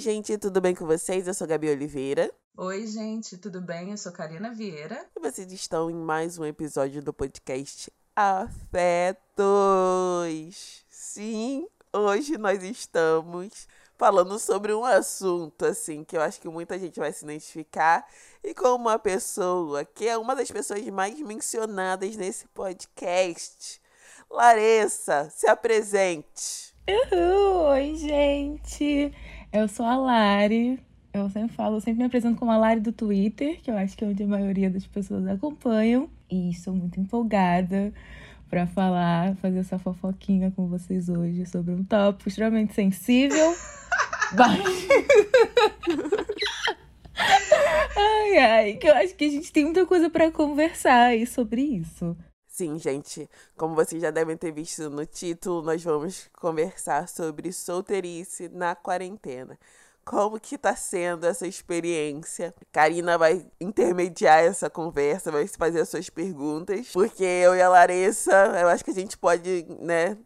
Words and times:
gente, 0.00 0.38
tudo 0.38 0.62
bem 0.62 0.74
com 0.74 0.86
vocês? 0.86 1.28
Eu 1.28 1.34
sou 1.34 1.46
Gabi 1.46 1.68
Oliveira. 1.68 2.32
Oi, 2.56 2.86
gente, 2.86 3.36
tudo 3.36 3.60
bem? 3.60 3.90
Eu 3.90 3.98
sou 3.98 4.10
Karina 4.10 4.50
Vieira. 4.50 5.04
E 5.14 5.20
vocês 5.20 5.52
estão 5.52 5.90
em 5.90 5.94
mais 5.94 6.38
um 6.38 6.44
episódio 6.46 7.02
do 7.02 7.12
podcast 7.12 7.92
Afetos. 8.16 9.36
Sim, 10.88 11.68
hoje 11.92 12.38
nós 12.38 12.62
estamos 12.62 13.68
falando 13.98 14.38
sobre 14.38 14.72
um 14.72 14.86
assunto 14.86 15.66
assim 15.66 16.02
que 16.02 16.16
eu 16.16 16.22
acho 16.22 16.40
que 16.40 16.48
muita 16.48 16.78
gente 16.78 16.98
vai 16.98 17.12
se 17.12 17.22
identificar 17.26 18.08
e 18.42 18.54
com 18.54 18.74
uma 18.74 18.98
pessoa 18.98 19.84
que 19.84 20.08
é 20.08 20.16
uma 20.16 20.34
das 20.34 20.50
pessoas 20.50 20.82
mais 20.86 21.20
mencionadas 21.20 22.16
nesse 22.16 22.48
podcast. 22.48 23.82
Larissa, 24.30 25.28
se 25.28 25.46
apresente. 25.46 26.74
Uhul! 26.88 27.66
Oi, 27.70 27.94
gente! 27.96 29.12
Eu 29.52 29.66
sou 29.66 29.84
a 29.84 29.96
Lari. 29.96 30.78
Eu 31.12 31.28
sempre 31.28 31.56
falo, 31.56 31.76
eu 31.76 31.80
sempre 31.80 31.98
me 31.98 32.04
apresento 32.04 32.38
como 32.38 32.52
a 32.52 32.56
Lari 32.56 32.78
do 32.78 32.92
Twitter, 32.92 33.60
que 33.60 33.68
eu 33.68 33.76
acho 33.76 33.96
que 33.96 34.04
é 34.04 34.06
onde 34.06 34.22
a 34.22 34.26
maioria 34.26 34.70
das 34.70 34.86
pessoas 34.86 35.26
acompanham. 35.26 36.08
E 36.30 36.50
estou 36.50 36.72
muito 36.72 37.00
empolgada 37.00 37.92
para 38.48 38.66
falar, 38.68 39.34
fazer 39.36 39.58
essa 39.58 39.76
fofoquinha 39.76 40.52
com 40.52 40.68
vocês 40.68 41.08
hoje 41.08 41.44
sobre 41.46 41.74
um 41.74 41.82
tópico 41.82 42.28
extremamente 42.28 42.74
sensível. 42.74 43.52
mas... 44.38 44.88
ai, 47.96 48.38
ai, 48.38 48.74
que 48.74 48.86
eu 48.86 48.94
acho 48.94 49.16
que 49.16 49.24
a 49.24 49.30
gente 49.30 49.52
tem 49.52 49.64
muita 49.64 49.84
coisa 49.84 50.08
para 50.08 50.30
conversar 50.30 51.06
aí 51.06 51.26
sobre 51.26 51.60
isso. 51.62 52.16
Sim, 52.60 52.78
gente, 52.78 53.26
como 53.56 53.74
vocês 53.74 54.02
já 54.02 54.10
devem 54.10 54.36
ter 54.36 54.52
visto 54.52 54.90
no 54.90 55.06
título, 55.06 55.62
nós 55.62 55.82
vamos 55.82 56.28
conversar 56.38 57.08
sobre 57.08 57.50
solteirice 57.54 58.50
na 58.50 58.74
quarentena. 58.74 59.58
Como 60.04 60.38
que 60.38 60.58
tá 60.58 60.76
sendo 60.76 61.26
essa 61.26 61.46
experiência? 61.46 62.54
Karina 62.70 63.16
vai 63.16 63.46
intermediar 63.58 64.40
essa 64.40 64.68
conversa, 64.68 65.32
vai 65.32 65.46
fazer 65.46 65.80
as 65.80 65.88
suas 65.88 66.10
perguntas, 66.10 66.90
porque 66.92 67.24
eu 67.24 67.54
e 67.54 67.62
a 67.62 67.68
Larissa, 67.70 68.30
eu 68.60 68.68
acho 68.68 68.84
que 68.84 68.90
a 68.90 68.94
gente 68.94 69.16
pode, 69.16 69.64
né, 69.80 70.18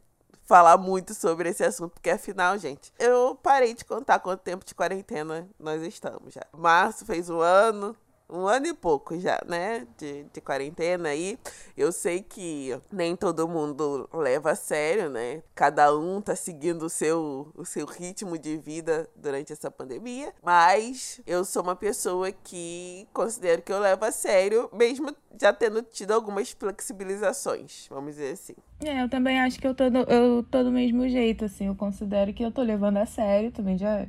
falar 0.43 0.77
muito 0.77 1.15
sobre 1.15 1.51
esse 1.51 1.63
assunto, 1.63 1.93
porque 1.93 2.11
afinal, 2.11 2.59
gente, 2.59 2.93
eu 2.99 3.37
parei 3.37 3.75
de 3.75 3.85
contar 3.85 4.19
quanto 4.19 4.41
tempo 4.41 4.65
de 4.65 4.75
quarentena 4.75 5.49
nós 5.57 5.81
estamos 5.83 6.35
já. 6.35 6.43
Março 6.53 7.07
fez 7.07 7.31
um 7.31 7.39
ano, 7.39 7.97
um 8.29 8.47
ano 8.47 8.67
e 8.67 8.75
pouco 8.75 9.19
já, 9.19 9.41
né? 9.47 9.87
De, 9.99 10.25
de 10.33 10.41
quarentena 10.41 11.11
aí. 11.11 11.39
Eu 11.77 11.93
sei 11.93 12.23
que 12.23 12.77
nem 12.93 13.15
todo 13.15 13.49
mundo 13.49 14.09
leva 14.13 14.53
a 14.53 14.55
sério, 14.55 15.11
né? 15.11 15.43
Cada 15.55 15.97
um 15.97 16.21
tá 16.21 16.35
seguindo 16.35 16.83
o 16.85 16.89
seu, 16.89 17.53
o 17.55 17.65
seu 17.65 17.87
ritmo 17.87 18.39
de 18.39 18.57
vida 18.57 19.09
durante 19.15 19.53
essa 19.53 19.71
pandemia. 19.71 20.33
Mas 20.43 21.21
eu 21.27 21.45
sou 21.45 21.63
uma 21.63 21.77
pessoa 21.77 22.33
que 22.33 23.07
considero 23.13 23.63
que 23.63 23.73
eu 23.73 23.79
levo 23.79 24.05
a 24.05 24.13
sério, 24.13 24.69
mesmo 24.73 25.15
já 25.41 25.53
tendo 25.53 25.83
tido 25.83 26.13
algumas 26.13 26.51
flexibilizações, 26.51 27.87
vamos 27.91 28.13
dizer 28.13 28.33
assim. 28.33 28.55
É, 28.85 29.03
eu 29.03 29.09
também 29.09 29.41
acho 29.41 29.59
que 29.59 29.67
eu 29.67 29.75
tô, 29.75 29.91
do, 29.91 29.99
eu 29.99 30.43
tô 30.45 30.63
do 30.63 30.73
mesmo 30.73 31.09
jeito, 31.09 31.45
assim. 31.45 31.67
Eu 31.67 31.75
considero 31.75 32.33
que 32.33 32.45
eu 32.45 32.51
tô 32.51 32.63
levando 32.63 32.97
a 32.99 33.07
sério. 33.07 33.53
Também 33.53 33.77
já, 33.77 34.07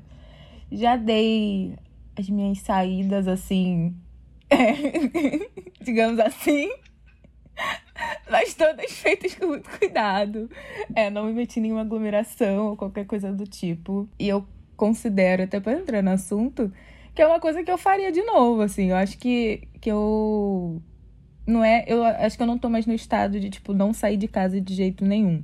já 0.71 0.95
dei 0.95 1.77
as 2.17 2.29
minhas 2.29 2.59
saídas, 2.59 3.27
assim, 3.27 3.95
digamos 5.81 6.19
assim. 6.19 6.69
Mas 8.29 8.53
todas 8.53 8.91
feitas 8.91 9.35
com 9.35 9.47
muito 9.47 9.69
cuidado. 9.77 10.49
É, 10.93 11.09
não 11.09 11.25
me 11.25 11.33
meti 11.33 11.59
em 11.59 11.63
nenhuma 11.63 11.81
aglomeração 11.81 12.67
ou 12.67 12.77
qualquer 12.77 13.05
coisa 13.05 13.31
do 13.31 13.45
tipo. 13.45 14.09
E 14.19 14.27
eu 14.27 14.45
considero, 14.75 15.43
até 15.43 15.59
para 15.59 15.79
entrar 15.79 16.01
no 16.01 16.11
assunto, 16.11 16.71
que 17.13 17.21
é 17.21 17.27
uma 17.27 17.39
coisa 17.39 17.63
que 17.63 17.71
eu 17.71 17.77
faria 17.77 18.11
de 18.11 18.21
novo, 18.23 18.61
assim. 18.61 18.89
Eu 18.89 18.97
acho 18.97 19.17
que, 19.17 19.67
que 19.79 19.89
eu. 19.91 20.81
Não 21.47 21.63
é. 21.63 21.85
Eu 21.87 22.03
acho 22.03 22.35
que 22.35 22.43
eu 22.43 22.47
não 22.47 22.57
tô 22.57 22.69
mais 22.69 22.85
no 22.85 22.93
estado 22.93 23.39
de, 23.39 23.49
tipo, 23.49 23.73
não 23.73 23.93
sair 23.93 24.17
de 24.17 24.27
casa 24.27 24.59
de 24.59 24.73
jeito 24.73 25.05
nenhum. 25.05 25.43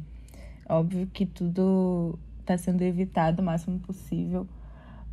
Óbvio 0.68 1.08
que 1.14 1.26
tudo 1.26 2.20
tá 2.46 2.58
sendo 2.58 2.82
evitado 2.82 3.42
o 3.42 3.46
máximo 3.46 3.80
possível. 3.80 4.48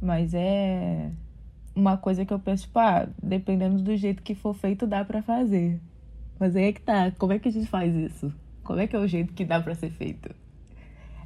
Mas 0.01 0.33
é 0.35 1.11
uma 1.79 1.97
coisa 1.97 2.25
que 2.25 2.33
eu 2.33 2.39
penso, 2.39 2.65
tipo, 2.65 2.79
ah, 2.79 3.09
dependendo 3.23 3.83
do 3.83 3.97
jeito 3.97 4.23
que 4.23 4.35
for 4.35 4.55
feito, 4.55 4.87
dá 4.87 5.05
para 5.05 5.23
fazer. 5.23 5.81
Mas 6.39 6.55
aí 6.57 6.65
é 6.65 6.73
que 6.73 6.81
tá, 6.81 7.11
como 7.13 7.33
é 7.33 7.39
que 7.39 7.49
a 7.49 7.53
gente 7.53 7.69
faz 7.69 7.95
isso? 7.95 8.33
Como 8.65 8.81
é 8.81 8.87
que 8.87 8.97
é 8.97 8.99
o 8.99 9.07
jeito 9.07 9.33
que 9.33 9.45
dá 9.45 9.61
para 9.61 9.75
ser 9.75 9.91
feito? 9.91 10.35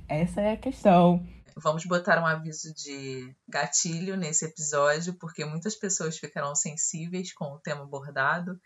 Essa 0.09 0.41
é 0.43 0.53
a 0.53 0.57
questão. 0.57 1.27
Vamos 1.57 1.85
botar 1.85 2.21
um 2.23 2.27
aviso 2.27 2.73
de 2.75 3.35
gatilho 3.49 4.17
nesse 4.17 4.45
episódio, 4.45 5.15
porque 5.19 5.45
muitas 5.45 5.75
pessoas 5.75 6.19
ficarão 6.19 6.55
sensíveis 6.55 7.33
com 7.33 7.47
o 7.47 7.61
tema 7.61 7.83
abordado. 7.83 8.59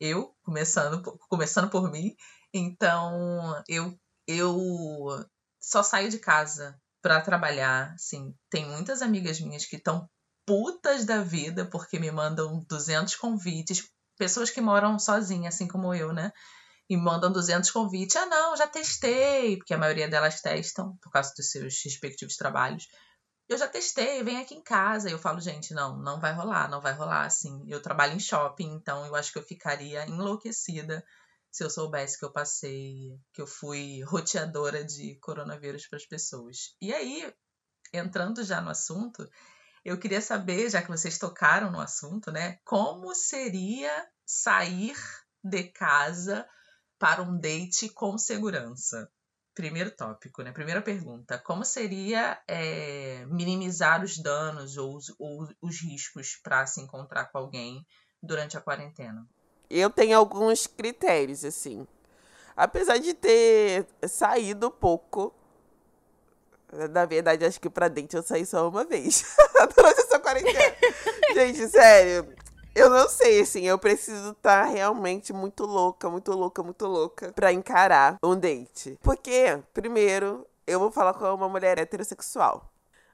Eu, 0.00 0.34
começando, 0.42 1.02
começando 1.28 1.70
por 1.70 1.90
mim. 1.90 2.14
Então, 2.52 3.62
eu, 3.68 3.98
eu 4.26 4.56
só 5.60 5.82
saio 5.82 6.10
de 6.10 6.18
casa 6.18 6.78
para 7.00 7.20
trabalhar. 7.20 7.92
Assim, 7.94 8.34
tem 8.50 8.66
muitas 8.66 9.00
amigas 9.00 9.40
minhas 9.40 9.64
que 9.64 9.76
estão 9.76 10.08
putas 10.46 11.04
da 11.04 11.22
vida 11.22 11.64
porque 11.64 11.98
me 11.98 12.10
mandam 12.10 12.64
200 12.68 13.14
convites, 13.16 13.88
pessoas 14.16 14.50
que 14.50 14.60
moram 14.60 14.98
sozinhas, 14.98 15.54
assim 15.54 15.66
como 15.66 15.94
eu, 15.94 16.12
né? 16.12 16.32
E 16.88 16.96
mandam 16.96 17.32
200 17.32 17.70
convites. 17.70 18.16
Ah, 18.16 18.26
não, 18.26 18.56
já 18.56 18.66
testei, 18.66 19.56
porque 19.56 19.74
a 19.74 19.78
maioria 19.78 20.08
delas 20.08 20.40
testam 20.40 20.96
por 21.02 21.10
causa 21.10 21.32
dos 21.36 21.50
seus 21.50 21.82
respectivos 21.82 22.36
trabalhos. 22.36 22.86
Eu 23.48 23.58
já 23.58 23.68
testei, 23.68 24.22
vem 24.22 24.38
aqui 24.38 24.54
em 24.54 24.62
casa. 24.62 25.08
E 25.08 25.12
eu 25.12 25.18
falo, 25.18 25.40
gente, 25.40 25.74
não, 25.74 25.96
não 25.98 26.20
vai 26.20 26.32
rolar, 26.32 26.68
não 26.68 26.80
vai 26.80 26.92
rolar 26.92 27.24
assim. 27.24 27.64
Eu 27.68 27.80
trabalho 27.80 28.14
em 28.14 28.20
shopping, 28.20 28.72
então 28.72 29.04
eu 29.06 29.14
acho 29.14 29.32
que 29.32 29.38
eu 29.38 29.42
ficaria 29.42 30.06
enlouquecida 30.06 31.04
se 31.50 31.62
eu 31.62 31.70
soubesse 31.70 32.18
que 32.18 32.24
eu 32.24 32.32
passei, 32.32 33.16
que 33.32 33.40
eu 33.40 33.46
fui 33.46 34.02
roteadora 34.02 34.84
de 34.84 35.14
coronavírus 35.20 35.86
para 35.86 35.98
as 35.98 36.04
pessoas. 36.04 36.74
E 36.80 36.92
aí, 36.92 37.32
entrando 37.92 38.42
já 38.42 38.60
no 38.60 38.70
assunto, 38.70 39.28
eu 39.84 39.98
queria 39.98 40.20
saber, 40.20 40.70
já 40.70 40.80
que 40.80 40.88
vocês 40.88 41.18
tocaram 41.18 41.70
no 41.70 41.80
assunto, 41.80 42.32
né, 42.32 42.58
como 42.64 43.14
seria 43.14 43.90
sair 44.24 44.96
de 45.42 45.64
casa 45.64 46.46
para 46.98 47.22
um 47.22 47.38
date 47.38 47.88
com 47.90 48.16
segurança? 48.16 49.10
Primeiro 49.54 49.90
tópico, 49.90 50.42
né? 50.42 50.50
Primeira 50.50 50.82
pergunta: 50.82 51.38
como 51.38 51.64
seria 51.64 52.42
é, 52.48 53.24
minimizar 53.26 54.02
os 54.02 54.18
danos 54.18 54.76
ou 54.76 54.96
os, 54.96 55.14
ou 55.16 55.48
os 55.62 55.80
riscos 55.80 56.40
para 56.42 56.66
se 56.66 56.80
encontrar 56.80 57.26
com 57.26 57.38
alguém 57.38 57.86
durante 58.20 58.56
a 58.56 58.60
quarentena? 58.60 59.24
Eu 59.70 59.90
tenho 59.90 60.18
alguns 60.18 60.66
critérios, 60.66 61.44
assim. 61.44 61.86
Apesar 62.56 62.98
de 62.98 63.14
ter 63.14 63.86
saído 64.08 64.72
pouco 64.72 65.32
na 66.90 67.04
verdade, 67.04 67.44
acho 67.44 67.60
que 67.60 67.70
pra 67.70 67.88
dente 67.88 68.16
eu 68.16 68.22
saí 68.22 68.44
só 68.44 68.68
uma 68.68 68.84
vez. 68.84 69.24
Durante 69.76 70.00
essa 70.00 70.18
quarentena. 70.18 70.76
Gente, 71.34 71.68
sério. 71.68 72.26
Eu 72.74 72.90
não 72.90 73.08
sei, 73.08 73.40
assim, 73.40 73.62
eu 73.62 73.78
preciso 73.78 74.30
estar 74.30 74.64
tá 74.64 74.70
realmente 74.70 75.32
muito 75.32 75.64
louca, 75.64 76.10
muito 76.10 76.32
louca, 76.32 76.62
muito 76.62 76.86
louca 76.86 77.32
pra 77.32 77.52
encarar 77.52 78.16
um 78.22 78.34
date. 78.34 78.98
Porque, 79.00 79.62
primeiro, 79.72 80.44
eu 80.66 80.80
vou 80.80 80.90
falar 80.90 81.14
com 81.14 81.32
uma 81.32 81.48
mulher 81.48 81.78
heterossexual. 81.78 82.68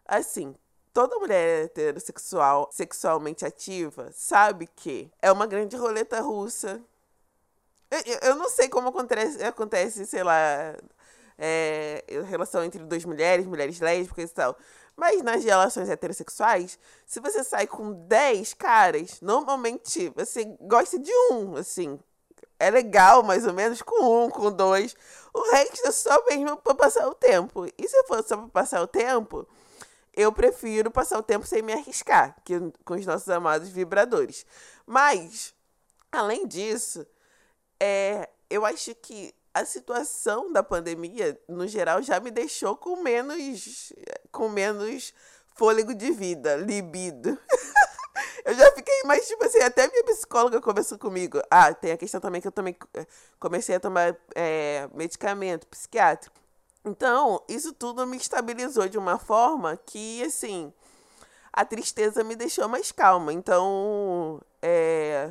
Assim, 0.06 0.54
toda 0.94 1.18
mulher 1.18 1.64
heterossexual, 1.66 2.70
sexualmente 2.72 3.44
ativa, 3.44 4.10
sabe 4.12 4.66
que 4.66 5.10
é 5.20 5.30
uma 5.30 5.46
grande 5.46 5.76
roleta 5.76 6.20
russa. 6.22 6.80
Eu, 7.90 8.30
eu 8.30 8.36
não 8.36 8.48
sei 8.48 8.68
como 8.68 8.88
acontece, 8.88 9.42
acontece, 9.44 10.06
sei 10.06 10.22
lá, 10.22 10.74
é, 11.40 12.04
relação 12.28 12.62
entre 12.62 12.84
duas 12.84 13.04
mulheres, 13.04 13.46
mulheres 13.46 13.80
lésbicas 13.80 14.30
e 14.30 14.34
tal. 14.34 14.56
Mas 14.94 15.22
nas 15.22 15.42
relações 15.42 15.88
heterossexuais, 15.88 16.78
se 17.06 17.20
você 17.20 17.42
sai 17.42 17.66
com 17.66 17.92
10 18.06 18.52
caras, 18.52 19.18
normalmente 19.22 20.10
você 20.10 20.44
gosta 20.60 20.98
de 20.98 21.10
um, 21.32 21.56
assim. 21.56 21.98
É 22.58 22.70
legal, 22.70 23.22
mais 23.22 23.46
ou 23.46 23.54
menos, 23.54 23.80
com 23.80 24.26
um, 24.26 24.28
com 24.28 24.52
dois. 24.52 24.94
O 25.32 25.50
resto 25.52 25.88
é 25.88 25.90
só 25.90 26.22
mesmo 26.26 26.58
pra 26.58 26.74
passar 26.74 27.08
o 27.08 27.14
tempo. 27.14 27.66
E 27.78 27.88
se 27.88 28.04
for 28.04 28.22
só 28.22 28.36
pra 28.36 28.48
passar 28.48 28.82
o 28.82 28.86
tempo, 28.86 29.48
eu 30.14 30.30
prefiro 30.30 30.90
passar 30.90 31.18
o 31.18 31.22
tempo 31.22 31.46
sem 31.46 31.62
me 31.62 31.72
arriscar, 31.72 32.36
que, 32.44 32.60
com 32.84 32.94
os 32.94 33.06
nossos 33.06 33.30
amados 33.30 33.70
vibradores. 33.70 34.44
Mas, 34.84 35.54
além 36.12 36.46
disso, 36.46 37.06
é, 37.80 38.28
eu 38.50 38.66
acho 38.66 38.94
que 38.96 39.32
a 39.52 39.64
situação 39.64 40.52
da 40.52 40.62
pandemia, 40.62 41.38
no 41.48 41.66
geral, 41.66 42.02
já 42.02 42.20
me 42.20 42.30
deixou 42.30 42.76
com 42.76 42.96
menos, 42.96 43.92
com 44.30 44.48
menos 44.48 45.12
fôlego 45.54 45.94
de 45.94 46.10
vida, 46.10 46.56
libido. 46.56 47.38
eu 48.44 48.54
já 48.54 48.72
fiquei 48.72 49.02
mais, 49.04 49.26
tipo 49.26 49.44
assim, 49.44 49.58
até 49.58 49.88
minha 49.88 50.04
psicóloga 50.04 50.60
conversou 50.60 50.98
comigo. 50.98 51.42
Ah, 51.50 51.74
tem 51.74 51.92
a 51.92 51.96
questão 51.96 52.20
também 52.20 52.40
que 52.40 52.48
eu 52.48 52.52
também 52.52 52.76
eh, 52.94 53.06
comecei 53.38 53.74
a 53.74 53.80
tomar 53.80 54.16
é, 54.34 54.88
medicamento 54.94 55.66
psiquiátrico. 55.66 56.36
Então, 56.84 57.42
isso 57.48 57.72
tudo 57.72 58.06
me 58.06 58.16
estabilizou 58.16 58.88
de 58.88 58.96
uma 58.96 59.18
forma 59.18 59.76
que, 59.76 60.22
assim, 60.22 60.72
a 61.52 61.64
tristeza 61.64 62.24
me 62.24 62.36
deixou 62.36 62.68
mais 62.68 62.90
calma. 62.90 63.32
Então, 63.32 64.40
é, 64.62 65.30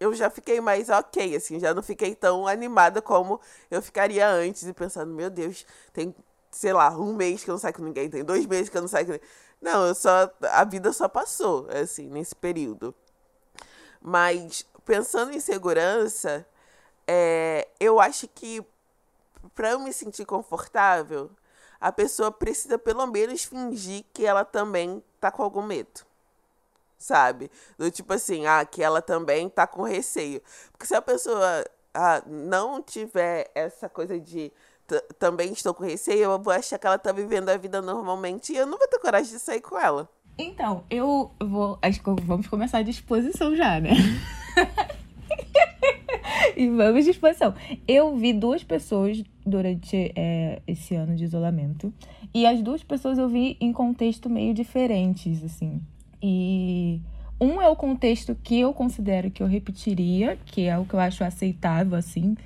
eu 0.00 0.14
já 0.14 0.30
fiquei 0.30 0.60
mais 0.60 0.88
ok, 0.88 1.36
assim, 1.36 1.58
já 1.58 1.74
não 1.74 1.82
fiquei 1.82 2.14
tão 2.14 2.46
animada 2.46 3.02
como 3.02 3.40
eu 3.70 3.82
ficaria 3.82 4.28
antes 4.28 4.64
e 4.64 4.72
pensando, 4.72 5.12
meu 5.12 5.30
Deus, 5.30 5.66
tem, 5.92 6.14
sei 6.50 6.72
lá, 6.72 6.90
um 6.90 7.14
mês 7.14 7.44
que 7.44 7.50
eu 7.50 7.54
não 7.54 7.58
saio 7.58 7.74
com 7.74 7.82
ninguém, 7.82 8.08
tem 8.08 8.24
dois 8.24 8.46
meses 8.46 8.68
que 8.68 8.76
eu 8.76 8.82
não 8.82 8.88
saio 8.88 9.06
com 9.06 9.12
ninguém. 9.12 9.28
Não, 9.60 9.86
eu 9.86 9.94
só. 9.94 10.30
A 10.52 10.64
vida 10.64 10.92
só 10.92 11.08
passou, 11.08 11.66
assim, 11.70 12.08
nesse 12.08 12.34
período. 12.34 12.94
Mas, 14.00 14.64
pensando 14.84 15.32
em 15.32 15.40
segurança, 15.40 16.46
é, 17.06 17.66
eu 17.80 17.98
acho 18.00 18.28
que 18.28 18.64
para 19.54 19.70
eu 19.70 19.80
me 19.80 19.92
sentir 19.92 20.24
confortável, 20.24 21.30
a 21.80 21.90
pessoa 21.90 22.30
precisa 22.30 22.78
pelo 22.78 23.06
menos 23.06 23.44
fingir 23.44 24.04
que 24.12 24.24
ela 24.24 24.44
também 24.44 25.02
tá 25.20 25.30
com 25.30 25.42
algum 25.42 25.62
medo. 25.62 26.07
Sabe? 26.98 27.50
Do 27.78 27.90
tipo 27.90 28.12
assim, 28.12 28.46
ah, 28.46 28.64
que 28.64 28.82
ela 28.82 29.00
também 29.00 29.48
tá 29.48 29.66
com 29.66 29.82
receio. 29.82 30.42
Porque 30.72 30.86
se 30.86 30.94
a 30.94 31.02
pessoa 31.02 31.64
ah, 31.94 32.22
não 32.26 32.82
tiver 32.82 33.50
essa 33.54 33.88
coisa 33.88 34.18
de 34.18 34.52
também 35.18 35.52
estou 35.52 35.74
com 35.74 35.84
receio, 35.84 36.24
eu 36.24 36.38
vou 36.38 36.52
achar 36.52 36.78
que 36.78 36.86
ela 36.86 36.98
tá 36.98 37.12
vivendo 37.12 37.50
a 37.50 37.56
vida 37.56 37.82
normalmente 37.82 38.52
e 38.52 38.56
eu 38.56 38.66
não 38.66 38.78
vou 38.78 38.88
ter 38.88 38.98
coragem 38.98 39.32
de 39.32 39.38
sair 39.38 39.60
com 39.60 39.78
ela. 39.78 40.08
Então, 40.38 40.84
eu 40.88 41.32
vou. 41.40 41.78
Acho 41.82 42.00
que 42.00 42.10
vamos 42.22 42.46
começar 42.46 42.78
a 42.78 42.82
disposição 42.82 43.56
já, 43.56 43.80
né? 43.80 43.90
e 46.56 46.70
vamos 46.70 47.04
de 47.04 47.10
exposição. 47.10 47.52
Eu 47.86 48.16
vi 48.16 48.32
duas 48.32 48.62
pessoas 48.62 49.22
durante 49.44 50.12
é, 50.14 50.62
esse 50.66 50.94
ano 50.94 51.16
de 51.16 51.24
isolamento. 51.24 51.92
E 52.32 52.46
as 52.46 52.62
duas 52.62 52.84
pessoas 52.84 53.18
eu 53.18 53.28
vi 53.28 53.56
em 53.60 53.72
contexto 53.72 54.30
meio 54.30 54.54
diferentes, 54.54 55.42
assim. 55.42 55.82
E 56.22 57.00
um 57.40 57.60
é 57.60 57.68
o 57.68 57.76
contexto 57.76 58.34
que 58.42 58.58
eu 58.58 58.72
considero 58.74 59.30
que 59.30 59.42
eu 59.42 59.46
repetiria, 59.46 60.36
que 60.44 60.62
é 60.62 60.76
o 60.76 60.84
que 60.84 60.94
eu 60.94 61.00
acho 61.00 61.22
aceitável, 61.22 61.96
assim. 61.96 62.36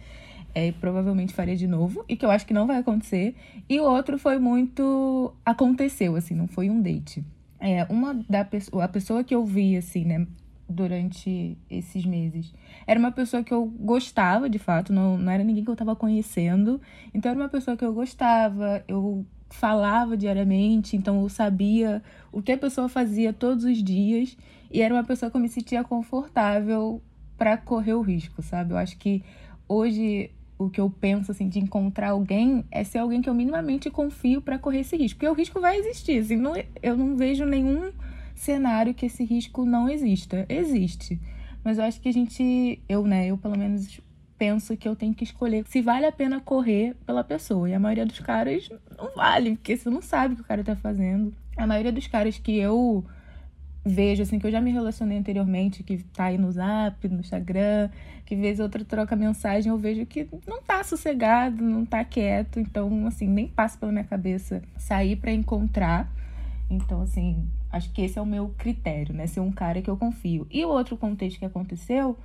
É, 0.55 0.71
provavelmente 0.73 1.33
faria 1.33 1.57
de 1.57 1.67
novo, 1.67 2.05
e 2.07 2.15
que 2.15 2.27
eu 2.27 2.31
acho 2.31 2.47
que 2.47 2.53
não 2.53 2.67
vai 2.67 2.77
acontecer. 2.77 3.35
E 3.69 3.81
o 3.81 3.85
outro 3.85 4.19
foi 4.19 4.39
muito. 4.39 5.35
aconteceu, 5.45 6.15
assim, 6.15 6.35
não 6.35 6.47
foi 6.47 6.69
um 6.69 6.83
date. 6.83 7.25
É, 7.59 7.85
uma 7.85 8.13
da 8.29 8.45
pessoa, 8.45 8.85
a 8.85 8.89
pessoa 8.89 9.25
que 9.25 9.35
eu 9.35 9.47
vi, 9.47 9.77
assim, 9.77 10.05
né, 10.05 10.27
durante 10.69 11.57
esses 11.71 12.05
meses. 12.05 12.53
Era 12.87 12.99
uma 12.99 13.13
pessoa 13.13 13.43
que 13.43 13.55
eu 13.55 13.65
gostava, 13.65 14.51
de 14.51 14.59
fato, 14.59 14.93
não, 14.93 15.17
não 15.17 15.33
era 15.33 15.45
ninguém 15.45 15.65
que 15.65 15.71
eu 15.71 15.75
estava 15.75 15.95
conhecendo. 15.97 16.81
Então, 17.15 17.31
era 17.31 17.41
uma 17.41 17.49
pessoa 17.49 17.77
que 17.77 17.85
eu 17.85 17.93
gostava, 17.95 18.85
eu 18.89 19.25
falava 19.53 20.17
diariamente, 20.17 20.97
então 20.97 21.23
eu 21.23 21.29
sabia 21.29 22.03
o 22.31 22.43
que 22.43 22.53
a 22.53 22.59
pessoa 22.59 22.89
fazia 22.89 23.33
todos 23.33 23.65
os 23.65 23.83
dias. 23.83 24.37
E 24.71 24.81
era 24.81 24.95
uma 24.95 25.05
pessoa 25.05 25.31
que 25.31 25.37
eu 25.37 25.41
me 25.41 25.49
sentia 25.49 25.85
confortável 25.85 27.01
para 27.37 27.57
correr 27.57 27.95
o 27.95 28.01
risco, 28.01 28.43
sabe? 28.43 28.73
Eu 28.73 28.79
acho 28.79 28.97
que 28.97 29.23
hoje 29.69 30.31
o 30.59 30.71
que 30.71 30.81
eu 30.81 30.89
penso 30.89 31.33
assim 31.33 31.49
de 31.49 31.59
encontrar 31.59 32.11
alguém 32.11 32.65
é 32.71 32.85
ser 32.85 32.99
alguém 32.99 33.21
que 33.21 33.29
eu 33.29 33.35
minimamente 33.35 33.91
confio 33.91 34.41
para 34.41 34.59
correr 34.59 34.81
esse 34.81 34.97
risco, 34.97 35.19
porque 35.19 35.29
o 35.29 35.35
risco 35.35 35.61
vai 35.61 35.77
existir, 35.77 36.21
assim, 36.21 36.37
não, 36.37 36.55
eu 36.83 36.97
não 36.97 37.17
vejo 37.17 37.45
nenhum 37.45 37.91
cenário 38.35 38.95
que 38.95 39.07
esse 39.07 39.25
risco 39.25 39.65
não 39.65 39.89
exista. 39.89 40.47
Existe. 40.49 41.21
Mas 41.65 41.79
eu 41.79 41.85
acho 41.85 42.01
que 42.01 42.09
a 42.09 42.13
gente, 42.13 42.81
eu, 42.89 43.05
né, 43.05 43.27
eu 43.27 43.39
pelo 43.39 43.57
menos 43.57 44.01
penso 44.43 44.77
que 44.77 44.89
eu 44.89 44.97
tenho 44.97 45.15
que 45.15 45.23
escolher 45.23 45.65
se 45.69 45.81
vale 45.81 46.05
a 46.05 46.11
pena 46.11 46.41
correr 46.41 46.97
pela 47.07 47.23
pessoa. 47.23 47.71
E 47.71 47.75
a 47.75 47.79
maioria 47.79 48.05
dos 48.05 48.19
caras 48.19 48.69
não 48.99 49.15
vale, 49.15 49.53
porque 49.55 49.77
você 49.77 49.89
não 49.89 50.03
sabe 50.03 50.35
o 50.35 50.37
que 50.37 50.43
o 50.43 50.45
cara 50.45 50.65
tá 50.65 50.75
fazendo. 50.75 51.33
A 51.57 51.65
maioria 51.65 51.93
dos 51.93 52.09
caras 52.09 52.39
que 52.39 52.59
eu 52.59 53.05
vejo, 53.85 54.21
assim, 54.21 54.41
que 54.41 54.47
eu 54.49 54.51
já 54.51 54.61
me 54.61 54.73
relacionei 54.73 55.17
anteriormente, 55.17 55.85
que 55.85 55.99
tá 55.99 56.25
aí 56.25 56.39
no 56.39 56.51
Zap, 56.51 57.07
no 57.07 57.21
Instagram, 57.21 57.89
que 58.27 58.35
vez 58.35 58.59
outra 58.59 58.85
troca 58.85 59.15
mensagem, 59.15 59.71
eu 59.71 59.79
vejo 59.79 60.05
que 60.07 60.27
não 60.45 60.61
tá 60.61 60.83
sossegado, 60.83 61.63
não 61.63 61.87
tá 61.87 62.05
quieto. 62.05 62.59
Então, 62.59 63.07
assim, 63.07 63.29
nem 63.29 63.47
passa 63.47 63.79
pela 63.79 63.93
minha 63.93 64.03
cabeça 64.03 64.61
sair 64.77 65.15
para 65.15 65.31
encontrar. 65.31 66.13
Então, 66.69 67.01
assim, 67.03 67.47
Acho 67.73 67.91
que 67.91 68.03
esse 68.03 68.19
é 68.19 68.23
o 68.23 68.27
meu 68.27 68.51
critério, 68.59 69.15
né? 69.15 69.27
Ser 69.27 69.41
um 69.41 69.51
cara 69.51 69.81
que 69.81 69.89
eu 69.89 69.97
confio. 69.97 70.47
E 70.51 70.63
o 70.63 70.69
outro 70.69 70.95
contexto 70.95 71.39
que 71.39 71.45
aconteceu 71.47 72.19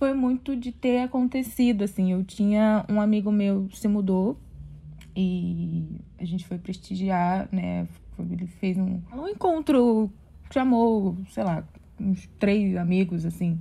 foi 0.00 0.14
muito 0.14 0.56
de 0.56 0.72
ter 0.72 1.02
acontecido, 1.02 1.84
assim. 1.84 2.10
Eu 2.10 2.24
tinha 2.24 2.86
um 2.88 3.02
amigo 3.02 3.30
meu 3.30 3.68
se 3.74 3.86
mudou 3.86 4.34
e 5.14 6.00
a 6.18 6.24
gente 6.24 6.46
foi 6.46 6.56
prestigiar, 6.56 7.46
né? 7.52 7.86
Ele 8.18 8.46
fez 8.46 8.78
um, 8.78 8.98
um 9.12 9.28
encontro, 9.28 10.10
chamou, 10.50 11.18
sei 11.30 11.44
lá, 11.44 11.62
uns 12.00 12.26
três 12.38 12.76
amigos, 12.78 13.26
assim, 13.26 13.60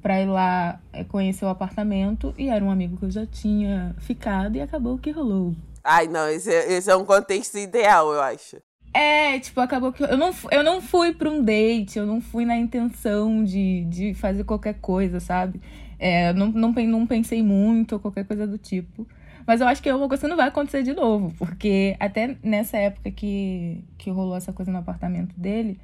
pra 0.00 0.20
ir 0.20 0.26
lá 0.26 0.80
é, 0.94 1.04
conhecer 1.04 1.44
o 1.44 1.48
apartamento. 1.48 2.34
E 2.38 2.48
era 2.48 2.64
um 2.64 2.70
amigo 2.70 2.96
que 2.96 3.04
eu 3.04 3.10
já 3.10 3.26
tinha 3.26 3.94
ficado 3.98 4.56
e 4.56 4.62
acabou 4.62 4.96
que 4.96 5.10
rolou. 5.10 5.54
Ai, 5.84 6.08
não, 6.08 6.26
esse 6.26 6.50
é, 6.50 6.72
esse 6.72 6.90
é 6.90 6.96
um 6.96 7.04
contexto 7.04 7.58
ideal, 7.58 8.10
eu 8.14 8.22
acho. 8.22 8.56
É, 8.96 9.38
tipo, 9.38 9.60
acabou 9.60 9.92
que 9.92 10.02
eu 10.02 10.16
não, 10.16 10.30
eu 10.50 10.64
não 10.64 10.80
fui 10.80 11.12
pra 11.12 11.28
um 11.28 11.44
date, 11.44 11.98
eu 11.98 12.06
não 12.06 12.18
fui 12.18 12.46
na 12.46 12.56
intenção 12.56 13.44
de, 13.44 13.84
de 13.84 14.14
fazer 14.14 14.42
qualquer 14.44 14.72
coisa, 14.80 15.20
sabe? 15.20 15.60
É, 15.98 16.32
não, 16.32 16.46
não, 16.46 16.72
não 16.72 17.06
pensei 17.06 17.42
muito 17.42 17.92
ou 17.92 17.98
qualquer 18.00 18.24
coisa 18.24 18.46
do 18.46 18.56
tipo. 18.56 19.06
Mas 19.46 19.60
eu 19.60 19.68
acho 19.68 19.82
que 19.82 19.92
uma 19.92 20.08
coisa 20.08 20.26
não 20.26 20.34
vai 20.34 20.48
acontecer 20.48 20.82
de 20.82 20.94
novo, 20.94 21.30
porque 21.38 21.94
até 22.00 22.38
nessa 22.42 22.78
época 22.78 23.10
que, 23.10 23.84
que 23.98 24.08
rolou 24.08 24.34
essa 24.34 24.50
coisa 24.50 24.72
no 24.72 24.78
apartamento 24.78 25.38
dele, 25.38 25.78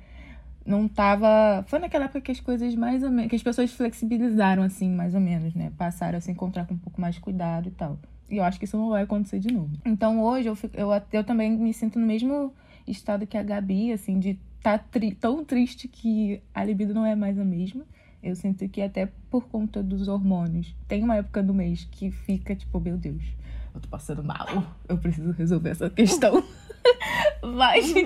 não 0.64 0.88
tava. 0.88 1.62
Foi 1.68 1.78
naquela 1.78 2.06
época 2.06 2.22
que 2.22 2.32
as 2.32 2.40
coisas 2.40 2.74
mais 2.74 3.02
ou 3.02 3.10
menos. 3.10 3.28
que 3.28 3.36
as 3.36 3.42
pessoas 3.42 3.70
flexibilizaram, 3.72 4.62
assim, 4.62 4.88
mais 4.88 5.14
ou 5.14 5.20
menos, 5.20 5.54
né? 5.54 5.70
Passaram 5.76 6.16
a 6.16 6.20
se 6.22 6.30
encontrar 6.30 6.66
com 6.66 6.72
um 6.72 6.78
pouco 6.78 6.98
mais 6.98 7.16
de 7.16 7.20
cuidado 7.20 7.68
e 7.68 7.72
tal. 7.72 7.98
E 8.30 8.38
eu 8.38 8.44
acho 8.44 8.58
que 8.58 8.64
isso 8.64 8.78
não 8.78 8.88
vai 8.88 9.02
acontecer 9.02 9.38
de 9.38 9.52
novo. 9.52 9.70
Então 9.84 10.22
hoje 10.22 10.48
eu, 10.48 10.56
fico, 10.56 10.74
eu, 10.78 10.88
eu 11.12 11.24
também 11.24 11.50
me 11.52 11.74
sinto 11.74 11.98
no 11.98 12.06
mesmo 12.06 12.54
estado 12.86 13.26
que 13.26 13.36
a 13.36 13.42
Gabi, 13.42 13.92
assim, 13.92 14.18
de 14.18 14.38
tá 14.62 14.78
tri 14.78 15.14
tão 15.14 15.44
triste 15.44 15.88
que 15.88 16.40
a 16.54 16.64
libido 16.64 16.94
não 16.94 17.04
é 17.04 17.14
mais 17.14 17.38
a 17.38 17.44
mesma. 17.44 17.84
Eu 18.22 18.36
sinto 18.36 18.66
que 18.68 18.80
até 18.80 19.08
por 19.28 19.48
conta 19.48 19.82
dos 19.82 20.06
hormônios, 20.06 20.74
tem 20.86 21.02
uma 21.02 21.16
época 21.16 21.42
do 21.42 21.52
mês 21.52 21.88
que 21.90 22.10
fica 22.10 22.54
tipo, 22.54 22.78
meu 22.78 22.96
Deus, 22.96 23.22
eu 23.74 23.80
tô 23.80 23.88
passando 23.88 24.22
mal, 24.22 24.46
eu 24.88 24.96
preciso 24.96 25.32
resolver 25.32 25.70
essa 25.70 25.90
questão. 25.90 26.42
Mas. 27.42 27.92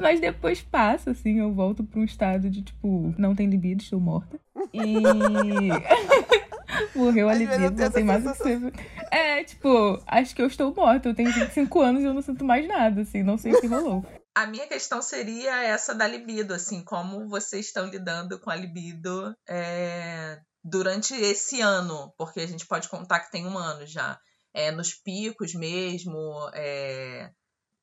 Mas 0.00 0.20
depois 0.20 0.62
passa, 0.62 1.10
assim, 1.10 1.38
eu 1.38 1.52
volto 1.52 1.84
pra 1.84 2.00
um 2.00 2.04
estado 2.04 2.48
de, 2.48 2.62
tipo, 2.62 3.14
não 3.18 3.34
tem 3.34 3.48
libido, 3.48 3.82
estou 3.82 4.00
morta. 4.00 4.40
E. 4.72 4.80
Morreu 6.94 7.28
a 7.28 7.34
libido, 7.34 7.70
não 7.70 7.90
tem 7.90 8.04
mais 8.04 8.24
o 8.26 8.32
que 8.32 8.38
ser. 8.38 8.72
É, 9.10 9.44
tipo, 9.44 10.02
acho 10.06 10.34
que 10.34 10.42
eu 10.42 10.46
estou 10.46 10.74
morta. 10.74 11.08
Eu 11.08 11.14
tenho 11.14 11.32
25 11.32 11.80
anos 11.80 12.02
e 12.02 12.06
eu 12.06 12.14
não 12.14 12.22
sinto 12.22 12.44
mais 12.44 12.66
nada, 12.66 13.02
assim, 13.02 13.22
não 13.22 13.38
sei 13.38 13.52
o 13.52 13.60
que 13.60 13.66
rolou. 13.66 14.04
A 14.34 14.46
minha 14.46 14.66
questão 14.68 15.02
seria 15.02 15.64
essa 15.64 15.94
da 15.94 16.06
libido, 16.06 16.54
assim, 16.54 16.84
como 16.84 17.28
vocês 17.28 17.66
estão 17.66 17.86
lidando 17.86 18.38
com 18.38 18.50
a 18.50 18.54
libido 18.54 19.34
é, 19.48 20.38
durante 20.62 21.14
esse 21.14 21.60
ano, 21.60 22.14
porque 22.16 22.40
a 22.40 22.46
gente 22.46 22.66
pode 22.66 22.88
contar 22.88 23.20
que 23.20 23.32
tem 23.32 23.46
um 23.46 23.58
ano 23.58 23.86
já. 23.86 24.18
É, 24.54 24.70
nos 24.70 24.94
picos 24.94 25.54
mesmo, 25.54 26.48
é, 26.54 27.30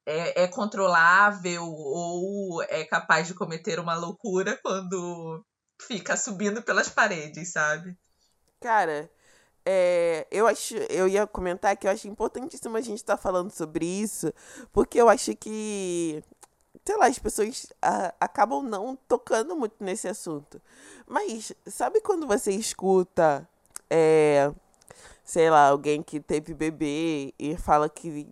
é, 0.06 0.44
é 0.44 0.48
controlável 0.48 1.64
ou 1.66 2.64
é 2.64 2.86
capaz 2.86 3.28
de 3.28 3.34
cometer 3.34 3.80
uma 3.80 3.96
loucura 3.96 4.58
quando 4.64 5.44
fica 5.82 6.16
subindo 6.16 6.62
pelas 6.62 6.90
paredes, 6.90 7.52
sabe? 7.52 7.98
Cara, 8.66 9.12
é, 9.64 10.26
eu 10.32 10.48
acho, 10.48 10.74
eu 10.90 11.08
ia 11.08 11.28
comentar 11.28 11.78
que 11.78 11.86
eu 11.86 11.92
acho 11.92 12.08
importantíssimo 12.08 12.76
a 12.76 12.82
gente 12.82 12.98
estar 12.98 13.16
tá 13.16 13.22
falando 13.22 13.52
sobre 13.52 13.86
isso, 13.86 14.34
porque 14.74 15.00
eu 15.00 15.08
acho 15.08 15.36
que, 15.36 16.24
sei 16.84 16.98
lá, 16.98 17.06
as 17.06 17.20
pessoas 17.20 17.68
a, 17.80 18.12
acabam 18.20 18.64
não 18.64 18.98
tocando 19.08 19.56
muito 19.56 19.76
nesse 19.80 20.08
assunto. 20.08 20.60
Mas 21.06 21.54
sabe 21.68 22.02
quando 22.02 22.26
você 22.26 22.54
escuta, 22.54 23.48
é, 23.88 24.52
sei 25.24 25.48
lá, 25.52 25.68
alguém 25.68 26.02
que 26.02 26.20
teve 26.20 26.56
bebê 26.56 27.36
e 27.38 27.56
fala 27.58 27.88
que 27.88 28.28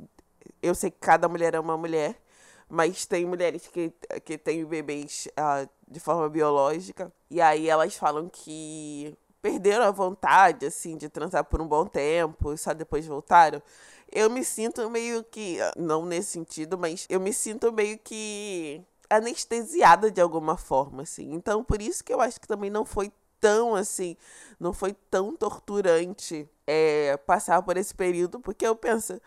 eu 0.64 0.74
sei 0.74 0.90
que 0.90 0.98
cada 1.00 1.30
mulher 1.30 1.54
é 1.54 1.60
uma 1.60 1.78
mulher, 1.78 2.20
mas 2.68 3.06
tem 3.06 3.24
mulheres 3.24 3.68
que, 3.68 3.94
que 4.26 4.36
têm 4.36 4.66
bebês 4.66 5.28
uh, 5.38 5.70
de 5.88 6.00
forma 6.00 6.28
biológica, 6.28 7.14
e 7.30 7.40
aí 7.40 7.70
elas 7.70 7.96
falam 7.96 8.28
que 8.28 9.16
perderam 9.44 9.84
a 9.84 9.92
vontade, 9.92 10.66
assim, 10.66 10.96
de 10.96 11.10
transar 11.10 11.44
por 11.44 11.62
um 11.62 11.68
bom 11.68 11.86
tempo 11.86 12.54
e 12.54 12.58
só 12.58 12.74
depois 12.74 13.06
voltaram. 13.06 13.62
Eu 14.10 14.30
me 14.30 14.42
sinto 14.42 14.90
meio 14.90 15.22
que, 15.22 15.58
não 15.76 16.06
nesse 16.06 16.32
sentido, 16.32 16.78
mas 16.78 17.06
eu 17.10 17.20
me 17.20 17.34
sinto 17.34 17.70
meio 17.74 18.00
que 18.00 18.82
anestesiada 19.10 20.10
de 20.10 20.22
alguma 20.22 20.56
forma, 20.56 21.04
assim. 21.04 21.34
Então, 21.34 21.62
por 21.62 21.82
isso 21.82 22.02
que 22.06 22.14
eu 22.14 22.22
acho 22.22 22.40
que 22.40 22.48
também 22.48 22.70
não 22.70 22.86
foi 22.86 23.12
tão, 23.42 23.76
assim, 23.76 24.16
não 24.58 24.72
foi 24.72 24.94
tão 25.12 25.36
torturante 25.36 26.50
é, 26.66 27.18
passar 27.18 27.62
por 27.64 27.76
esse 27.76 27.94
período, 27.94 28.40
porque 28.40 28.66
eu 28.66 28.78
penso, 28.78 29.20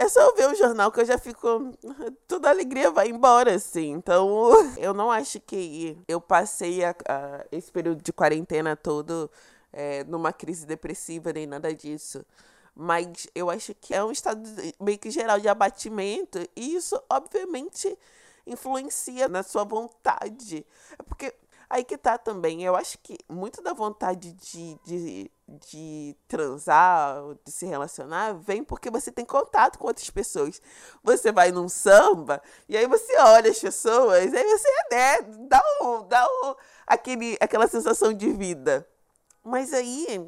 É 0.00 0.08
só 0.08 0.20
eu 0.20 0.36
ver 0.36 0.48
o 0.48 0.54
jornal 0.54 0.92
que 0.92 1.00
eu 1.00 1.04
já 1.04 1.18
fico. 1.18 1.72
Toda 2.28 2.48
alegria 2.48 2.88
vai 2.88 3.08
embora, 3.08 3.56
assim. 3.56 3.90
Então, 3.90 4.52
eu 4.78 4.94
não 4.94 5.10
acho 5.10 5.40
que 5.40 5.98
eu 6.06 6.20
passei 6.20 6.84
a, 6.84 6.94
a, 7.08 7.44
esse 7.50 7.72
período 7.72 8.00
de 8.00 8.12
quarentena 8.12 8.76
todo 8.76 9.28
é, 9.72 10.04
numa 10.04 10.32
crise 10.32 10.64
depressiva 10.64 11.32
nem 11.32 11.48
nada 11.48 11.74
disso. 11.74 12.24
Mas 12.76 13.26
eu 13.34 13.50
acho 13.50 13.74
que 13.74 13.92
é 13.92 14.04
um 14.04 14.12
estado 14.12 14.48
meio 14.80 14.98
que 14.98 15.10
geral 15.10 15.40
de 15.40 15.48
abatimento. 15.48 16.38
E 16.54 16.76
isso, 16.76 17.02
obviamente, 17.10 17.98
influencia 18.46 19.26
na 19.26 19.42
sua 19.42 19.64
vontade. 19.64 20.64
É 20.96 21.02
porque 21.02 21.34
Aí 21.70 21.84
que 21.84 21.98
tá 21.98 22.16
também. 22.16 22.64
Eu 22.64 22.74
acho 22.74 22.98
que 22.98 23.18
muito 23.28 23.60
da 23.60 23.74
vontade 23.74 24.32
de, 24.32 24.78
de, 24.84 25.30
de 25.46 26.16
transar, 26.26 27.22
de 27.44 27.52
se 27.52 27.66
relacionar, 27.66 28.32
vem 28.32 28.64
porque 28.64 28.90
você 28.90 29.12
tem 29.12 29.24
contato 29.24 29.78
com 29.78 29.86
outras 29.86 30.08
pessoas. 30.08 30.62
Você 31.02 31.30
vai 31.30 31.52
num 31.52 31.68
samba, 31.68 32.40
e 32.68 32.76
aí 32.76 32.86
você 32.86 33.18
olha 33.18 33.50
as 33.50 33.58
pessoas, 33.58 34.32
aí 34.32 34.44
você, 34.44 34.68
né, 34.90 35.22
dá, 35.48 35.62
um, 35.82 36.08
dá 36.08 36.26
um, 36.26 36.54
aquele, 36.86 37.36
aquela 37.40 37.68
sensação 37.68 38.14
de 38.14 38.32
vida. 38.32 38.88
Mas 39.44 39.74
aí, 39.74 40.26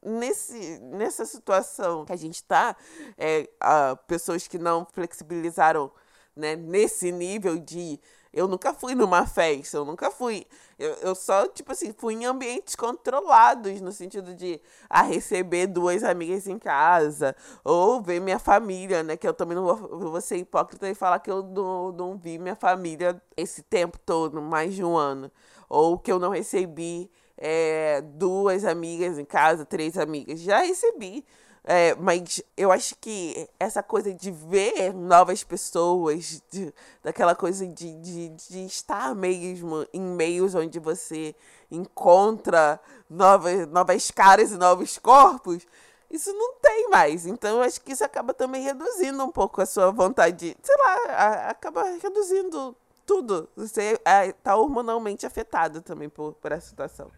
nesse, 0.00 0.78
nessa 0.78 1.26
situação 1.26 2.04
que 2.04 2.12
a 2.12 2.16
gente 2.16 2.44
tá, 2.44 2.76
é, 3.18 3.48
a, 3.58 3.96
pessoas 4.06 4.46
que 4.46 4.58
não 4.58 4.86
flexibilizaram 4.92 5.90
né, 6.34 6.54
nesse 6.54 7.10
nível 7.10 7.58
de 7.58 7.98
eu 8.36 8.46
nunca 8.46 8.74
fui 8.74 8.94
numa 8.94 9.26
festa, 9.26 9.78
eu 9.78 9.84
nunca 9.86 10.10
fui. 10.10 10.46
Eu, 10.78 10.92
eu 10.96 11.14
só, 11.14 11.48
tipo 11.48 11.72
assim, 11.72 11.92
fui 11.96 12.14
em 12.14 12.26
ambientes 12.26 12.76
controlados, 12.76 13.80
no 13.80 13.92
sentido 13.92 14.34
de 14.34 14.60
a 14.90 15.02
receber 15.02 15.66
duas 15.66 16.04
amigas 16.04 16.46
em 16.46 16.58
casa, 16.58 17.34
ou 17.64 18.02
ver 18.02 18.20
minha 18.20 18.38
família, 18.38 19.02
né? 19.02 19.16
Que 19.16 19.26
eu 19.26 19.32
também 19.32 19.56
não 19.56 19.64
vou, 19.64 20.10
vou 20.10 20.20
ser 20.20 20.36
hipócrita 20.36 20.88
e 20.88 20.94
falar 20.94 21.18
que 21.20 21.30
eu 21.30 21.42
não, 21.42 21.92
não 21.92 22.16
vi 22.16 22.38
minha 22.38 22.56
família 22.56 23.20
esse 23.36 23.62
tempo 23.62 23.98
todo, 24.04 24.40
mais 24.42 24.74
de 24.74 24.84
um 24.84 24.96
ano. 24.96 25.30
Ou 25.68 25.98
que 25.98 26.12
eu 26.12 26.18
não 26.18 26.30
recebi 26.30 27.10
é, 27.38 28.02
duas 28.02 28.64
amigas 28.64 29.18
em 29.18 29.24
casa, 29.24 29.64
três 29.64 29.96
amigas. 29.96 30.40
Já 30.40 30.60
recebi. 30.60 31.24
É, 31.68 31.96
mas 31.96 32.40
eu 32.56 32.70
acho 32.70 32.94
que 33.00 33.48
essa 33.58 33.82
coisa 33.82 34.14
de 34.14 34.30
ver 34.30 34.94
novas 34.94 35.42
pessoas, 35.42 36.40
de, 36.48 36.72
daquela 37.02 37.34
coisa 37.34 37.66
de, 37.66 37.92
de, 37.96 38.28
de 38.28 38.64
estar 38.64 39.12
mesmo 39.16 39.84
em 39.92 40.00
meios 40.00 40.54
onde 40.54 40.78
você 40.78 41.34
encontra 41.68 42.78
novas, 43.10 43.66
novas 43.66 44.12
caras 44.12 44.52
e 44.52 44.56
novos 44.56 44.96
corpos, 44.96 45.66
isso 46.08 46.32
não 46.32 46.54
tem 46.62 46.88
mais. 46.88 47.26
Então, 47.26 47.56
eu 47.56 47.62
acho 47.62 47.80
que 47.80 47.92
isso 47.92 48.04
acaba 48.04 48.32
também 48.32 48.62
reduzindo 48.62 49.24
um 49.24 49.32
pouco 49.32 49.60
a 49.60 49.66
sua 49.66 49.90
vontade, 49.90 50.56
sei 50.62 50.76
lá, 50.78 50.94
a, 51.08 51.50
acaba 51.50 51.82
reduzindo 52.00 52.76
tudo. 53.04 53.48
Você 53.56 54.00
está 54.38 54.54
hormonalmente 54.54 55.26
afetado 55.26 55.82
também 55.82 56.08
por, 56.08 56.34
por 56.34 56.52
essa 56.52 56.68
situação. 56.68 57.10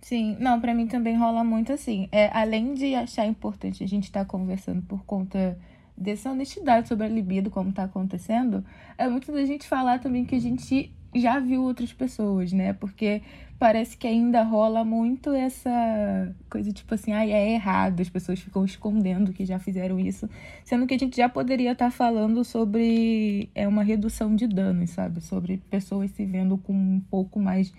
Sim, 0.00 0.36
não, 0.40 0.60
para 0.60 0.74
mim 0.74 0.86
também 0.86 1.16
rola 1.16 1.44
muito 1.44 1.72
assim. 1.72 2.08
É, 2.10 2.30
além 2.32 2.74
de 2.74 2.94
achar 2.94 3.26
importante 3.26 3.84
a 3.84 3.88
gente 3.88 4.04
estar 4.04 4.20
tá 4.20 4.26
conversando 4.26 4.82
por 4.82 5.04
conta 5.04 5.58
dessa 5.96 6.30
honestidade 6.30 6.88
sobre 6.88 7.06
a 7.06 7.08
libido, 7.08 7.50
como 7.50 7.72
tá 7.72 7.84
acontecendo, 7.84 8.64
é 8.96 9.06
muito 9.08 9.30
da 9.30 9.44
gente 9.44 9.68
falar 9.68 9.98
também 9.98 10.24
que 10.24 10.34
a 10.34 10.40
gente 10.40 10.90
já 11.14 11.38
viu 11.38 11.62
outras 11.62 11.92
pessoas, 11.92 12.52
né? 12.52 12.72
Porque 12.72 13.20
parece 13.58 13.96
que 13.96 14.06
ainda 14.06 14.42
rola 14.42 14.84
muito 14.84 15.32
essa 15.32 16.34
coisa 16.48 16.72
tipo 16.72 16.94
assim, 16.94 17.12
ai, 17.12 17.30
é 17.30 17.52
errado, 17.52 18.00
as 18.00 18.08
pessoas 18.08 18.40
ficam 18.40 18.64
escondendo 18.64 19.34
que 19.34 19.44
já 19.44 19.58
fizeram 19.58 20.00
isso, 20.00 20.30
sendo 20.64 20.86
que 20.86 20.94
a 20.94 20.98
gente 20.98 21.16
já 21.16 21.28
poderia 21.28 21.72
estar 21.72 21.86
tá 21.86 21.90
falando 21.90 22.42
sobre 22.42 23.50
é 23.54 23.68
uma 23.68 23.82
redução 23.82 24.34
de 24.34 24.46
danos, 24.46 24.90
sabe? 24.90 25.20
Sobre 25.20 25.58
pessoas 25.68 26.10
se 26.12 26.24
vendo 26.24 26.56
com 26.56 26.72
um 26.72 27.02
pouco 27.10 27.38
mais 27.38 27.70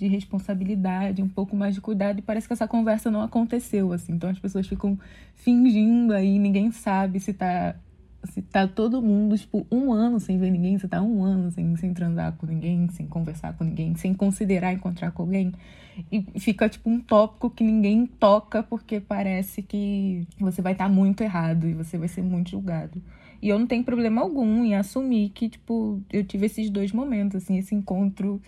de 0.00 0.08
responsabilidade, 0.08 1.22
um 1.22 1.28
pouco 1.28 1.54
mais 1.54 1.74
de 1.74 1.80
cuidado, 1.80 2.18
e 2.18 2.22
parece 2.22 2.46
que 2.46 2.52
essa 2.54 2.66
conversa 2.66 3.10
não 3.10 3.20
aconteceu, 3.20 3.92
assim. 3.92 4.12
Então 4.14 4.30
as 4.30 4.38
pessoas 4.38 4.66
ficam 4.66 4.98
fingindo 5.34 6.14
aí, 6.14 6.38
ninguém 6.38 6.72
sabe 6.72 7.20
se 7.20 7.34
tá 7.34 7.76
se 8.24 8.42
tá 8.42 8.68
todo 8.68 9.00
mundo, 9.00 9.36
tipo, 9.36 9.66
um 9.70 9.92
ano 9.92 10.20
sem 10.20 10.36
ver 10.36 10.50
ninguém, 10.50 10.78
se 10.78 10.86
tá 10.86 11.00
um 11.00 11.24
ano 11.24 11.50
sem, 11.50 11.74
sem 11.76 11.94
transar 11.94 12.34
com 12.34 12.46
ninguém, 12.46 12.86
sem 12.90 13.06
conversar 13.06 13.54
com 13.56 13.64
ninguém, 13.64 13.94
sem 13.96 14.12
considerar 14.12 14.74
encontrar 14.74 15.10
com 15.10 15.22
alguém. 15.22 15.52
E 16.12 16.22
fica, 16.38 16.68
tipo, 16.68 16.90
um 16.90 17.00
tópico 17.00 17.48
que 17.48 17.64
ninguém 17.64 18.04
toca 18.06 18.62
porque 18.62 19.00
parece 19.00 19.62
que 19.62 20.26
você 20.38 20.60
vai 20.60 20.72
estar 20.72 20.84
tá 20.84 20.90
muito 20.90 21.22
errado 21.22 21.66
e 21.66 21.72
você 21.72 21.96
vai 21.96 22.08
ser 22.08 22.22
muito 22.22 22.50
julgado. 22.50 23.02
E 23.40 23.48
eu 23.48 23.58
não 23.58 23.66
tenho 23.66 23.82
problema 23.82 24.20
algum 24.20 24.64
em 24.64 24.74
assumir 24.74 25.30
que, 25.30 25.48
tipo, 25.48 26.02
eu 26.12 26.22
tive 26.22 26.44
esses 26.44 26.68
dois 26.68 26.92
momentos, 26.92 27.42
assim, 27.42 27.56
esse 27.56 27.74
encontro 27.74 28.40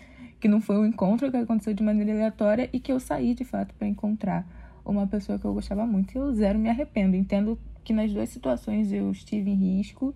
que 0.42 0.48
não 0.48 0.60
foi 0.60 0.76
um 0.76 0.84
encontro 0.84 1.30
que 1.30 1.36
aconteceu 1.36 1.72
de 1.72 1.84
maneira 1.84 2.10
aleatória 2.10 2.68
e 2.72 2.80
que 2.80 2.90
eu 2.90 2.98
saí 2.98 3.32
de 3.32 3.44
fato 3.44 3.72
para 3.76 3.86
encontrar 3.86 4.44
uma 4.84 5.06
pessoa 5.06 5.38
que 5.38 5.44
eu 5.44 5.54
gostava 5.54 5.86
muito 5.86 6.12
e 6.12 6.18
eu 6.18 6.32
zero 6.32 6.58
me 6.58 6.68
arrependo. 6.68 7.14
Entendo 7.14 7.56
que 7.84 7.92
nas 7.92 8.12
duas 8.12 8.28
situações 8.28 8.92
eu 8.92 9.12
estive 9.12 9.50
em 9.50 9.54
risco, 9.54 10.12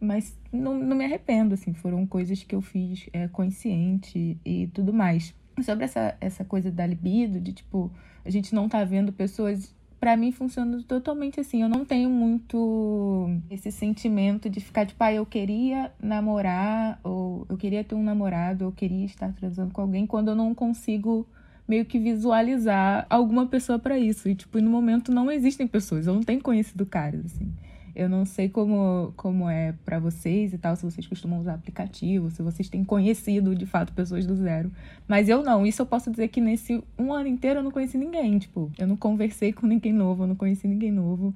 mas 0.00 0.36
não, 0.52 0.76
não 0.76 0.96
me 0.96 1.04
arrependo, 1.04 1.54
assim, 1.54 1.72
foram 1.72 2.04
coisas 2.04 2.42
que 2.42 2.52
eu 2.52 2.60
fiz 2.60 3.08
é, 3.12 3.28
consciente 3.28 4.36
e 4.44 4.66
tudo 4.74 4.92
mais. 4.92 5.32
Sobre 5.62 5.84
essa, 5.84 6.16
essa 6.20 6.44
coisa 6.44 6.68
da 6.68 6.84
libido, 6.84 7.40
de 7.40 7.52
tipo, 7.52 7.92
a 8.24 8.30
gente 8.30 8.52
não 8.52 8.68
tá 8.68 8.82
vendo 8.82 9.12
pessoas 9.12 9.72
para 10.00 10.16
mim 10.16 10.32
funciona 10.32 10.82
totalmente 10.82 11.38
assim. 11.38 11.62
Eu 11.62 11.68
não 11.68 11.84
tenho 11.84 12.08
muito 12.08 13.28
esse 13.50 13.70
sentimento 13.70 14.48
de 14.48 14.58
ficar 14.58 14.86
tipo, 14.86 15.04
ah, 15.04 15.12
eu 15.12 15.26
queria 15.26 15.92
namorar, 16.02 16.98
ou 17.04 17.46
eu 17.48 17.56
queria 17.58 17.84
ter 17.84 17.94
um 17.94 18.02
namorado, 18.02 18.64
ou 18.64 18.70
eu 18.70 18.74
queria 18.74 19.04
estar 19.04 19.30
transando 19.34 19.72
com 19.72 19.82
alguém, 19.82 20.06
quando 20.06 20.28
eu 20.28 20.34
não 20.34 20.54
consigo 20.54 21.28
meio 21.68 21.84
que 21.84 21.98
visualizar 21.98 23.06
alguma 23.10 23.46
pessoa 23.46 23.78
para 23.78 23.98
isso. 23.98 24.28
E, 24.28 24.34
tipo, 24.34 24.58
no 24.60 24.70
momento 24.70 25.12
não 25.12 25.30
existem 25.30 25.66
pessoas. 25.68 26.06
Eu 26.06 26.14
não 26.14 26.22
tenho 26.22 26.40
conhecido 26.40 26.84
caras, 26.86 27.26
assim. 27.26 27.52
Eu 28.00 28.08
não 28.08 28.24
sei 28.24 28.48
como, 28.48 29.12
como 29.14 29.46
é 29.46 29.74
para 29.84 29.98
vocês 29.98 30.54
e 30.54 30.58
tal, 30.58 30.74
se 30.74 30.82
vocês 30.82 31.06
costumam 31.06 31.38
usar 31.38 31.52
aplicativo, 31.52 32.30
se 32.30 32.42
vocês 32.42 32.66
têm 32.66 32.82
conhecido 32.82 33.54
de 33.54 33.66
fato 33.66 33.92
pessoas 33.92 34.24
do 34.24 34.34
zero. 34.34 34.72
Mas 35.06 35.28
eu 35.28 35.42
não. 35.42 35.66
Isso 35.66 35.82
eu 35.82 35.86
posso 35.86 36.10
dizer 36.10 36.28
que 36.28 36.40
nesse 36.40 36.82
um 36.98 37.12
ano 37.12 37.28
inteiro 37.28 37.60
eu 37.60 37.62
não 37.62 37.70
conheci 37.70 37.98
ninguém. 37.98 38.38
Tipo, 38.38 38.72
eu 38.78 38.86
não 38.86 38.96
conversei 38.96 39.52
com 39.52 39.66
ninguém 39.66 39.92
novo, 39.92 40.22
eu 40.22 40.28
não 40.28 40.34
conheci 40.34 40.66
ninguém 40.66 40.90
novo. 40.90 41.34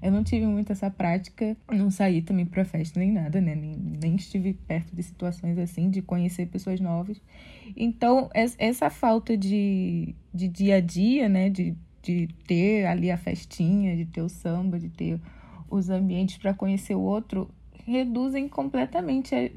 Eu 0.00 0.10
não 0.10 0.24
tive 0.24 0.46
muito 0.46 0.72
essa 0.72 0.90
prática, 0.90 1.54
não 1.70 1.90
saí 1.90 2.22
também 2.22 2.46
pra 2.46 2.64
festa 2.64 2.98
nem 2.98 3.12
nada, 3.12 3.38
né? 3.38 3.54
Nem, 3.54 3.76
nem 3.76 4.16
estive 4.16 4.54
perto 4.54 4.96
de 4.96 5.02
situações 5.02 5.58
assim, 5.58 5.90
de 5.90 6.00
conhecer 6.00 6.46
pessoas 6.46 6.80
novas. 6.80 7.20
Então, 7.76 8.30
essa 8.32 8.88
falta 8.88 9.36
de, 9.36 10.14
de 10.32 10.48
dia 10.48 10.76
a 10.76 10.80
dia, 10.80 11.28
né? 11.28 11.50
De, 11.50 11.76
de 12.02 12.26
ter 12.46 12.86
ali 12.86 13.10
a 13.10 13.18
festinha, 13.18 13.94
de 13.94 14.06
ter 14.06 14.22
o 14.22 14.30
samba, 14.30 14.78
de 14.78 14.88
ter 14.88 15.20
os 15.70 15.90
ambientes 15.90 16.38
para 16.38 16.54
conhecer 16.54 16.94
o 16.94 17.00
outro 17.00 17.48
reduzem 17.86 18.48
completamente 18.48 19.52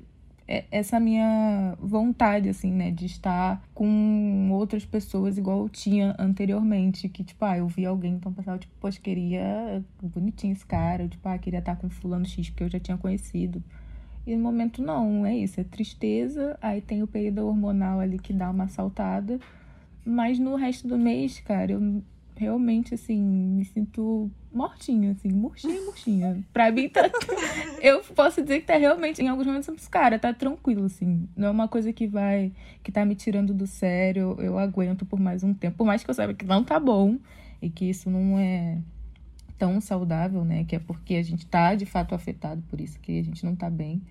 essa 0.71 0.99
minha 0.99 1.75
vontade, 1.79 2.49
assim, 2.49 2.71
né, 2.71 2.89
de 2.89 3.05
estar 3.05 3.61
com 3.73 4.49
outras 4.51 4.83
pessoas 4.83 5.37
igual 5.37 5.59
eu 5.59 5.69
tinha 5.69 6.15
anteriormente, 6.17 7.07
que, 7.07 7.23
tipo, 7.23 7.45
ah, 7.45 7.57
eu 7.57 7.67
vi 7.67 7.85
alguém, 7.85 8.13
então 8.15 8.33
passava, 8.33 8.57
tipo, 8.57 8.73
poxa, 8.79 8.99
queria, 8.99 9.83
bonitinho 10.01 10.53
esse 10.53 10.65
cara, 10.65 11.07
tipo, 11.07 11.27
ah, 11.29 11.37
queria 11.37 11.59
estar 11.59 11.75
com 11.75 11.87
fulano 11.87 12.25
X, 12.25 12.49
porque 12.49 12.63
eu 12.63 12.69
já 12.69 12.79
tinha 12.79 12.97
conhecido. 12.97 13.63
E 14.25 14.35
no 14.35 14.41
momento, 14.41 14.81
não, 14.81 15.23
é 15.23 15.37
isso, 15.37 15.61
é 15.61 15.63
tristeza, 15.63 16.57
aí 16.61 16.81
tem 16.81 17.03
o 17.03 17.07
período 17.07 17.45
hormonal 17.45 17.99
ali 17.99 18.17
que 18.17 18.33
dá 18.33 18.49
uma 18.49 18.67
saltada, 18.67 19.39
mas 20.03 20.39
no 20.39 20.55
resto 20.55 20.87
do 20.87 20.97
mês, 20.97 21.39
cara, 21.39 21.73
eu 21.73 22.03
realmente, 22.35 22.95
assim, 22.95 23.21
me 23.21 23.65
sinto 23.65 24.31
mortinha, 24.51 25.11
assim, 25.11 25.29
murchinha, 25.29 25.81
murchinha. 25.81 26.43
Pra 26.51 26.71
mim, 26.71 26.89
tá... 26.89 27.09
eu 27.81 28.01
posso 28.15 28.41
dizer 28.41 28.61
que 28.61 28.65
tá 28.65 28.77
realmente, 28.77 29.21
em 29.21 29.27
alguns 29.27 29.45
momentos, 29.45 29.87
cara, 29.87 30.17
tá 30.17 30.33
tranquilo, 30.33 30.85
assim. 30.85 31.27
Não 31.35 31.47
é 31.47 31.51
uma 31.51 31.67
coisa 31.67 31.93
que 31.93 32.07
vai, 32.07 32.51
que 32.83 32.91
tá 32.91 33.05
me 33.05 33.15
tirando 33.15 33.53
do 33.53 33.67
sério, 33.67 34.35
eu 34.39 34.57
aguento 34.57 35.05
por 35.05 35.19
mais 35.19 35.43
um 35.43 35.53
tempo. 35.53 35.77
Por 35.77 35.85
mais 35.85 36.03
que 36.03 36.09
eu 36.09 36.13
saiba 36.13 36.33
que 36.33 36.45
não 36.45 36.63
tá 36.63 36.79
bom 36.79 37.17
e 37.61 37.69
que 37.69 37.85
isso 37.85 38.09
não 38.09 38.37
é 38.39 38.77
tão 39.57 39.79
saudável, 39.81 40.43
né? 40.43 40.63
Que 40.63 40.77
é 40.77 40.79
porque 40.79 41.15
a 41.15 41.23
gente 41.23 41.45
tá, 41.45 41.75
de 41.75 41.85
fato, 41.85 42.15
afetado 42.15 42.63
por 42.69 42.79
isso, 42.79 42.99
que 42.99 43.19
a 43.19 43.23
gente 43.23 43.45
não 43.45 43.55
tá 43.55 43.69
bem. 43.69 44.01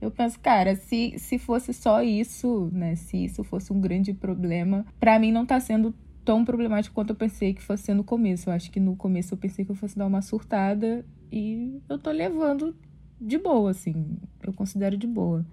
Eu 0.00 0.10
penso, 0.10 0.38
cara, 0.40 0.74
se, 0.74 1.14
se 1.18 1.38
fosse 1.38 1.72
só 1.72 2.02
isso, 2.02 2.68
né? 2.72 2.96
Se 2.96 3.24
isso 3.24 3.44
fosse 3.44 3.72
um 3.72 3.80
grande 3.80 4.12
problema, 4.12 4.84
para 4.98 5.18
mim 5.18 5.30
não 5.30 5.46
tá 5.46 5.60
sendo 5.60 5.94
tão 6.24 6.44
problemático 6.44 6.94
quanto 6.94 7.10
eu 7.10 7.16
pensei 7.16 7.54
que 7.54 7.62
fosse 7.62 7.92
no 7.92 8.04
começo. 8.04 8.48
Eu 8.48 8.54
acho 8.54 8.70
que 8.70 8.80
no 8.80 8.96
começo 8.96 9.34
eu 9.34 9.38
pensei 9.38 9.64
que 9.64 9.70
eu 9.70 9.76
fosse 9.76 9.96
dar 9.96 10.06
uma 10.06 10.22
surtada 10.22 11.04
e 11.30 11.82
eu 11.88 11.98
tô 11.98 12.10
levando 12.10 12.76
de 13.20 13.38
boa, 13.38 13.70
assim. 13.70 14.18
Eu 14.42 14.52
considero 14.52 14.96
de 14.96 15.06
boa. 15.06 15.44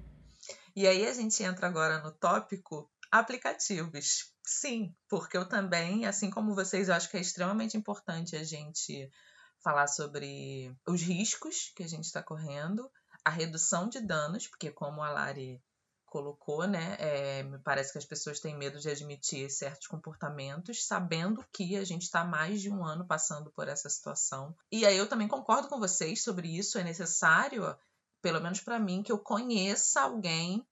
E 0.76 0.88
aí 0.88 1.06
a 1.06 1.14
gente 1.14 1.44
entra 1.44 1.68
agora 1.68 2.02
no 2.02 2.12
tópico 2.12 2.90
aplicativos. 3.12 4.32
Sim, 4.44 4.96
porque 5.10 5.38
eu 5.38 5.48
também, 5.48 6.06
assim 6.06 6.30
como 6.30 6.56
vocês, 6.56 6.88
eu 6.88 6.96
acho 6.96 7.10
que 7.10 7.18
é 7.18 7.22
extremamente 7.22 7.78
importante 7.78 8.36
a 8.36 8.44
gente 8.44 9.10
falar 9.64 9.88
sobre 9.88 10.76
os 10.88 11.02
riscos 11.02 11.72
que 11.76 11.84
a 11.84 11.88
gente 11.88 12.06
está 12.06 12.24
correndo, 12.24 12.90
a 13.24 13.30
redução 13.30 13.88
de 13.88 14.00
danos, 14.02 14.48
porque 14.48 14.72
como 14.72 15.04
a 15.04 15.12
Lari 15.12 15.62
colocou, 16.12 16.68
né? 16.68 16.98
É, 17.00 17.44
me 17.44 17.58
parece 17.58 17.94
que 17.94 17.98
as 17.98 18.06
pessoas 18.06 18.42
têm 18.42 18.56
medo 18.56 18.78
de 18.80 18.90
admitir 18.90 19.50
certos 19.50 19.88
comportamentos, 19.88 20.86
sabendo 20.86 21.44
que 21.54 21.78
a 21.78 21.86
gente 21.86 22.04
está 22.04 22.26
mais 22.26 22.62
de 22.62 22.70
um 22.70 22.86
ano 22.86 23.08
passando 23.08 23.50
por 23.50 23.70
essa 23.70 23.90
situação. 23.90 24.54
E 24.70 24.86
aí 24.86 24.98
eu 24.98 25.08
também 25.08 25.30
concordo 25.30 25.70
com 25.70 25.80
vocês 25.80 26.22
sobre 26.22 26.50
isso. 26.50 26.78
É 26.78 26.84
necessário, 26.84 27.64
pelo 28.22 28.42
menos 28.42 28.60
para 28.60 28.78
mim, 28.78 29.02
que 29.02 29.12
eu 29.12 29.18
conheça 29.18 30.02
alguém 30.02 30.68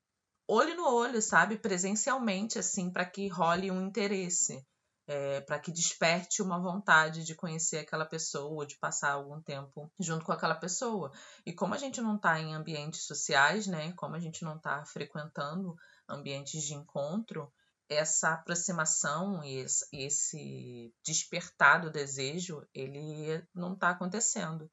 olho 0.46 0.75
no 0.75 0.93
olho, 0.93 1.22
sabe? 1.22 1.58
Presencialmente, 1.58 2.60
assim, 2.60 2.91
para 2.91 3.05
que 3.05 3.29
role 3.29 3.72
um 3.72 3.81
interesse 3.81 4.67
é, 5.10 5.42
para 5.42 5.58
que 5.58 5.72
desperte 5.72 6.39
uma 6.39 6.62
vontade 6.62 7.24
de 7.24 7.34
conhecer 7.34 7.80
aquela 7.80 8.06
pessoa, 8.06 8.62
ou 8.62 8.63
de 8.63 8.78
passar 8.78 9.13
algum 9.13 9.42
tempo 9.42 9.92
junto 10.00 10.24
com 10.24 10.32
aquela 10.32 10.54
pessoa. 10.54 11.12
E 11.44 11.51
como 11.51 11.74
a 11.74 11.80
gente 11.80 12.00
não 12.00 12.16
está 12.16 12.39
em 12.39 12.54
ambientes 12.54 13.06
sociais, 13.06 13.66
né? 13.66 13.92
Como 13.94 14.16
a 14.16 14.20
gente 14.20 14.44
não 14.44 14.58
está 14.58 14.86
frequentando 14.86 15.75
ambientes 16.08 16.62
de 16.62 16.75
encontro, 16.75 17.51
essa 17.89 18.34
aproximação 18.34 19.44
e 19.44 19.66
esse 19.92 20.94
despertar 21.04 21.82
do 21.82 21.89
desejo, 21.89 22.63
ele 22.72 23.44
não 23.51 23.74
está 23.74 23.89
acontecendo. 23.89 24.70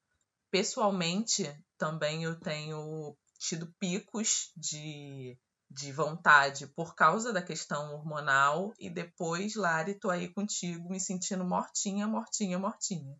Pessoalmente, 0.50 1.50
também 1.78 2.24
eu 2.24 2.38
tenho 2.38 3.16
tido 3.38 3.72
picos 3.78 4.52
de 4.54 5.38
de 5.70 5.92
vontade 5.92 6.66
por 6.68 6.94
causa 6.94 7.32
da 7.32 7.42
questão 7.42 7.94
hormonal 7.94 8.72
e 8.78 8.88
depois, 8.88 9.54
Lari, 9.54 9.94
tô 9.94 10.10
aí 10.10 10.28
contigo 10.28 10.88
me 10.88 11.00
sentindo 11.00 11.44
mortinha, 11.44 12.06
mortinha, 12.06 12.58
mortinha. 12.58 13.16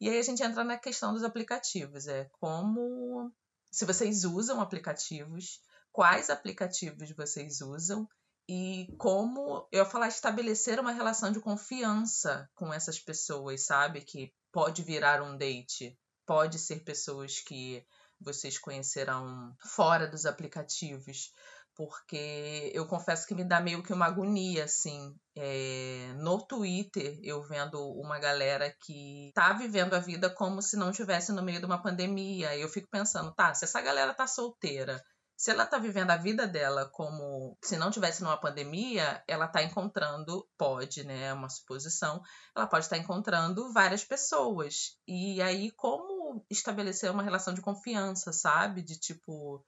E 0.00 0.08
aí 0.08 0.18
a 0.18 0.22
gente 0.22 0.42
entra 0.42 0.64
na 0.64 0.76
questão 0.76 1.12
dos 1.12 1.22
aplicativos, 1.22 2.06
é 2.06 2.28
como 2.40 3.32
se 3.70 3.84
vocês 3.84 4.24
usam 4.24 4.60
aplicativos, 4.60 5.60
quais 5.92 6.30
aplicativos 6.30 7.10
vocês 7.12 7.60
usam 7.60 8.08
e 8.48 8.94
como 8.98 9.66
eu 9.72 9.86
falar 9.86 10.08
estabelecer 10.08 10.78
uma 10.78 10.92
relação 10.92 11.32
de 11.32 11.40
confiança 11.40 12.48
com 12.54 12.72
essas 12.72 12.98
pessoas, 12.98 13.64
sabe? 13.64 14.02
Que 14.02 14.32
pode 14.52 14.82
virar 14.82 15.22
um 15.22 15.36
date, 15.36 15.98
pode 16.26 16.58
ser 16.58 16.84
pessoas 16.84 17.40
que 17.40 17.84
vocês 18.20 18.58
conhecerão 18.58 19.54
fora 19.60 20.06
dos 20.06 20.26
aplicativos 20.26 21.32
porque 21.76 22.70
eu 22.74 22.86
confesso 22.86 23.26
que 23.26 23.34
me 23.34 23.44
dá 23.44 23.60
meio 23.60 23.82
que 23.82 23.92
uma 23.92 24.06
agonia, 24.06 24.64
assim. 24.64 25.14
É, 25.36 26.12
no 26.16 26.46
Twitter, 26.46 27.18
eu 27.22 27.42
vendo 27.42 27.78
uma 27.94 28.18
galera 28.18 28.74
que 28.84 29.32
tá 29.34 29.52
vivendo 29.52 29.94
a 29.94 29.98
vida 29.98 30.30
como 30.30 30.62
se 30.62 30.76
não 30.76 30.90
estivesse 30.90 31.32
no 31.32 31.42
meio 31.42 31.60
de 31.60 31.66
uma 31.66 31.82
pandemia. 31.82 32.54
E 32.56 32.60
eu 32.60 32.68
fico 32.68 32.88
pensando, 32.90 33.34
tá, 33.34 33.52
se 33.54 33.64
essa 33.64 33.80
galera 33.80 34.14
tá 34.14 34.26
solteira, 34.26 35.02
se 35.36 35.50
ela 35.50 35.66
tá 35.66 35.78
vivendo 35.78 36.10
a 36.10 36.16
vida 36.16 36.46
dela 36.46 36.88
como 36.92 37.58
se 37.62 37.76
não 37.76 37.90
tivesse 37.90 38.22
numa 38.22 38.40
pandemia, 38.40 39.22
ela 39.26 39.48
tá 39.48 39.62
encontrando, 39.62 40.46
pode, 40.56 41.04
né, 41.04 41.24
é 41.24 41.32
uma 41.32 41.48
suposição, 41.48 42.22
ela 42.56 42.66
pode 42.66 42.84
estar 42.84 42.96
tá 42.96 43.02
encontrando 43.02 43.72
várias 43.72 44.04
pessoas. 44.04 44.96
E 45.06 45.42
aí, 45.42 45.70
como 45.72 46.44
estabelecer 46.48 47.10
uma 47.10 47.22
relação 47.22 47.52
de 47.52 47.60
confiança, 47.60 48.32
sabe? 48.32 48.82
De 48.82 48.98
tipo, 48.98 49.64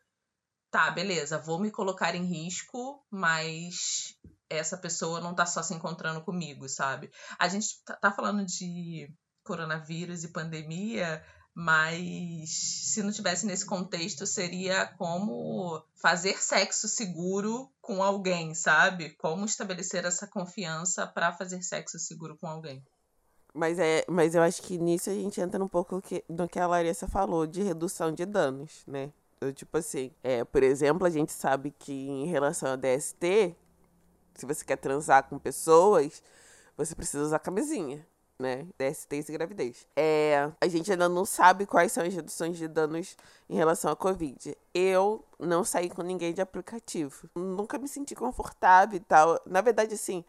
tá, 0.76 0.90
beleza, 0.90 1.38
vou 1.38 1.58
me 1.58 1.70
colocar 1.70 2.14
em 2.14 2.26
risco, 2.26 3.02
mas 3.10 4.14
essa 4.50 4.76
pessoa 4.76 5.22
não 5.22 5.34
tá 5.34 5.46
só 5.46 5.62
se 5.62 5.72
encontrando 5.72 6.20
comigo, 6.20 6.68
sabe? 6.68 7.10
A 7.38 7.48
gente 7.48 7.82
tá, 7.82 7.96
tá 7.96 8.12
falando 8.12 8.44
de 8.44 9.10
coronavírus 9.42 10.22
e 10.22 10.28
pandemia, 10.28 11.24
mas 11.54 12.50
se 12.92 13.02
não 13.02 13.10
tivesse 13.10 13.46
nesse 13.46 13.64
contexto, 13.64 14.26
seria 14.26 14.86
como 14.98 15.82
fazer 15.94 16.36
sexo 16.42 16.86
seguro 16.88 17.72
com 17.80 18.02
alguém, 18.02 18.54
sabe? 18.54 19.16
Como 19.16 19.46
estabelecer 19.46 20.04
essa 20.04 20.26
confiança 20.26 21.06
para 21.06 21.32
fazer 21.32 21.62
sexo 21.62 21.98
seguro 21.98 22.36
com 22.36 22.48
alguém. 22.48 22.84
Mas, 23.54 23.78
é, 23.78 24.04
mas 24.06 24.34
eu 24.34 24.42
acho 24.42 24.60
que 24.60 24.76
nisso 24.76 25.08
a 25.08 25.14
gente 25.14 25.40
entra 25.40 25.64
um 25.64 25.68
pouco 25.68 26.02
no 26.28 26.46
que 26.46 26.58
a 26.58 26.66
Larissa 26.66 27.08
falou 27.08 27.46
de 27.46 27.62
redução 27.62 28.12
de 28.12 28.26
danos, 28.26 28.82
né? 28.86 29.10
Tipo 29.54 29.78
assim, 29.78 30.10
é, 30.22 30.44
por 30.44 30.62
exemplo, 30.62 31.06
a 31.06 31.10
gente 31.10 31.30
sabe 31.32 31.70
que 31.70 31.92
em 31.92 32.26
relação 32.26 32.72
a 32.72 32.76
DST, 32.76 33.54
se 34.34 34.46
você 34.46 34.64
quer 34.64 34.76
transar 34.76 35.24
com 35.28 35.38
pessoas, 35.38 36.22
você 36.76 36.94
precisa 36.94 37.22
usar 37.22 37.38
camisinha, 37.38 38.06
né? 38.38 38.66
DST 38.78 39.14
e 39.28 39.32
gravidez. 39.32 39.86
É, 39.94 40.50
a 40.60 40.68
gente 40.68 40.90
ainda 40.90 41.08
não 41.08 41.24
sabe 41.24 41.66
quais 41.66 41.92
são 41.92 42.04
as 42.04 42.14
reduções 42.14 42.56
de 42.56 42.66
danos 42.66 43.16
em 43.48 43.56
relação 43.56 43.90
à 43.90 43.96
Covid. 43.96 44.56
Eu 44.74 45.24
não 45.38 45.64
saí 45.64 45.90
com 45.90 46.02
ninguém 46.02 46.32
de 46.32 46.40
aplicativo. 46.40 47.28
Nunca 47.34 47.78
me 47.78 47.88
senti 47.88 48.14
confortável 48.14 48.96
e 48.96 49.00
tal. 49.00 49.40
Na 49.46 49.60
verdade, 49.60 49.94
assim, 49.94 50.24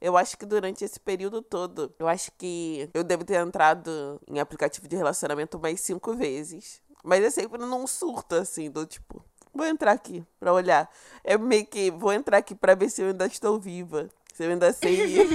eu 0.00 0.16
acho 0.16 0.36
que 0.38 0.46
durante 0.46 0.84
esse 0.84 0.98
período 0.98 1.42
todo, 1.42 1.94
eu 1.98 2.08
acho 2.08 2.30
que 2.32 2.88
eu 2.94 3.04
devo 3.04 3.24
ter 3.24 3.40
entrado 3.40 4.20
em 4.26 4.38
aplicativo 4.38 4.88
de 4.88 4.96
relacionamento 4.96 5.58
mais 5.58 5.80
cinco 5.80 6.14
vezes. 6.14 6.82
Mas 7.02 7.24
é 7.24 7.30
sempre 7.30 7.58
num 7.58 7.86
surto, 7.86 8.34
assim, 8.34 8.70
do 8.70 8.86
tipo, 8.86 9.24
vou 9.54 9.66
entrar 9.66 9.92
aqui 9.92 10.24
pra 10.38 10.52
olhar. 10.52 10.90
É 11.24 11.36
meio 11.38 11.66
que, 11.66 11.90
vou 11.90 12.12
entrar 12.12 12.38
aqui 12.38 12.54
pra 12.54 12.74
ver 12.74 12.90
se 12.90 13.02
eu 13.02 13.08
ainda 13.08 13.26
estou 13.26 13.58
viva. 13.58 14.08
Se 14.34 14.44
eu 14.44 14.50
ainda 14.50 14.72
sei. 14.72 15.28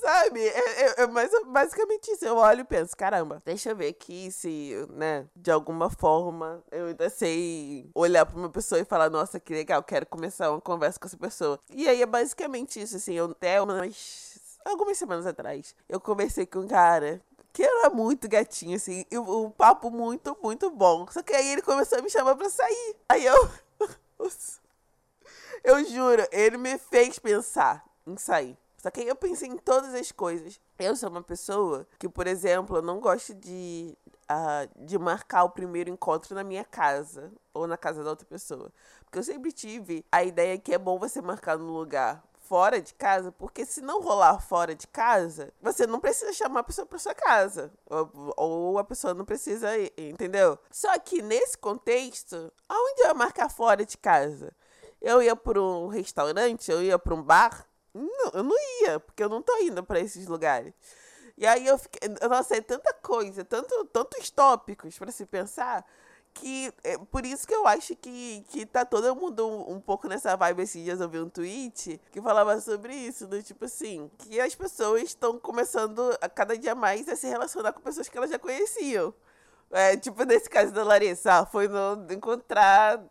Sabe? 0.00 0.40
É, 0.40 0.82
é, 0.82 1.02
é 1.02 1.06
mais, 1.06 1.30
basicamente 1.46 2.10
isso. 2.10 2.24
Eu 2.24 2.36
olho 2.36 2.60
e 2.60 2.64
penso, 2.64 2.96
caramba, 2.96 3.42
deixa 3.44 3.70
eu 3.70 3.76
ver 3.76 3.88
aqui 3.88 4.30
se, 4.30 4.72
né, 4.90 5.26
de 5.36 5.50
alguma 5.50 5.90
forma 5.90 6.62
eu 6.70 6.86
ainda 6.86 7.10
sei 7.10 7.90
olhar 7.94 8.24
pra 8.24 8.38
uma 8.38 8.48
pessoa 8.48 8.80
e 8.80 8.84
falar, 8.84 9.10
nossa, 9.10 9.38
que 9.40 9.52
legal, 9.52 9.82
quero 9.82 10.06
começar 10.06 10.50
uma 10.50 10.60
conversa 10.60 10.98
com 10.98 11.06
essa 11.06 11.16
pessoa. 11.16 11.58
E 11.70 11.88
aí 11.88 12.00
é 12.00 12.06
basicamente 12.06 12.80
isso, 12.80 12.96
assim, 12.96 13.14
eu 13.14 13.26
até 13.26 13.60
umas 13.60 14.38
algumas 14.64 14.98
semanas 14.98 15.26
atrás, 15.26 15.74
eu 15.88 16.00
conversei 16.00 16.46
com 16.46 16.60
um 16.60 16.68
cara 16.68 17.22
que 17.52 17.62
era 17.62 17.90
muito 17.90 18.28
gatinho, 18.28 18.76
assim, 18.76 19.04
e 19.10 19.18
um 19.18 19.50
papo 19.50 19.90
muito, 19.90 20.36
muito 20.42 20.70
bom. 20.70 21.06
Só 21.10 21.22
que 21.22 21.32
aí 21.32 21.48
ele 21.52 21.62
começou 21.62 21.98
a 21.98 22.02
me 22.02 22.10
chamar 22.10 22.36
pra 22.36 22.48
sair. 22.48 22.96
Aí 23.08 23.24
eu. 23.24 23.50
eu 25.64 25.84
juro, 25.84 26.26
ele 26.30 26.56
me 26.56 26.78
fez 26.78 27.18
pensar 27.18 27.84
em 28.06 28.16
sair. 28.16 28.56
Só 28.76 28.90
que 28.90 29.00
aí 29.00 29.08
eu 29.08 29.16
pensei 29.16 29.48
em 29.48 29.56
todas 29.56 29.92
as 29.92 30.12
coisas. 30.12 30.60
Eu 30.78 30.94
sou 30.94 31.10
uma 31.10 31.22
pessoa 31.22 31.86
que, 31.98 32.08
por 32.08 32.28
exemplo, 32.28 32.76
eu 32.76 32.82
não 32.82 33.00
gosto 33.00 33.34
de, 33.34 33.96
uh, 34.30 34.84
de 34.86 34.96
marcar 34.98 35.42
o 35.42 35.50
primeiro 35.50 35.90
encontro 35.90 36.34
na 36.34 36.44
minha 36.44 36.64
casa 36.64 37.32
ou 37.52 37.66
na 37.66 37.76
casa 37.76 38.04
da 38.04 38.10
outra 38.10 38.26
pessoa. 38.26 38.72
Porque 39.04 39.18
eu 39.18 39.22
sempre 39.24 39.50
tive 39.50 40.04
a 40.12 40.22
ideia 40.22 40.56
que 40.58 40.72
é 40.72 40.78
bom 40.78 40.96
você 40.96 41.20
marcar 41.20 41.58
no 41.58 41.72
lugar 41.72 42.22
fora 42.48 42.80
de 42.80 42.94
casa, 42.94 43.30
porque 43.30 43.66
se 43.66 43.82
não 43.82 44.00
rolar 44.00 44.40
fora 44.40 44.74
de 44.74 44.86
casa, 44.86 45.52
você 45.60 45.86
não 45.86 46.00
precisa 46.00 46.32
chamar 46.32 46.60
a 46.60 46.64
pessoa 46.64 46.86
para 46.86 46.98
sua 46.98 47.14
casa. 47.14 47.70
Ou, 47.84 48.32
ou, 48.36 48.78
a 48.78 48.84
pessoa 48.84 49.12
não 49.12 49.26
precisa 49.26 49.76
ir, 49.76 49.92
entendeu? 49.98 50.58
Só 50.70 50.98
que 50.98 51.20
nesse 51.20 51.58
contexto, 51.58 52.50
aonde 52.66 53.02
eu 53.02 53.08
ia 53.08 53.14
marcar 53.14 53.50
fora 53.50 53.84
de 53.84 53.98
casa? 53.98 54.50
Eu 55.00 55.22
ia 55.22 55.36
para 55.36 55.60
um 55.60 55.88
restaurante, 55.88 56.70
eu 56.70 56.82
ia 56.82 56.98
para 56.98 57.14
um 57.14 57.22
bar? 57.22 57.66
Não, 57.92 58.30
eu 58.32 58.42
não 58.42 58.56
ia, 58.82 58.98
porque 58.98 59.22
eu 59.22 59.28
não 59.28 59.42
tô 59.42 59.54
indo 59.58 59.84
para 59.84 60.00
esses 60.00 60.26
lugares. 60.26 60.72
E 61.36 61.46
aí 61.46 61.66
eu 61.66 61.76
fiquei, 61.76 62.08
nossa, 62.28 62.56
é 62.56 62.62
tanta 62.62 62.94
coisa, 62.94 63.44
tanto, 63.44 63.84
tantos 63.86 64.30
tópicos 64.30 64.98
para 64.98 65.12
se 65.12 65.26
pensar 65.26 65.84
que 66.34 66.72
é 66.84 66.96
por 66.96 67.26
isso 67.26 67.46
que 67.46 67.54
eu 67.54 67.66
acho 67.66 67.96
que, 67.96 68.44
que 68.48 68.64
tá 68.64 68.84
todo 68.84 69.14
mundo 69.16 69.46
um, 69.46 69.74
um, 69.74 69.80
pouco 69.80 70.06
nessa 70.08 70.36
vibe 70.36 70.62
esses 70.62 70.82
dias 70.82 71.00
eu 71.00 71.08
vi 71.08 71.18
um 71.18 71.28
tweet 71.28 72.00
que 72.12 72.20
falava 72.20 72.60
sobre 72.60 72.94
isso, 72.94 73.26
do 73.26 73.42
tipo 73.42 73.64
assim, 73.64 74.10
que 74.18 74.40
as 74.40 74.54
pessoas 74.54 75.02
estão 75.02 75.38
começando 75.38 76.16
a 76.20 76.28
cada 76.28 76.56
dia 76.56 76.74
mais 76.74 77.08
a 77.08 77.16
se 77.16 77.26
relacionar 77.26 77.72
com 77.72 77.80
pessoas 77.80 78.08
que 78.08 78.16
elas 78.16 78.30
já 78.30 78.38
conheciam. 78.38 79.12
É, 79.70 79.96
tipo 79.96 80.24
nesse 80.24 80.48
caso 80.48 80.72
da 80.72 80.82
Larissa, 80.82 81.44
foi 81.46 81.68
no, 81.68 82.06
encontrar 82.10 83.02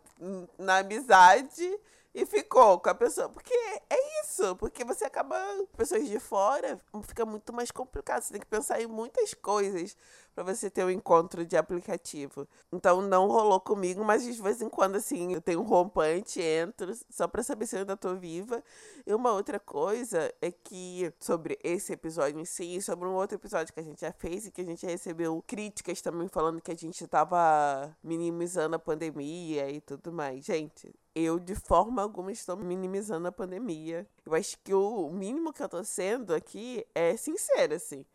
na 0.58 0.78
amizade 0.78 1.78
e 2.14 2.26
ficou 2.26 2.80
com 2.80 2.90
a 2.90 2.94
pessoa. 2.94 3.28
Porque 3.28 3.54
é 3.88 4.22
isso, 4.22 4.56
porque 4.56 4.84
você 4.84 5.04
acaba, 5.04 5.36
pessoas 5.76 6.08
de 6.08 6.18
fora, 6.18 6.80
fica 7.02 7.24
muito 7.24 7.52
mais 7.52 7.70
complicado. 7.70 8.22
Você 8.22 8.32
tem 8.32 8.40
que 8.40 8.46
pensar 8.46 8.80
em 8.80 8.86
muitas 8.86 9.34
coisas 9.34 9.96
para 10.38 10.54
você 10.54 10.70
ter 10.70 10.84
um 10.84 10.90
encontro 10.90 11.44
de 11.44 11.56
aplicativo. 11.56 12.46
Então 12.72 13.02
não 13.02 13.26
rolou 13.26 13.58
comigo, 13.58 14.04
mas 14.04 14.22
de 14.22 14.40
vez 14.40 14.62
em 14.62 14.68
quando, 14.68 14.94
assim, 14.94 15.34
eu 15.34 15.40
tenho 15.40 15.60
um 15.60 15.64
rompante, 15.64 16.40
entro, 16.40 16.92
só 17.10 17.26
pra 17.26 17.42
saber 17.42 17.66
se 17.66 17.74
eu 17.74 17.80
ainda 17.80 17.96
tô 17.96 18.14
viva. 18.14 18.62
E 19.04 19.12
uma 19.12 19.32
outra 19.32 19.58
coisa 19.58 20.32
é 20.40 20.52
que, 20.52 21.12
sobre 21.18 21.58
esse 21.60 21.92
episódio 21.92 22.40
em 22.40 22.44
si, 22.44 22.80
sobre 22.80 23.08
um 23.08 23.14
outro 23.14 23.36
episódio 23.36 23.74
que 23.74 23.80
a 23.80 23.82
gente 23.82 24.00
já 24.00 24.12
fez 24.12 24.46
e 24.46 24.52
que 24.52 24.60
a 24.60 24.64
gente 24.64 24.86
recebeu 24.86 25.42
críticas 25.44 26.00
também 26.00 26.28
falando 26.28 26.60
que 26.60 26.70
a 26.70 26.76
gente 26.76 27.04
tava 27.08 27.92
minimizando 28.00 28.76
a 28.76 28.78
pandemia 28.78 29.68
e 29.68 29.80
tudo 29.80 30.12
mais. 30.12 30.44
Gente, 30.44 30.94
eu 31.16 31.40
de 31.40 31.56
forma 31.56 32.00
alguma 32.00 32.30
estou 32.30 32.56
minimizando 32.56 33.26
a 33.26 33.32
pandemia. 33.32 34.06
Eu 34.24 34.34
acho 34.36 34.56
que 34.62 34.72
o 34.72 35.10
mínimo 35.10 35.52
que 35.52 35.64
eu 35.64 35.68
tô 35.68 35.82
sendo 35.82 36.32
aqui 36.32 36.86
é 36.94 37.16
sincero, 37.16 37.74
assim. 37.74 38.06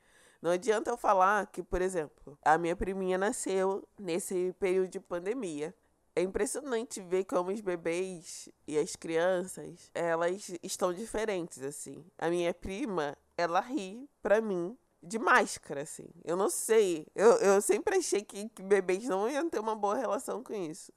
Não 0.44 0.52
adianta 0.52 0.92
eu 0.92 0.98
falar 0.98 1.48
que, 1.48 1.64
por 1.64 1.82
exemplo, 1.82 2.38
a 2.44 2.58
minha 2.58 2.76
priminha 2.76 3.18
nasceu 3.18 3.88
nesse 3.98 4.54
período 4.60 4.90
de 4.90 5.00
pandemia. 5.00 5.74
É 6.14 6.22
impressionante 6.22 7.00
ver 7.00 7.24
como 7.24 7.50
os 7.50 7.62
bebês 7.62 8.50
e 8.68 8.78
as 8.78 8.94
crianças, 8.94 9.90
elas 9.96 10.52
estão 10.62 10.94
diferentes, 10.94 11.64
assim. 11.64 12.04
A 12.18 12.30
minha 12.30 12.54
prima, 12.54 13.18
ela 13.38 13.62
ri 13.62 14.06
pra 14.22 14.42
mim 14.42 14.78
de 15.02 15.18
máscara, 15.18 15.84
assim. 15.84 16.10
Eu 16.26 16.36
não 16.36 16.50
sei. 16.50 17.08
Eu, 17.16 17.38
eu 17.38 17.62
sempre 17.62 17.96
achei 17.96 18.22
que, 18.22 18.50
que 18.50 18.62
bebês 18.62 19.06
não 19.06 19.30
iam 19.30 19.50
ter 19.50 19.60
uma 19.60 19.78
boa 19.78 19.96
relação 19.96 20.44
com 20.44 20.54
isso. 20.54 20.92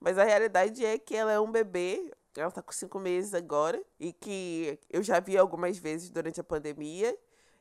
Mas 0.00 0.18
a 0.18 0.24
realidade 0.24 0.84
é 0.84 0.98
que 0.98 1.14
ela 1.14 1.30
é 1.30 1.38
um 1.38 1.52
bebê, 1.52 2.10
ela 2.36 2.50
tá 2.50 2.60
com 2.60 2.72
cinco 2.72 2.98
meses 2.98 3.34
agora, 3.34 3.80
e 4.00 4.12
que 4.12 4.80
eu 4.90 5.00
já 5.00 5.20
vi 5.20 5.38
algumas 5.38 5.78
vezes 5.78 6.10
durante 6.10 6.40
a 6.40 6.44
pandemia, 6.44 7.16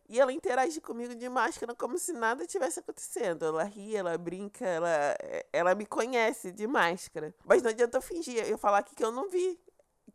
e 0.10 0.20
ela 0.20 0.34
interage 0.34 0.82
comigo 0.82 1.14
de 1.14 1.30
máscara 1.30 1.76
como 1.76 1.96
se 2.00 2.12
nada 2.14 2.44
tivesse 2.48 2.80
acontecendo. 2.80 3.46
Ela 3.46 3.64
ri, 3.64 3.96
ela 3.96 4.18
brinca, 4.18 4.66
ela, 4.66 5.16
ela 5.54 5.76
me 5.76 5.86
conhece 5.86 6.52
de 6.52 6.66
máscara. 6.66 7.34
Mas 7.46 7.62
não 7.62 7.70
adianta 7.70 7.98
eu 7.98 8.02
fingir, 8.02 8.44
eu 8.50 8.58
falar 8.58 8.80
aqui 8.80 8.96
que 8.96 9.04
eu 9.06 9.12
não 9.12 9.30
vi. 9.30 9.60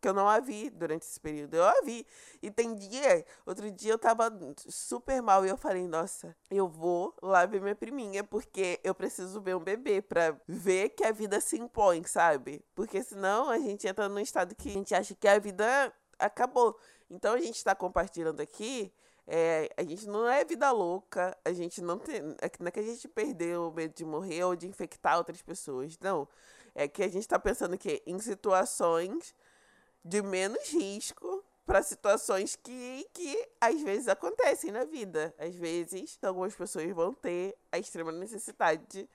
Que 0.01 0.09
eu 0.09 0.13
não 0.13 0.27
a 0.27 0.41
vi 0.41 0.69
durante 0.69 1.03
esse 1.03 1.17
período. 1.17 1.53
Eu 1.55 1.63
a 1.63 1.81
vi. 1.85 2.05
E 2.41 2.51
tem 2.51 2.75
dia, 2.75 3.25
outro 3.45 3.71
dia 3.71 3.93
eu 3.93 3.97
tava 3.97 4.29
super 4.67 5.21
mal 5.21 5.45
e 5.45 5.49
eu 5.49 5.55
falei, 5.55 5.87
nossa, 5.87 6.35
eu 6.51 6.67
vou 6.67 7.15
lá 7.21 7.45
ver 7.45 7.61
minha 7.61 7.73
priminha, 7.73 8.21
porque 8.21 8.81
eu 8.83 8.93
preciso 8.93 9.39
ver 9.39 9.55
um 9.55 9.61
bebê 9.61 10.01
pra 10.01 10.35
ver 10.45 10.89
que 10.89 11.05
a 11.05 11.13
vida 11.13 11.39
se 11.39 11.57
impõe, 11.57 12.03
sabe? 12.03 12.61
Porque 12.75 13.01
senão 13.01 13.49
a 13.49 13.57
gente 13.57 13.87
entra 13.87 14.09
num 14.09 14.19
estado 14.19 14.53
que 14.55 14.67
a 14.67 14.73
gente 14.73 14.93
acha 14.93 15.15
que 15.15 15.27
a 15.27 15.39
vida 15.39 15.93
acabou. 16.19 16.77
Então 17.09 17.33
a 17.33 17.39
gente 17.39 17.63
tá 17.63 17.73
compartilhando 17.73 18.41
aqui 18.41 18.91
é, 19.27 19.69
a 19.75 19.83
gente 19.83 20.07
não 20.07 20.27
é 20.27 20.45
vida 20.45 20.71
louca, 20.71 21.35
a 21.43 21.51
gente 21.51 21.81
não 21.81 21.97
tem. 21.97 22.17
É 22.41 22.51
não 22.59 22.67
é 22.67 22.71
que 22.71 22.79
a 22.79 22.83
gente 22.83 23.07
perdeu 23.07 23.69
o 23.69 23.73
medo 23.73 23.93
de 23.93 24.05
morrer 24.05 24.43
ou 24.43 24.55
de 24.55 24.67
infectar 24.67 25.17
outras 25.17 25.41
pessoas. 25.41 25.97
Não. 25.99 26.27
É 26.75 26.87
que 26.87 27.01
a 27.01 27.07
gente 27.07 27.21
está 27.21 27.39
pensando 27.39 27.77
que 27.77 28.03
em 28.05 28.19
situações 28.19 29.33
de 30.03 30.21
menos 30.21 30.69
risco 30.69 31.43
para 31.65 31.81
situações 31.81 32.55
que, 32.55 33.09
que 33.11 33.49
às 33.59 33.81
vezes 33.81 34.07
acontecem 34.07 34.71
na 34.71 34.83
vida. 34.83 35.33
Às 35.39 35.55
vezes, 35.55 36.19
algumas 36.21 36.53
pessoas 36.53 36.87
vão 36.91 37.13
ter 37.13 37.57
a 37.71 37.79
extrema 37.79 38.11
necessidade 38.11 38.83
de, 38.87 39.09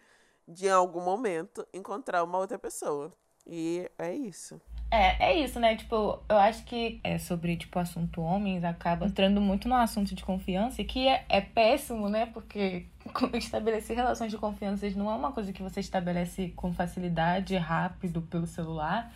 de 0.49 0.67
em 0.67 0.71
algum 0.71 1.01
momento, 1.01 1.67
encontrar 1.73 2.25
uma 2.25 2.39
outra 2.39 2.59
pessoa. 2.59 3.13
E 3.47 3.89
é 3.97 4.13
isso. 4.13 4.61
É, 4.91 5.31
é 5.31 5.45
isso, 5.45 5.61
né? 5.61 5.77
Tipo, 5.77 6.21
eu 6.29 6.37
acho 6.37 6.65
que 6.65 7.01
é 7.05 7.17
sobre, 7.17 7.57
tipo, 7.57 7.79
assunto 7.79 8.21
homens 8.21 8.65
acaba 8.65 9.07
entrando 9.07 9.41
muito 9.41 9.69
no 9.69 9.77
assunto 9.77 10.15
de 10.17 10.25
confiança, 10.25 10.83
que 10.83 11.07
é, 11.07 11.25
é 11.29 11.41
péssimo, 11.41 12.09
né? 12.09 12.27
Porque 12.27 12.87
estabelecer 13.35 13.95
relações 13.95 14.33
de 14.33 14.39
confiança 14.39 14.91
não 14.91 15.09
é 15.09 15.15
uma 15.15 15.31
coisa 15.31 15.53
que 15.53 15.63
você 15.63 15.79
estabelece 15.79 16.53
com 16.57 16.73
facilidade, 16.73 17.57
rápido, 17.57 18.21
pelo 18.23 18.49
celular, 18.49 19.13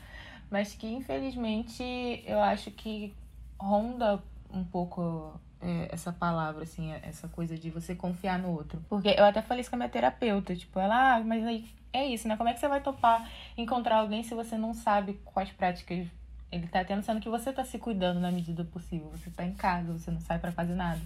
mas 0.49 0.75
que, 0.75 0.87
infelizmente, 0.87 2.23
eu 2.25 2.41
acho 2.41 2.71
que 2.71 3.13
ronda 3.59 4.23
um 4.53 4.63
pouco 4.63 5.41
é, 5.65 5.89
essa 5.91 6.13
palavra, 6.13 6.63
assim, 6.63 6.93
essa 7.03 7.27
coisa 7.27 7.57
de 7.57 7.71
você 7.71 7.95
confiar 7.95 8.39
no 8.39 8.51
outro. 8.51 8.85
Porque 8.89 9.09
eu 9.09 9.25
até 9.25 9.41
falei 9.41 9.63
isso 9.63 9.71
com 9.71 9.77
a 9.77 9.79
minha 9.79 9.89
terapeuta, 9.89 10.55
tipo, 10.55 10.79
ela, 10.79 11.17
ah, 11.17 11.21
mas 11.21 11.45
aí 11.45 11.65
é 11.93 12.07
isso, 12.07 12.29
né? 12.29 12.37
Como 12.37 12.49
é 12.49 12.53
que 12.53 12.61
você 12.61 12.69
vai 12.69 12.81
topar 12.81 13.29
encontrar 13.57 13.97
alguém 13.97 14.23
se 14.23 14.35
você 14.35 14.59
não 14.59 14.75
sabe 14.75 15.15
quais 15.25 15.51
práticas 15.51 16.07
ele 16.53 16.67
tá 16.69 16.85
tendo, 16.85 17.03
sendo 17.03 17.21
que 17.21 17.29
você 17.29 17.53
tá 17.53 17.65
se 17.65 17.79
cuidando 17.79 18.21
na 18.21 18.31
medida 18.31 18.65
possível. 18.65 19.11
Você 19.11 19.31
tá 19.31 19.45
em 19.45 19.55
casa, 19.55 19.93
você 19.93 20.11
não 20.11 20.21
sai 20.21 20.39
para 20.39 20.53
fazer 20.53 20.75
nada. 20.75 21.01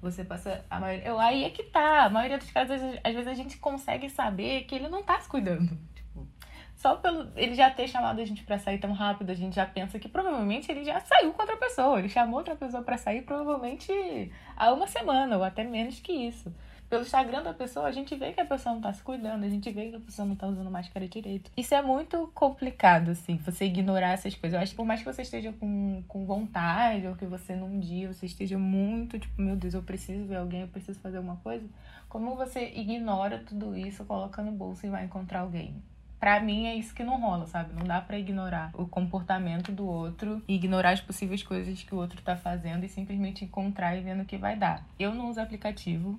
Você 0.00 0.24
passa. 0.24 0.64
A 0.70 0.78
maioria, 0.78 1.06
eu, 1.06 1.18
aí 1.18 1.44
é 1.44 1.50
que 1.50 1.64
tá. 1.64 2.04
A 2.04 2.10
maioria 2.10 2.38
dos 2.38 2.50
casos, 2.50 2.76
às 3.02 3.14
vezes, 3.14 3.28
a 3.28 3.34
gente 3.34 3.58
consegue 3.58 4.08
saber 4.08 4.64
que 4.64 4.74
ele 4.74 4.88
não 4.88 5.02
tá 5.02 5.20
se 5.20 5.28
cuidando. 5.28 5.76
Só 6.76 6.96
pelo 6.96 7.28
ele 7.34 7.54
já 7.54 7.70
ter 7.70 7.88
chamado 7.88 8.20
a 8.20 8.24
gente 8.24 8.44
para 8.44 8.58
sair 8.58 8.78
tão 8.78 8.92
rápido, 8.92 9.30
a 9.30 9.34
gente 9.34 9.56
já 9.56 9.66
pensa 9.66 9.98
que 9.98 10.08
provavelmente 10.08 10.70
ele 10.70 10.84
já 10.84 11.00
saiu 11.00 11.32
com 11.32 11.42
outra 11.42 11.56
pessoa. 11.56 11.98
Ele 11.98 12.08
chamou 12.08 12.38
outra 12.38 12.54
pessoa 12.54 12.82
para 12.82 12.96
sair 12.98 13.22
provavelmente 13.22 14.30
há 14.56 14.72
uma 14.72 14.86
semana, 14.86 15.36
ou 15.36 15.42
até 15.42 15.64
menos 15.64 15.98
que 16.00 16.12
isso 16.12 16.52
pelo 16.88 17.02
Instagram 17.02 17.42
da 17.42 17.52
pessoa, 17.52 17.86
a 17.86 17.92
gente 17.92 18.14
vê 18.14 18.32
que 18.32 18.40
a 18.40 18.44
pessoa 18.44 18.74
não 18.74 18.80
tá 18.80 18.92
se 18.92 19.02
cuidando, 19.02 19.44
a 19.44 19.48
gente 19.48 19.70
vê 19.70 19.90
que 19.90 19.96
a 19.96 20.00
pessoa 20.00 20.26
não 20.26 20.36
tá 20.36 20.46
usando 20.46 20.70
máscara 20.70 21.08
direito. 21.08 21.50
Isso 21.56 21.74
é 21.74 21.82
muito 21.82 22.30
complicado, 22.32 23.10
assim, 23.10 23.36
você 23.38 23.64
ignorar 23.64 24.12
essas 24.12 24.34
coisas. 24.34 24.56
Eu 24.56 24.62
acho 24.62 24.72
que 24.72 24.76
por 24.76 24.86
mais 24.86 25.00
que 25.00 25.12
você 25.12 25.22
esteja 25.22 25.52
com, 25.52 26.02
com 26.06 26.24
vontade, 26.24 27.06
ou 27.06 27.16
que 27.16 27.26
você 27.26 27.56
num 27.56 27.80
dia 27.80 28.12
você 28.12 28.26
esteja 28.26 28.56
muito, 28.56 29.18
tipo, 29.18 29.40
meu 29.40 29.56
Deus, 29.56 29.74
eu 29.74 29.82
preciso 29.82 30.26
ver 30.26 30.36
alguém, 30.36 30.62
eu 30.62 30.68
preciso 30.68 31.00
fazer 31.00 31.16
alguma 31.16 31.36
coisa, 31.36 31.66
como 32.08 32.36
você 32.36 32.72
ignora 32.74 33.38
tudo 33.38 33.76
isso, 33.76 34.04
coloca 34.04 34.42
no 34.42 34.52
bolso 34.52 34.86
e 34.86 34.90
vai 34.90 35.04
encontrar 35.04 35.40
alguém? 35.40 35.82
Pra 36.18 36.40
mim 36.40 36.66
é 36.66 36.74
isso 36.74 36.94
que 36.94 37.04
não 37.04 37.20
rola, 37.20 37.46
sabe? 37.46 37.74
Não 37.74 37.86
dá 37.86 38.00
para 38.00 38.18
ignorar 38.18 38.70
o 38.74 38.86
comportamento 38.86 39.70
do 39.70 39.86
outro, 39.86 40.42
ignorar 40.48 40.90
as 40.90 41.00
possíveis 41.00 41.42
coisas 41.42 41.82
que 41.82 41.94
o 41.94 41.98
outro 41.98 42.20
tá 42.22 42.36
fazendo 42.36 42.84
e 42.84 42.88
simplesmente 42.88 43.44
encontrar 43.44 43.96
e 43.96 44.00
vendo 44.00 44.22
o 44.22 44.24
que 44.24 44.38
vai 44.38 44.56
dar. 44.56 44.84
Eu 44.98 45.14
não 45.14 45.28
uso 45.28 45.40
aplicativo, 45.40 46.18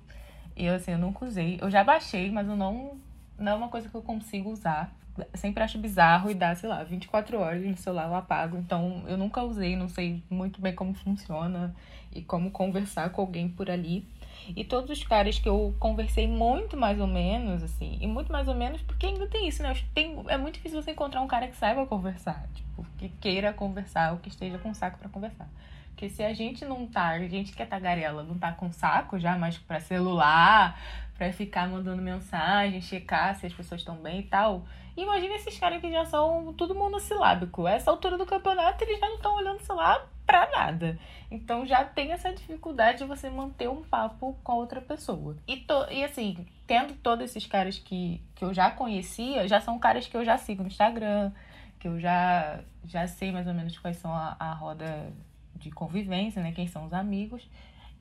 eu, 0.55 0.73
assim, 0.75 0.91
eu 0.91 0.97
nunca 0.97 1.25
usei. 1.25 1.57
Eu 1.61 1.69
já 1.69 1.83
baixei, 1.83 2.31
mas 2.31 2.47
eu 2.47 2.55
não, 2.55 2.97
não 3.37 3.51
é 3.51 3.55
uma 3.55 3.69
coisa 3.69 3.87
que 3.89 3.95
eu 3.95 4.01
consigo 4.01 4.51
usar. 4.51 4.91
Sempre 5.33 5.63
acho 5.63 5.79
bizarro 5.79 6.29
e 6.29 6.35
dá, 6.35 6.53
sei 6.55 6.69
lá, 6.69 6.83
24 6.83 7.39
horas 7.39 7.65
no 7.65 7.77
celular 7.77 8.07
eu 8.07 8.15
apago. 8.15 8.57
Então, 8.57 9.03
eu 9.07 9.17
nunca 9.17 9.43
usei, 9.43 9.75
não 9.75 9.89
sei 9.89 10.23
muito 10.29 10.61
bem 10.61 10.75
como 10.75 10.93
funciona 10.93 11.75
e 12.13 12.21
como 12.21 12.51
conversar 12.51 13.09
com 13.09 13.21
alguém 13.21 13.49
por 13.49 13.69
ali. 13.69 14.07
E 14.55 14.63
todos 14.63 14.89
os 14.89 15.03
caras 15.03 15.39
que 15.39 15.49
eu 15.49 15.75
conversei 15.79 16.27
muito 16.27 16.77
mais 16.77 16.99
ou 16.99 17.07
menos, 17.07 17.63
assim, 17.63 17.97
e 18.01 18.07
muito 18.07 18.31
mais 18.31 18.47
ou 18.47 18.55
menos 18.55 18.81
porque 18.81 19.05
ainda 19.05 19.27
tem 19.27 19.47
isso, 19.47 19.61
né? 19.61 19.75
Tem, 19.93 20.23
é 20.27 20.37
muito 20.37 20.55
difícil 20.55 20.81
você 20.81 20.91
encontrar 20.91 21.21
um 21.21 21.27
cara 21.27 21.47
que 21.47 21.55
saiba 21.55 21.85
conversar, 21.85 22.47
tipo, 22.53 22.85
que 22.97 23.09
queira 23.09 23.53
conversar 23.53 24.13
ou 24.13 24.19
que 24.19 24.29
esteja 24.29 24.57
com 24.57 24.73
saco 24.73 24.97
para 24.97 25.09
conversar. 25.09 25.47
Porque 25.89 26.09
se 26.09 26.23
a 26.23 26.33
gente 26.33 26.63
não 26.63 26.85
tá, 26.85 27.09
a 27.09 27.27
gente 27.27 27.53
que 27.53 27.61
é 27.61 27.65
tagarela, 27.65 28.21
não 28.21 28.37
tá 28.37 28.51
com 28.51 28.71
saco 28.71 29.17
já, 29.17 29.35
mas 29.35 29.57
pra 29.57 29.79
celular, 29.79 30.79
pra 31.17 31.33
ficar 31.33 31.67
mandando 31.67 32.01
mensagem, 32.01 32.79
checar 32.81 33.35
se 33.35 33.47
as 33.47 33.53
pessoas 33.53 33.81
estão 33.81 33.95
bem 33.95 34.19
e 34.19 34.23
tal. 34.23 34.63
Imagina 34.95 35.35
esses 35.35 35.57
caras 35.59 35.81
que 35.81 35.91
já 35.91 36.05
são 36.05 36.53
todo 36.53 36.75
monossilábico. 36.75 37.67
Essa 37.67 37.89
altura 37.89 38.17
do 38.17 38.25
campeonato, 38.25 38.83
eles 38.83 38.99
já 38.99 39.07
não 39.07 39.15
estão 39.15 39.35
olhando 39.35 39.59
o 39.59 39.63
celular 39.63 40.07
pra 40.27 40.47
nada. 40.51 40.99
Então 41.31 41.65
já 41.65 41.83
tem 41.85 42.11
essa 42.11 42.31
dificuldade 42.33 42.99
de 42.99 43.05
você 43.05 43.29
manter 43.29 43.69
um 43.69 43.81
papo 43.81 44.37
com 44.43 44.51
a 44.51 44.55
outra 44.55 44.81
pessoa. 44.81 45.37
E, 45.47 45.57
to, 45.57 45.87
e 45.89 46.03
assim, 46.03 46.45
tendo 46.67 46.93
todos 46.95 47.25
esses 47.25 47.47
caras 47.47 47.79
que, 47.79 48.21
que 48.35 48.43
eu 48.43 48.53
já 48.53 48.69
conhecia, 48.69 49.47
já 49.47 49.61
são 49.61 49.79
caras 49.79 50.05
que 50.05 50.15
eu 50.15 50.25
já 50.25 50.37
sigo 50.37 50.61
no 50.61 50.67
Instagram, 50.67 51.31
que 51.79 51.87
eu 51.87 51.99
já, 51.99 52.59
já 52.85 53.07
sei 53.07 53.31
mais 53.31 53.47
ou 53.47 53.53
menos 53.53 53.79
quais 53.79 53.97
são 53.97 54.13
a, 54.13 54.35
a 54.37 54.53
roda 54.53 55.11
de 55.55 55.71
convivência, 55.71 56.43
né? 56.43 56.51
Quem 56.51 56.67
são 56.67 56.85
os 56.85 56.93
amigos. 56.93 57.49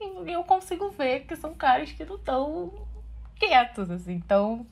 E 0.00 0.30
eu 0.30 0.44
consigo 0.44 0.90
ver 0.90 1.20
que 1.20 1.36
são 1.36 1.54
caras 1.54 1.90
que 1.92 2.04
não 2.04 2.16
estão 2.16 2.72
quietos, 3.36 3.90
assim. 3.90 4.14
Então, 4.14 4.66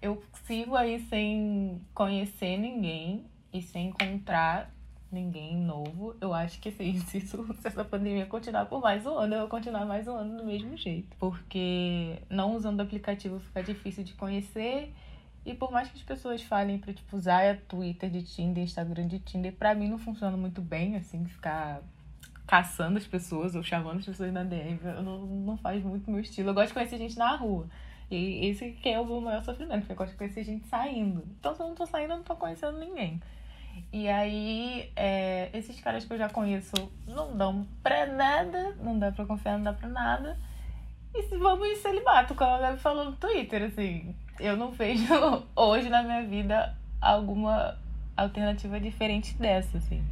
eu 0.00 0.22
sigo 0.44 0.74
aí 0.74 0.98
sem 1.08 1.80
conhecer 1.94 2.56
ninguém 2.56 3.24
e 3.52 3.62
sem 3.62 3.88
encontrar 3.88 4.70
ninguém 5.16 5.56
novo. 5.56 6.14
Eu 6.20 6.34
acho 6.34 6.60
que 6.60 6.68
assim, 6.68 6.98
se, 7.08 7.18
isso, 7.18 7.44
se 7.54 7.66
essa 7.66 7.84
pandemia 7.84 8.26
continuar 8.26 8.66
por 8.66 8.80
mais 8.80 9.04
um 9.06 9.16
ano, 9.18 9.34
eu 9.34 9.40
vou 9.40 9.48
continuar 9.48 9.86
mais 9.86 10.06
um 10.06 10.14
ano 10.14 10.36
do 10.36 10.44
mesmo 10.44 10.76
jeito. 10.76 11.16
Porque 11.18 12.18
não 12.28 12.54
usando 12.54 12.80
aplicativo 12.80 13.40
fica 13.40 13.62
difícil 13.62 14.04
de 14.04 14.12
conhecer. 14.14 14.92
E 15.44 15.54
por 15.54 15.70
mais 15.70 15.88
que 15.88 15.96
as 15.96 16.02
pessoas 16.02 16.42
falem 16.42 16.78
pra, 16.78 16.92
tipo, 16.92 17.16
usar 17.16 17.56
Twitter 17.68 18.10
de 18.10 18.22
Tinder, 18.22 18.64
Instagram 18.64 19.06
de 19.06 19.20
Tinder, 19.20 19.52
pra 19.52 19.74
mim 19.74 19.88
não 19.88 19.98
funciona 19.98 20.36
muito 20.36 20.60
bem, 20.60 20.96
assim, 20.96 21.24
ficar 21.24 21.82
caçando 22.46 22.98
as 22.98 23.06
pessoas 23.06 23.54
ou 23.54 23.62
chamando 23.62 23.98
as 23.98 24.04
pessoas 24.04 24.32
na 24.32 24.42
DM. 24.42 24.78
Eu 24.82 25.02
não, 25.02 25.18
não 25.24 25.56
faz 25.56 25.82
muito 25.82 26.10
meu 26.10 26.20
estilo. 26.20 26.50
Eu 26.50 26.54
gosto 26.54 26.68
de 26.68 26.74
conhecer 26.74 26.98
gente 26.98 27.16
na 27.16 27.36
rua. 27.36 27.68
E 28.10 28.46
esse 28.46 28.70
que 28.72 28.88
é 28.88 29.00
o 29.00 29.04
meu 29.04 29.20
maior 29.20 29.42
sofrimento, 29.42 29.80
porque 29.80 29.92
eu 29.92 29.96
gosto 29.96 30.12
de 30.12 30.18
conhecer 30.18 30.44
gente 30.44 30.66
saindo. 30.66 31.24
Então, 31.38 31.54
se 31.54 31.62
eu 31.62 31.66
não 31.66 31.74
tô 31.74 31.86
saindo, 31.86 32.12
eu 32.12 32.16
não 32.18 32.24
tô 32.24 32.36
conhecendo 32.36 32.78
ninguém. 32.78 33.20
E 33.92 34.08
aí, 34.08 34.90
é, 34.94 35.50
esses 35.52 35.80
caras 35.80 36.04
que 36.04 36.12
eu 36.12 36.18
já 36.18 36.28
conheço 36.28 36.74
não 37.06 37.36
dão 37.36 37.66
pra 37.82 38.06
nada, 38.06 38.76
não 38.80 38.98
dá 38.98 39.12
pra 39.12 39.26
confiar, 39.26 39.56
não 39.56 39.64
dá 39.64 39.72
pra 39.72 39.88
nada. 39.88 40.38
E 41.14 41.22
se 41.22 41.36
vamos 41.36 41.66
em 41.66 41.76
celibato, 41.76 42.34
como 42.34 42.50
a 42.50 42.58
Gabi 42.58 42.78
falou 42.78 43.04
no 43.04 43.16
Twitter, 43.16 43.62
assim. 43.62 44.14
Eu 44.38 44.56
não 44.56 44.70
vejo 44.70 45.06
hoje 45.56 45.88
na 45.88 46.02
minha 46.02 46.22
vida 46.24 46.76
alguma 47.00 47.78
alternativa 48.16 48.78
diferente 48.78 49.34
dessa, 49.38 49.78
assim. 49.78 50.04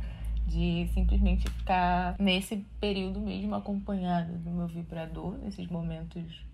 De 0.47 0.89
simplesmente 0.95 1.49
ficar 1.51 2.17
nesse 2.19 2.57
período 2.81 3.21
mesmo 3.21 3.55
acompanhada 3.55 4.33
do 4.33 4.51
meu 4.51 4.67
vibrador, 4.67 5.37
nesses 5.39 5.67
momentos 5.69 6.45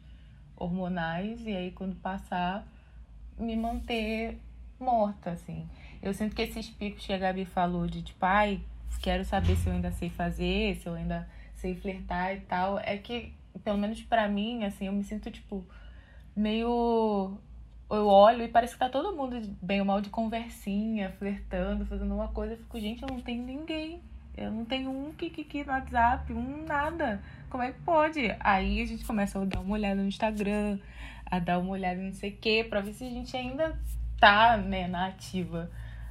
hormonais, 0.56 1.46
e 1.46 1.56
aí 1.56 1.70
quando 1.70 1.94
passar, 1.96 2.66
me 3.38 3.56
manter 3.56 4.38
morta, 4.78 5.30
assim. 5.30 5.68
Eu 6.02 6.14
sinto 6.14 6.34
que 6.34 6.42
esses 6.42 6.68
picos 6.70 7.06
que 7.06 7.12
a 7.12 7.18
Gabi 7.18 7.44
falou 7.44 7.86
de 7.86 8.02
tipo, 8.02 8.24
ai, 8.24 8.60
quero 9.00 9.24
saber 9.24 9.56
se 9.56 9.68
eu 9.68 9.72
ainda 9.72 9.90
sei 9.92 10.10
fazer, 10.10 10.76
se 10.76 10.86
eu 10.86 10.94
ainda 10.94 11.28
sei 11.54 11.74
flertar 11.74 12.34
e 12.34 12.40
tal, 12.40 12.78
é 12.78 12.96
que, 12.96 13.32
pelo 13.64 13.78
menos 13.78 14.00
para 14.02 14.28
mim, 14.28 14.64
assim, 14.64 14.86
eu 14.86 14.92
me 14.92 15.04
sinto, 15.04 15.30
tipo, 15.30 15.64
meio. 16.34 17.36
Eu 17.90 18.06
olho 18.06 18.44
e 18.44 18.48
parece 18.48 18.74
que 18.74 18.78
tá 18.78 18.88
todo 18.88 19.16
mundo 19.16 19.36
bem 19.60 19.80
ou 19.80 19.86
mal 19.86 20.00
de 20.00 20.10
conversinha, 20.10 21.10
flertando, 21.18 21.84
fazendo 21.84 22.14
uma 22.14 22.28
coisa. 22.28 22.54
Eu 22.54 22.58
fico, 22.58 22.78
gente, 22.78 23.02
eu 23.02 23.08
não 23.08 23.20
tenho 23.20 23.44
ninguém. 23.44 24.00
Eu 24.36 24.50
não 24.50 24.64
tenho 24.64 24.90
um 24.90 25.12
kikiki 25.12 25.64
no 25.64 25.72
WhatsApp, 25.72 26.32
um 26.32 26.64
nada. 26.64 27.20
Como 27.50 27.64
é 27.64 27.72
que 27.72 27.80
pode? 27.80 28.34
Aí 28.38 28.80
a 28.80 28.86
gente 28.86 29.04
começa 29.04 29.40
a 29.40 29.44
dar 29.44 29.60
uma 29.60 29.74
olhada 29.74 30.00
no 30.00 30.06
Instagram, 30.06 30.78
a 31.26 31.40
dar 31.40 31.58
uma 31.58 31.72
olhada 31.72 32.00
não 32.00 32.12
sei 32.12 32.30
o 32.30 32.36
quê, 32.36 32.64
pra 32.68 32.80
ver 32.80 32.92
se 32.92 33.04
a 33.04 33.10
gente 33.10 33.36
ainda 33.36 33.76
tá, 34.20 34.56
né, 34.56 34.86
na 34.86 35.08
ativa. 35.08 35.68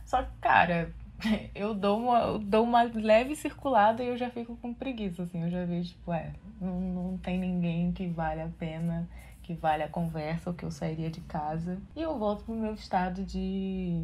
Só 0.09 0.23
que, 0.23 0.31
cara, 0.41 0.91
eu 1.53 1.75
dou 1.75 1.99
uma, 1.99 2.19
eu 2.21 2.39
dou 2.39 2.63
uma 2.63 2.81
leve 2.81 3.35
circulada 3.35 4.03
e 4.03 4.07
eu 4.07 4.17
já 4.17 4.27
fico 4.31 4.57
com 4.57 4.73
preguiça, 4.73 5.21
assim. 5.21 5.43
Eu 5.43 5.51
já 5.51 5.63
vejo, 5.65 5.89
tipo, 5.89 6.11
é, 6.11 6.33
não, 6.59 6.81
não 6.81 7.17
tem 7.19 7.37
ninguém 7.37 7.91
que 7.91 8.07
vale 8.07 8.41
a 8.41 8.49
pena, 8.57 9.07
que 9.43 9.53
vale 9.53 9.83
a 9.83 9.87
conversa 9.87 10.49
ou 10.49 10.55
que 10.55 10.65
eu 10.65 10.71
sairia 10.71 11.11
de 11.11 11.21
casa. 11.21 11.79
E 11.95 12.01
eu 12.01 12.17
volto 12.17 12.43
pro 12.43 12.55
meu 12.55 12.73
estado 12.73 13.23
de 13.23 14.03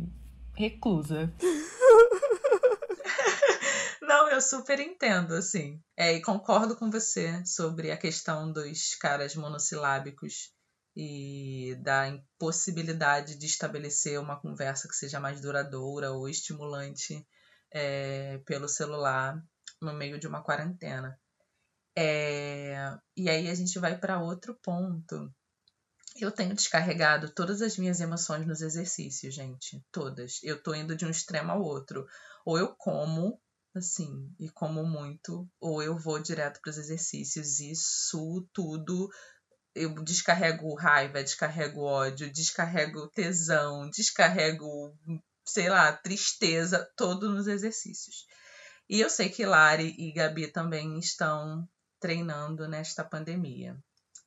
reclusa. 0.54 1.34
Não, 4.02 4.30
eu 4.30 4.39
super 4.39 4.80
entendo, 4.80 5.34
assim. 5.34 5.82
É, 5.98 6.13
e 6.13 6.22
concordo 6.22 6.76
com 6.76 6.91
você 6.91 7.44
sobre 7.44 7.89
a 7.89 7.98
questão 7.98 8.52
dos 8.52 8.94
caras 8.96 9.36
monossilábicos 9.36 10.55
e 10.95 11.75
da 11.81 12.08
impossibilidade 12.08 13.36
de 13.36 13.45
estabelecer 13.45 14.19
uma 14.19 14.39
conversa 14.39 14.88
que 14.88 14.95
seja 14.95 15.19
mais 15.19 15.41
duradoura 15.41 16.12
ou 16.12 16.29
estimulante 16.29 17.27
é, 17.71 18.38
pelo 18.45 18.69
celular 18.69 19.43
no 19.81 19.93
meio 19.93 20.17
de 20.17 20.27
uma 20.27 20.41
quarentena. 20.41 21.19
É, 21.97 22.97
e 23.15 23.29
aí 23.29 23.49
a 23.49 23.55
gente 23.55 23.77
vai 23.79 23.97
para 23.97 24.21
outro 24.21 24.55
ponto. 24.55 25.34
Eu 26.17 26.31
tenho 26.31 26.55
descarregado 26.55 27.29
todas 27.29 27.62
as 27.62 27.77
minhas 27.77 27.99
emoções 27.99 28.45
nos 28.47 28.62
exercícios, 28.62 29.34
gente. 29.34 29.84
Todas. 29.91 30.39
Eu 30.43 30.62
tô 30.62 30.73
indo 30.73 30.95
de 30.95 31.05
um 31.05 31.10
extremo 31.10 31.51
ao 31.51 31.62
outro. 31.62 32.08
Ou 32.45 32.58
eu 32.58 32.73
como, 32.77 33.38
assim, 33.73 34.34
e 34.39 34.49
como 34.49 34.86
muito, 34.86 35.49
ou 35.60 35.84
eu 35.84 35.97
vou 35.97 36.19
direto 36.19 36.62
para 36.62 36.69
os 36.69 36.77
exercícios. 36.77 37.60
Isso 37.60 38.47
tudo 38.53 39.10
eu 39.76 39.94
descarrego 40.04 40.74
raiva, 40.74 41.22
descarrego 41.22 41.82
ódio, 41.82 42.32
descarrego 42.32 43.10
tesão, 43.10 43.90
descarrego, 43.90 44.98
sei 45.46 45.70
lá, 45.70 45.92
tristeza, 45.92 46.90
todo 46.96 47.30
nos 47.30 47.46
exercícios. 47.46 48.26
E 48.90 49.02
eu 49.02 49.10
sei 49.10 49.30
que 49.30 49.46
Lari 49.46 49.94
e 49.98 50.14
Gabi 50.14 50.48
também 50.48 50.98
estão 50.98 51.68
treinando 52.00 52.68
nesta 52.68 53.04
pandemia. 53.04 53.78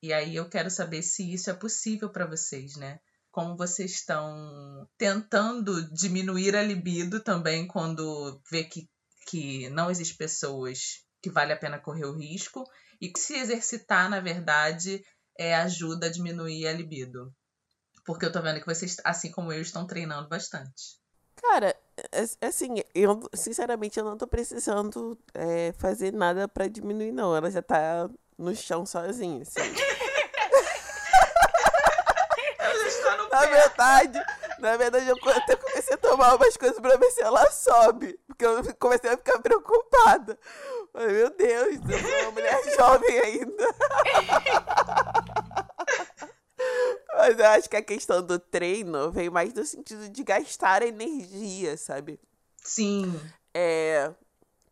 E 0.03 0.13
aí 0.13 0.37
eu 0.37 0.49
quero 0.49 0.71
saber 0.71 1.03
se 1.03 1.33
isso 1.33 1.49
é 1.49 1.55
possível 1.55 2.11
para 2.11 2.27
vocês, 2.27 2.77
né? 2.77 3.01
Como 3.31 3.57
vocês 3.57 3.93
estão 3.93 4.87
tentando 4.97 5.89
diminuir 5.93 6.55
a 6.57 6.63
libido 6.63 7.21
também 7.21 7.67
quando 7.67 8.41
vê 8.51 8.65
que, 8.65 8.89
que 9.27 9.69
não 9.71 9.91
existe 9.91 10.17
pessoas 10.17 11.05
que 11.23 11.31
vale 11.31 11.53
a 11.53 11.57
pena 11.57 11.81
correr 11.81 12.07
o 12.07 12.17
risco 12.17 12.65
e 13.01 13.13
se 13.17 13.35
exercitar, 13.35 14.11
na 14.11 14.21
verdade, 14.21 15.03
é, 15.39 15.55
ajuda 15.55 16.07
a 16.07 16.11
diminuir 16.11 16.67
a 16.67 16.73
libido. 16.73 17.33
Porque 18.05 18.27
eu 18.27 18.33
tô 18.33 18.43
vendo 18.43 18.61
que 18.61 18.67
vocês, 18.67 18.97
assim 19.05 19.31
como 19.31 19.53
eu, 19.53 19.63
estão 19.63 19.87
treinando 19.87 20.29
bastante. 20.29 20.99
Cara, 21.37 21.77
é, 22.13 22.25
é 22.41 22.47
assim, 22.47 22.83
eu 22.95 23.29
sinceramente 23.35 23.99
eu 23.99 24.05
não 24.05 24.19
tô 24.19 24.27
precisando 24.27 25.17
é, 25.33 25.73
fazer 25.79 26.13
nada 26.13 26.49
para 26.49 26.67
diminuir, 26.69 27.13
não. 27.13 27.37
Ela 27.37 27.51
já 27.51 27.63
tá 27.63 28.11
no 28.37 28.55
chão 28.57 28.85
sozinha, 28.85 29.43
assim. 29.43 29.61
na 33.31 33.47
verdade, 33.47 34.21
na 34.59 34.77
verdade, 34.77 35.09
eu 35.09 35.17
até 35.31 35.55
comecei 35.57 35.95
a 35.95 35.99
tomar 35.99 36.35
umas 36.35 36.57
coisas 36.57 36.81
pra 36.81 36.97
ver 36.97 37.11
se 37.11 37.23
ela 37.23 37.51
sobe. 37.51 38.19
Porque 38.27 38.45
eu 38.45 38.63
comecei 38.77 39.11
a 39.11 39.17
ficar 39.17 39.39
preocupada. 39.41 40.39
Ai, 40.95 41.07
meu 41.07 41.31
Deus, 41.31 41.79
eu 41.89 41.99
sou 41.99 42.23
uma 42.23 42.31
mulher 42.33 42.61
jovem 42.77 43.19
ainda. 43.21 43.65
Mas 47.19 47.37
eu 47.37 47.47
acho 47.47 47.69
que 47.69 47.77
a 47.77 47.83
questão 47.83 48.23
do 48.23 48.39
treino 48.39 49.11
vem 49.11 49.29
mais 49.29 49.53
no 49.53 49.65
sentido 49.65 50.09
de 50.09 50.23
gastar 50.23 50.83
energia, 50.83 51.77
sabe? 51.77 52.21
Sim. 52.63 53.21
É, 53.53 54.15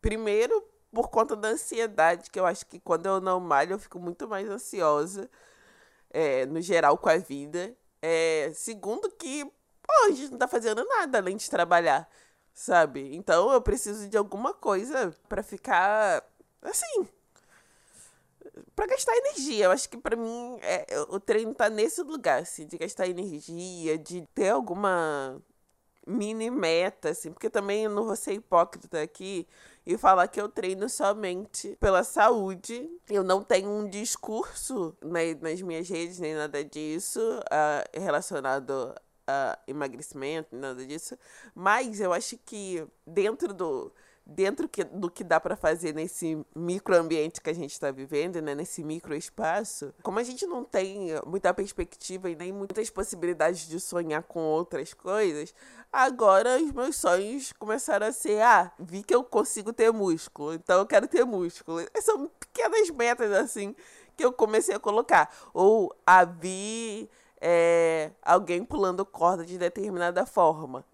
primeiro, 0.00 0.62
por 0.92 1.08
conta 1.08 1.34
da 1.34 1.48
ansiedade, 1.48 2.30
que 2.30 2.38
eu 2.38 2.46
acho 2.46 2.64
que 2.66 2.78
quando 2.78 3.06
eu 3.06 3.20
não 3.20 3.40
malho, 3.40 3.72
eu 3.72 3.78
fico 3.80 3.98
muito 3.98 4.28
mais 4.28 4.48
ansiosa, 4.48 5.28
é, 6.08 6.46
no 6.46 6.62
geral, 6.62 6.96
com 6.96 7.08
a 7.08 7.16
vida. 7.16 7.76
É, 8.00 8.52
segundo, 8.54 9.10
que 9.10 9.44
pô, 9.44 9.92
a 10.06 10.10
gente 10.12 10.30
não 10.30 10.38
tá 10.38 10.46
fazendo 10.46 10.84
nada 10.84 11.18
além 11.18 11.36
de 11.36 11.50
trabalhar, 11.50 12.08
sabe? 12.54 13.16
Então 13.16 13.50
eu 13.50 13.60
preciso 13.60 14.08
de 14.08 14.16
alguma 14.16 14.54
coisa 14.54 15.12
para 15.28 15.42
ficar 15.42 16.22
assim. 16.62 17.08
Pra 18.74 18.86
gastar 18.86 19.16
energia, 19.16 19.66
eu 19.66 19.70
acho 19.70 19.88
que 19.88 19.98
pra 19.98 20.16
mim 20.16 20.58
é, 20.62 20.86
o 21.08 21.20
treino 21.20 21.54
tá 21.54 21.68
nesse 21.68 22.02
lugar, 22.02 22.42
assim, 22.42 22.66
de 22.66 22.78
gastar 22.78 23.06
energia, 23.08 23.98
de 23.98 24.22
ter 24.34 24.50
alguma 24.50 25.40
mini 26.06 26.50
meta, 26.50 27.10
assim, 27.10 27.32
porque 27.32 27.50
também 27.50 27.84
eu 27.84 27.90
não 27.90 28.04
vou 28.04 28.16
ser 28.16 28.34
hipócrita 28.34 29.02
aqui 29.02 29.46
e 29.84 29.98
falar 29.98 30.28
que 30.28 30.40
eu 30.40 30.48
treino 30.48 30.88
somente 30.88 31.76
pela 31.80 32.04
saúde. 32.04 32.88
Eu 33.08 33.24
não 33.24 33.42
tenho 33.42 33.68
um 33.68 33.88
discurso 33.88 34.96
nas 35.02 35.60
minhas 35.62 35.88
redes, 35.88 36.18
nem 36.18 36.34
nada 36.34 36.64
disso 36.64 37.20
uh, 37.20 38.00
relacionado 38.00 38.94
a 39.26 39.58
emagrecimento, 39.66 40.54
nada 40.54 40.86
disso. 40.86 41.18
Mas 41.54 42.00
eu 42.00 42.12
acho 42.12 42.38
que 42.38 42.86
dentro 43.06 43.52
do 43.52 43.92
dentro 44.26 44.68
que, 44.68 44.82
do 44.82 45.08
que 45.08 45.22
dá 45.22 45.38
para 45.38 45.54
fazer 45.54 45.94
nesse 45.94 46.44
microambiente 46.54 47.40
que 47.40 47.48
a 47.48 47.54
gente 47.54 47.70
está 47.70 47.92
vivendo, 47.92 48.42
né, 48.42 48.56
nesse 48.56 48.82
microespaço, 48.82 49.94
como 50.02 50.18
a 50.18 50.22
gente 50.24 50.44
não 50.46 50.64
tem 50.64 51.10
muita 51.24 51.54
perspectiva 51.54 52.28
e 52.28 52.34
nem 52.34 52.52
muitas 52.52 52.90
possibilidades 52.90 53.68
de 53.68 53.78
sonhar 53.78 54.24
com 54.24 54.40
outras 54.40 54.92
coisas, 54.92 55.54
agora 55.92 56.60
os 56.60 56.72
meus 56.72 56.96
sonhos 56.96 57.52
começaram 57.52 58.08
a 58.08 58.12
ser, 58.12 58.42
ah, 58.42 58.72
vi 58.78 59.04
que 59.04 59.14
eu 59.14 59.22
consigo 59.22 59.72
ter 59.72 59.92
músculo, 59.92 60.54
então 60.54 60.80
eu 60.80 60.86
quero 60.86 61.06
ter 61.06 61.24
músculo. 61.24 61.80
São 62.00 62.26
pequenas 62.40 62.90
metas 62.90 63.30
assim 63.32 63.76
que 64.16 64.24
eu 64.24 64.32
comecei 64.32 64.74
a 64.74 64.80
colocar. 64.80 65.30
Ou 65.54 65.94
a 66.04 66.20
ah, 66.20 66.24
vi 66.24 67.08
é, 67.40 68.10
alguém 68.22 68.64
pulando 68.64 69.04
corda 69.04 69.44
de 69.44 69.56
determinada 69.58 70.26
forma 70.26 70.84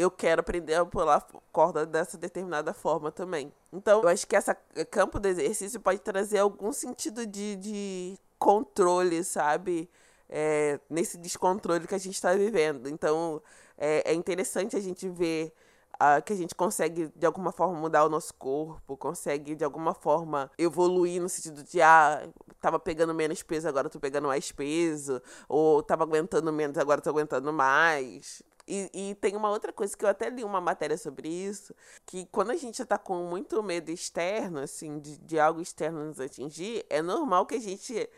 eu 0.00 0.10
quero 0.10 0.40
aprender 0.40 0.74
a 0.74 0.84
pular 0.84 1.26
corda 1.52 1.84
dessa 1.84 2.16
determinada 2.16 2.72
forma 2.72 3.12
também. 3.12 3.52
Então, 3.72 4.02
eu 4.02 4.08
acho 4.08 4.26
que 4.26 4.34
esse 4.34 4.54
campo 4.90 5.20
do 5.20 5.28
exercício 5.28 5.78
pode 5.80 6.00
trazer 6.00 6.38
algum 6.38 6.72
sentido 6.72 7.26
de, 7.26 7.56
de 7.56 8.18
controle, 8.38 9.22
sabe? 9.22 9.90
É, 10.28 10.80
nesse 10.88 11.18
descontrole 11.18 11.86
que 11.86 11.94
a 11.94 11.98
gente 11.98 12.14
está 12.14 12.32
vivendo. 12.34 12.88
Então, 12.88 13.42
é, 13.76 14.10
é, 14.10 14.14
interessante 14.14 14.76
a 14.76 14.80
gente 14.80 15.08
ver 15.08 15.52
uh, 16.00 16.22
que 16.22 16.32
a 16.32 16.36
gente 16.36 16.54
consegue, 16.54 17.12
de 17.14 17.26
alguma 17.26 17.52
forma, 17.52 17.78
mudar 17.78 18.04
o 18.04 18.08
nosso 18.08 18.32
corpo, 18.34 18.96
consegue, 18.96 19.54
de 19.54 19.64
alguma 19.64 19.92
forma, 19.92 20.50
evoluir 20.56 21.20
no 21.20 21.28
sentido 21.28 21.62
de, 21.62 21.82
ah, 21.82 22.26
tava 22.60 22.78
pegando 22.78 23.12
menos 23.12 23.42
peso, 23.42 23.68
agora 23.68 23.90
tô 23.90 24.00
pegando 24.00 24.28
mais 24.28 24.50
peso, 24.50 25.20
ou 25.48 25.82
tava 25.82 26.04
aguentando 26.04 26.52
menos, 26.52 26.78
agora 26.78 27.00
tô 27.00 27.10
aguentando 27.10 27.52
mais. 27.52 28.42
E, 28.72 28.88
e, 28.94 29.14
tem 29.16 29.34
uma 29.34 29.50
outra 29.50 29.72
coisa 29.72 29.96
que 29.96 30.04
eu 30.04 30.08
até 30.08 30.30
li 30.30 30.44
uma 30.44 30.60
matéria 30.60 30.96
sobre 30.96 31.28
isso, 31.28 31.74
que 32.06 32.24
quando 32.26 32.52
a 32.52 32.56
gente 32.56 32.84
tá 32.84 32.96
com 32.96 33.24
muito 33.24 33.60
medo 33.64 33.90
externo, 33.90 34.60
assim, 34.60 35.00
de, 35.00 35.18
de 35.18 35.40
algo 35.40 35.60
externo 35.60 36.04
nos 36.04 36.20
atingir, 36.20 36.86
é 36.88 37.02
normal 37.02 37.46
que 37.46 37.56
a 37.56 37.60
gente 37.60 38.08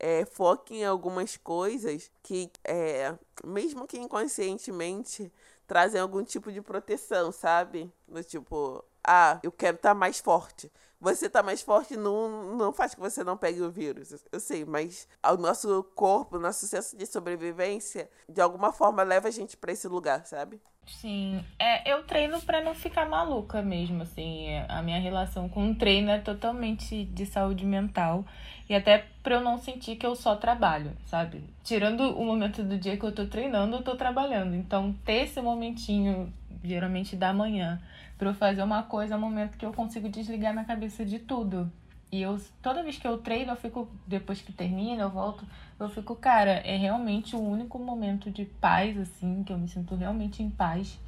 é, 0.00 0.24
foque 0.24 0.78
em 0.78 0.84
algumas 0.84 1.36
coisas 1.36 2.10
que, 2.24 2.50
é, 2.64 3.16
mesmo 3.44 3.86
que 3.86 3.98
inconscientemente, 3.98 5.32
trazem 5.64 6.00
algum 6.00 6.24
tipo 6.24 6.50
de 6.50 6.60
proteção, 6.60 7.30
sabe? 7.30 7.92
Do 8.08 8.24
tipo, 8.24 8.84
ah, 9.06 9.38
eu 9.42 9.52
quero 9.52 9.76
estar 9.76 9.90
tá 9.90 9.94
mais 9.94 10.20
forte. 10.20 10.70
Você 11.00 11.26
estar 11.26 11.40
tá 11.40 11.46
mais 11.46 11.62
forte 11.62 11.96
não, 11.96 12.56
não 12.56 12.72
faz 12.72 12.94
que 12.94 13.00
você 13.00 13.24
não 13.24 13.36
pegue 13.36 13.62
o 13.62 13.70
vírus, 13.70 14.22
eu 14.30 14.38
sei, 14.38 14.66
mas 14.66 15.08
o 15.24 15.36
nosso 15.38 15.82
corpo, 15.94 16.36
o 16.36 16.40
nosso 16.40 16.66
senso 16.66 16.94
de 16.94 17.06
sobrevivência, 17.06 18.10
de 18.28 18.40
alguma 18.40 18.70
forma 18.70 19.02
leva 19.02 19.28
a 19.28 19.30
gente 19.30 19.56
para 19.56 19.72
esse 19.72 19.88
lugar, 19.88 20.26
sabe? 20.26 20.60
Sim, 20.86 21.44
é, 21.58 21.90
eu 21.90 22.02
treino 22.02 22.40
para 22.42 22.60
não 22.60 22.74
ficar 22.74 23.08
maluca 23.08 23.62
mesmo, 23.62 24.02
assim. 24.02 24.48
A 24.68 24.82
minha 24.82 24.98
relação 24.98 25.48
com 25.48 25.70
o 25.70 25.74
treino 25.74 26.10
é 26.10 26.18
totalmente 26.18 27.04
de 27.04 27.26
saúde 27.26 27.64
mental 27.64 28.24
e 28.68 28.74
até 28.74 29.06
para 29.22 29.36
eu 29.36 29.40
não 29.40 29.58
sentir 29.58 29.96
que 29.96 30.06
eu 30.06 30.16
só 30.16 30.34
trabalho, 30.36 30.92
sabe? 31.06 31.44
Tirando 31.62 32.00
o 32.18 32.24
momento 32.24 32.62
do 32.62 32.76
dia 32.76 32.96
que 32.96 33.04
eu 33.04 33.12
tô 33.12 33.26
treinando, 33.26 33.76
eu 33.76 33.82
tô 33.82 33.96
trabalhando. 33.96 34.54
Então, 34.54 34.92
ter 35.04 35.24
esse 35.24 35.40
momentinho, 35.40 36.32
geralmente 36.62 37.14
da 37.16 37.32
manhã, 37.32 37.80
para 38.20 38.34
fazer 38.34 38.62
uma 38.62 38.82
coisa 38.82 39.14
é 39.14 39.16
um 39.16 39.20
momento 39.20 39.56
que 39.56 39.64
eu 39.64 39.72
consigo 39.72 40.06
desligar 40.06 40.52
minha 40.52 40.66
cabeça 40.66 41.06
de 41.06 41.18
tudo. 41.18 41.72
E 42.12 42.20
eu, 42.20 42.38
toda 42.60 42.82
vez 42.82 42.98
que 42.98 43.08
eu 43.08 43.16
treino, 43.16 43.52
eu 43.52 43.56
fico, 43.56 43.88
depois 44.06 44.42
que 44.42 44.52
termina, 44.52 45.00
eu 45.00 45.08
volto, 45.08 45.46
eu 45.78 45.88
fico, 45.88 46.14
cara, 46.14 46.50
é 46.50 46.76
realmente 46.76 47.34
o 47.34 47.40
único 47.40 47.78
momento 47.78 48.30
de 48.30 48.44
paz, 48.44 48.98
assim, 48.98 49.42
que 49.42 49.50
eu 49.50 49.56
me 49.56 49.66
sinto 49.66 49.94
realmente 49.94 50.42
em 50.42 50.50
paz, 50.50 51.00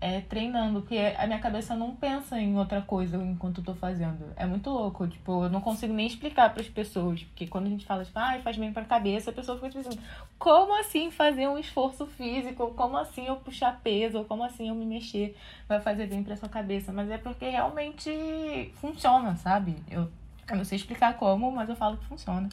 é 0.00 0.20
treinando, 0.22 0.80
porque 0.80 0.96
a 0.96 1.26
minha 1.26 1.38
cabeça 1.38 1.74
não 1.74 1.94
pensa 1.94 2.40
em 2.40 2.56
outra 2.56 2.80
coisa 2.80 3.16
enquanto 3.18 3.58
eu 3.58 3.64
tô 3.64 3.74
fazendo. 3.74 4.32
É 4.36 4.46
muito 4.46 4.70
louco, 4.70 5.06
tipo, 5.06 5.44
eu 5.44 5.50
não 5.50 5.60
consigo 5.60 5.92
nem 5.92 6.06
explicar 6.06 6.50
para 6.50 6.62
as 6.62 6.68
pessoas, 6.68 7.22
porque 7.22 7.46
quando 7.46 7.66
a 7.66 7.70
gente 7.70 7.84
fala, 7.84 8.04
tipo, 8.04 8.18
ah, 8.18 8.38
faz 8.42 8.56
bem 8.56 8.72
pra 8.72 8.84
cabeça, 8.84 9.30
a 9.30 9.34
pessoa 9.34 9.58
fica 9.58 9.70
pensando, 9.70 9.98
como 10.38 10.78
assim 10.80 11.10
fazer 11.10 11.48
um 11.48 11.58
esforço 11.58 12.06
físico? 12.06 12.68
Como 12.74 12.96
assim 12.96 13.26
eu 13.26 13.36
puxar 13.36 13.78
peso? 13.82 14.18
Ou 14.18 14.24
como 14.24 14.42
assim 14.42 14.68
eu 14.68 14.74
me 14.74 14.86
mexer 14.86 15.36
vai 15.68 15.80
fazer 15.80 16.06
bem 16.06 16.24
pra 16.24 16.36
sua 16.36 16.48
cabeça? 16.48 16.92
Mas 16.92 17.10
é 17.10 17.18
porque 17.18 17.48
realmente 17.48 18.72
funciona, 18.80 19.36
sabe? 19.36 19.76
Eu 19.90 20.10
eu 20.50 20.56
não 20.56 20.64
sei 20.64 20.76
explicar 20.76 21.14
como, 21.14 21.50
mas 21.52 21.68
eu 21.68 21.76
falo 21.76 21.96
que 21.96 22.04
funciona. 22.06 22.48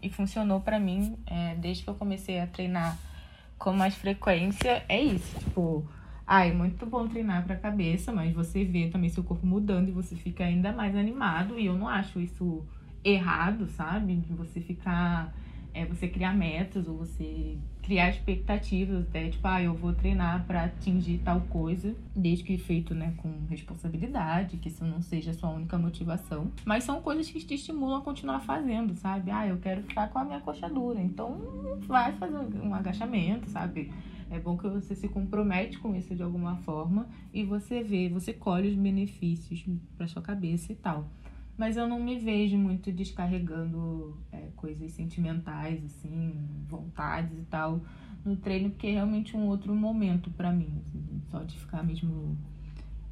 E 0.00 0.08
funcionou 0.08 0.60
para 0.60 0.78
mim 0.78 1.18
é, 1.26 1.54
desde 1.56 1.82
que 1.82 1.90
eu 1.90 1.94
comecei 1.94 2.40
a 2.40 2.46
treinar 2.46 2.96
com 3.58 3.72
mais 3.72 3.94
frequência. 3.94 4.84
É 4.88 5.00
isso, 5.00 5.38
tipo, 5.40 5.84
ai, 6.30 6.50
é 6.50 6.54
muito 6.54 6.86
bom 6.86 7.08
treinar 7.08 7.44
pra 7.44 7.56
cabeça, 7.56 8.12
mas 8.12 8.32
você 8.32 8.64
vê 8.64 8.86
também 8.86 9.10
seu 9.10 9.24
corpo 9.24 9.44
mudando 9.44 9.88
e 9.88 9.90
você 9.90 10.14
fica 10.14 10.44
ainda 10.44 10.72
mais 10.72 10.94
animado. 10.94 11.58
E 11.58 11.66
eu 11.66 11.76
não 11.76 11.88
acho 11.88 12.20
isso 12.20 12.64
errado, 13.02 13.66
sabe? 13.66 14.14
De 14.14 14.32
você 14.32 14.60
ficar 14.60 15.34
é 15.74 15.84
você 15.84 16.06
criar 16.06 16.32
metas 16.32 16.86
ou 16.86 16.98
você 16.98 17.56
criar 17.82 18.10
expectativas, 18.10 19.02
até 19.08 19.28
tipo, 19.28 19.46
ah, 19.46 19.60
eu 19.60 19.74
vou 19.74 19.92
treinar 19.92 20.44
para 20.46 20.64
atingir 20.64 21.18
tal 21.18 21.40
coisa, 21.42 21.96
desde 22.14 22.44
que 22.44 22.58
feito, 22.58 22.94
né, 22.94 23.14
com 23.16 23.32
responsabilidade, 23.48 24.56
que 24.58 24.68
isso 24.68 24.84
não 24.84 25.00
seja 25.02 25.32
a 25.32 25.34
sua 25.34 25.50
única 25.50 25.78
motivação. 25.78 26.50
Mas 26.64 26.84
são 26.84 27.00
coisas 27.00 27.28
que 27.28 27.40
te 27.40 27.54
estimulam 27.54 27.98
a 27.98 28.02
continuar 28.02 28.40
fazendo, 28.40 28.94
sabe? 28.94 29.30
Ah, 29.32 29.46
eu 29.46 29.58
quero 29.58 29.82
ficar 29.82 30.08
com 30.08 30.18
a 30.18 30.24
minha 30.24 30.40
coxa 30.40 30.68
dura, 30.68 31.00
então 31.00 31.40
vai 31.88 32.12
fazer 32.12 32.36
um 32.62 32.74
agachamento, 32.74 33.48
sabe? 33.50 33.92
É 34.30 34.38
bom 34.38 34.56
que 34.56 34.68
você 34.68 34.94
se 34.94 35.08
compromete 35.08 35.78
com 35.78 35.94
isso 35.94 36.14
de 36.14 36.22
alguma 36.22 36.56
forma 36.58 37.08
e 37.34 37.42
você 37.42 37.82
vê, 37.82 38.08
você 38.08 38.32
colhe 38.32 38.68
os 38.68 38.76
benefícios 38.76 39.64
para 39.96 40.06
sua 40.06 40.22
cabeça 40.22 40.72
e 40.72 40.76
tal. 40.76 41.10
Mas 41.58 41.76
eu 41.76 41.86
não 41.86 42.02
me 42.02 42.18
vejo 42.18 42.56
muito 42.56 42.90
descarregando 42.90 44.16
é, 44.32 44.48
coisas 44.56 44.92
sentimentais, 44.92 45.84
assim, 45.84 46.32
vontades 46.66 47.36
e 47.36 47.42
tal, 47.42 47.82
no 48.24 48.34
treino, 48.36 48.70
porque 48.70 48.86
é 48.86 48.92
realmente 48.92 49.36
um 49.36 49.46
outro 49.46 49.74
momento 49.74 50.30
para 50.30 50.50
mim. 50.52 50.72
Assim, 50.86 51.20
só 51.30 51.42
de 51.42 51.58
ficar 51.58 51.82
mesmo. 51.82 52.38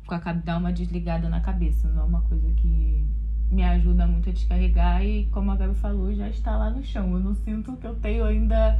Com 0.07 0.15
a, 0.15 0.33
dar 0.33 0.57
uma 0.57 0.73
desligada 0.73 1.29
na 1.29 1.43
cabeça. 1.43 1.89
Não 1.89 2.03
é 2.03 2.05
uma 2.07 2.23
coisa 2.23 2.51
que 2.53 3.05
me 3.51 3.65
ajuda 3.65 4.07
muito 4.07 4.29
a 4.29 4.33
descarregar 4.33 5.05
e, 5.05 5.27
como 5.27 5.51
a 5.51 5.57
Gabi 5.57 5.75
falou, 5.75 6.13
já 6.15 6.29
está 6.29 6.57
lá 6.57 6.71
no 6.71 6.85
chão. 6.85 7.13
Eu 7.13 7.21
não 7.21 7.35
sinto 7.35 7.77
que 7.77 7.87
eu 7.87 7.95
tenho 7.97 8.25
ainda. 8.25 8.79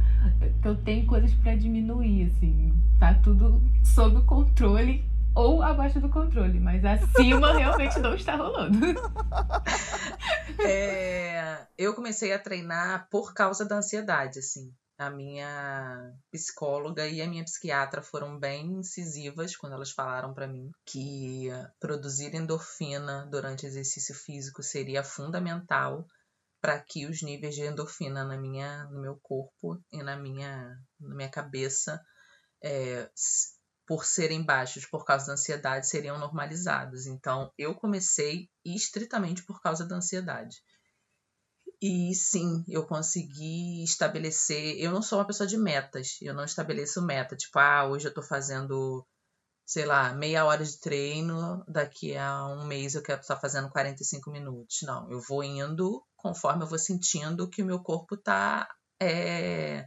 que 0.61 0.67
eu 0.67 0.75
tenho 0.75 1.05
coisas 1.05 1.33
para 1.33 1.55
diminuir, 1.55 2.27
assim. 2.27 2.73
Tá 2.99 3.13
tudo 3.15 3.61
sob 3.83 4.21
controle 4.23 5.03
ou 5.35 5.61
abaixo 5.63 5.99
do 5.99 6.09
controle, 6.09 6.59
mas 6.59 6.83
acima 6.83 7.53
realmente 7.57 7.99
não 7.99 8.13
está 8.13 8.35
rolando. 8.35 8.77
É, 10.59 11.57
eu 11.77 11.93
comecei 11.93 12.33
a 12.33 12.39
treinar 12.39 13.07
por 13.09 13.33
causa 13.33 13.65
da 13.65 13.77
ansiedade, 13.77 14.39
assim. 14.39 14.73
A 14.99 15.09
minha 15.09 16.13
psicóloga 16.29 17.07
e 17.07 17.21
a 17.21 17.27
minha 17.27 17.45
psiquiatra 17.45 18.01
foram 18.01 18.37
bem 18.37 18.65
incisivas 18.73 19.55
quando 19.55 19.71
elas 19.71 19.91
falaram 19.91 20.33
para 20.33 20.45
mim 20.45 20.69
que 20.85 21.47
produzir 21.79 22.35
endorfina 22.35 23.25
durante 23.31 23.65
exercício 23.65 24.13
físico 24.13 24.61
seria 24.61 25.01
fundamental 25.01 26.05
para 26.61 26.77
que 26.81 27.05
os 27.05 27.21
níveis 27.21 27.55
de 27.55 27.61
endorfina 27.61 28.25
na 28.25 28.37
minha, 28.37 28.83
no 28.89 28.99
meu 28.99 29.17
corpo 29.23 29.81
e 29.89 30.03
na 30.03 30.17
minha, 30.17 30.77
na 30.99 31.15
minha 31.15 31.29
cabeça 31.29 32.03
é, 32.61 33.09
por 33.87 34.03
serem 34.03 34.43
baixos 34.43 34.85
por 34.85 35.05
causa 35.05 35.27
da 35.27 35.33
ansiedade, 35.33 35.87
seriam 35.87 36.19
normalizados. 36.19 37.07
Então, 37.07 37.51
eu 37.57 37.73
comecei 37.73 38.49
estritamente 38.65 39.45
por 39.45 39.61
causa 39.61 39.87
da 39.87 39.95
ansiedade. 39.95 40.57
E 41.81 42.13
sim, 42.13 42.63
eu 42.67 42.85
consegui 42.85 43.83
estabelecer. 43.83 44.77
Eu 44.79 44.91
não 44.91 45.01
sou 45.01 45.19
uma 45.19 45.27
pessoa 45.27 45.47
de 45.47 45.57
metas, 45.57 46.17
eu 46.21 46.33
não 46.33 46.43
estabeleço 46.43 47.01
meta. 47.01 47.35
Tipo, 47.35 47.57
ah, 47.59 47.87
hoje 47.87 48.07
eu 48.07 48.13
tô 48.13 48.21
fazendo, 48.21 49.05
sei 49.65 49.85
lá, 49.85 50.13
meia 50.13 50.45
hora 50.45 50.63
de 50.65 50.79
treino, 50.79 51.63
daqui 51.67 52.17
a 52.17 52.47
um 52.47 52.65
mês 52.65 52.95
eu 52.95 53.01
quero 53.01 53.21
estar 53.21 53.37
fazendo 53.37 53.69
45 53.69 54.29
minutos. 54.29 54.79
Não, 54.83 55.09
eu 55.09 55.21
vou 55.21 55.43
indo 55.43 56.03
conforme 56.17 56.63
eu 56.63 56.67
vou 56.67 56.79
sentindo 56.79 57.49
que 57.49 57.63
o 57.63 57.65
meu 57.65 57.79
corpo 57.79 58.17
tá 58.17 58.67
é, 59.01 59.85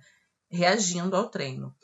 reagindo 0.50 1.14
ao 1.14 1.28
treino. 1.28 1.74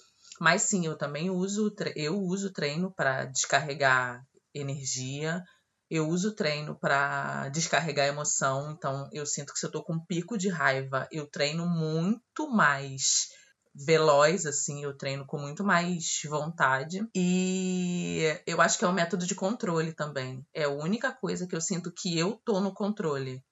Mas 0.40 0.62
sim, 0.62 0.86
eu 0.86 0.96
também 0.96 1.30
uso, 1.30 1.74
eu 1.96 2.18
uso 2.18 2.52
treino 2.52 2.92
para 2.94 3.26
descarregar 3.26 4.24
energia, 4.54 5.42
eu 5.90 6.08
uso 6.08 6.34
treino 6.34 6.78
para 6.78 7.48
descarregar 7.48 8.06
emoção. 8.06 8.72
Então, 8.72 9.08
eu 9.12 9.24
sinto 9.26 9.52
que 9.52 9.58
se 9.58 9.66
eu 9.66 9.70
tô 9.70 9.82
com 9.82 9.94
um 9.94 10.04
pico 10.04 10.36
de 10.36 10.48
raiva, 10.48 11.08
eu 11.10 11.26
treino 11.26 11.66
muito 11.66 12.50
mais 12.50 13.28
veloz, 13.74 14.44
assim, 14.44 14.82
eu 14.82 14.96
treino 14.96 15.24
com 15.26 15.38
muito 15.38 15.64
mais 15.64 16.20
vontade. 16.28 17.06
E 17.14 18.22
eu 18.46 18.60
acho 18.60 18.78
que 18.78 18.84
é 18.84 18.88
um 18.88 18.92
método 18.92 19.26
de 19.26 19.34
controle 19.34 19.92
também. 19.92 20.44
É 20.54 20.64
a 20.64 20.70
única 20.70 21.12
coisa 21.12 21.46
que 21.46 21.54
eu 21.54 21.60
sinto 21.60 21.92
que 21.92 22.18
eu 22.18 22.40
tô 22.44 22.60
no 22.60 22.74
controle. 22.74 23.42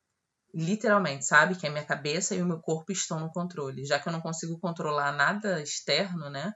Literalmente, 0.55 1.25
sabe? 1.27 1.55
Que 1.55 1.67
a 1.67 1.71
minha 1.71 1.85
cabeça 1.85 2.35
e 2.35 2.43
o 2.43 2.47
meu 2.47 2.59
corpo 2.61 2.91
estão 2.91 3.21
no 3.21 3.31
controle. 3.31 3.85
Já 3.85 3.99
que 3.99 4.09
eu 4.09 4.13
não 4.13 4.21
consigo 4.21 4.59
controlar 4.59 5.13
nada 5.13 5.61
externo, 5.61 6.31
né? 6.31 6.53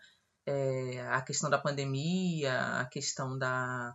é, 0.46 1.00
a 1.08 1.20
questão 1.22 1.50
da 1.50 1.58
pandemia, 1.58 2.80
a 2.80 2.86
questão 2.86 3.38
da, 3.38 3.94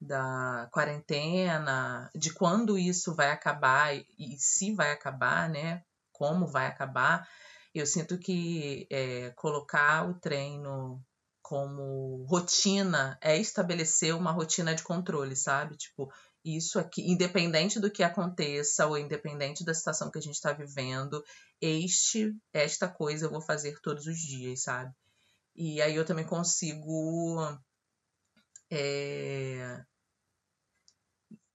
da 0.00 0.68
quarentena, 0.72 2.10
de 2.14 2.32
quando 2.32 2.78
isso 2.78 3.14
vai 3.14 3.30
acabar 3.30 3.94
e, 3.94 4.06
e 4.18 4.38
se 4.38 4.72
vai 4.74 4.92
acabar, 4.92 5.48
né? 5.48 5.82
Como 6.12 6.46
vai 6.46 6.66
acabar. 6.66 7.28
Eu 7.74 7.86
sinto 7.86 8.18
que 8.18 8.86
é, 8.90 9.30
colocar 9.36 10.08
o 10.08 10.14
treino 10.14 11.02
como 11.42 12.24
rotina 12.28 13.18
é 13.20 13.36
estabelecer 13.36 14.14
uma 14.14 14.30
rotina 14.30 14.74
de 14.74 14.82
controle, 14.82 15.36
sabe? 15.36 15.76
Tipo, 15.76 16.10
isso 16.44 16.78
aqui, 16.78 17.02
independente 17.10 17.78
do 17.78 17.90
que 17.90 18.02
aconteça 18.02 18.86
ou 18.86 18.96
independente 18.96 19.64
da 19.64 19.74
situação 19.74 20.10
que 20.10 20.18
a 20.18 20.22
gente 20.22 20.36
está 20.36 20.52
vivendo, 20.52 21.22
este, 21.60 22.34
esta 22.52 22.88
coisa 22.88 23.26
eu 23.26 23.30
vou 23.30 23.42
fazer 23.42 23.78
todos 23.82 24.06
os 24.06 24.16
dias, 24.18 24.62
sabe? 24.62 24.94
E 25.54 25.82
aí 25.82 25.94
eu 25.94 26.04
também 26.04 26.24
consigo. 26.24 27.58
É, 28.70 29.84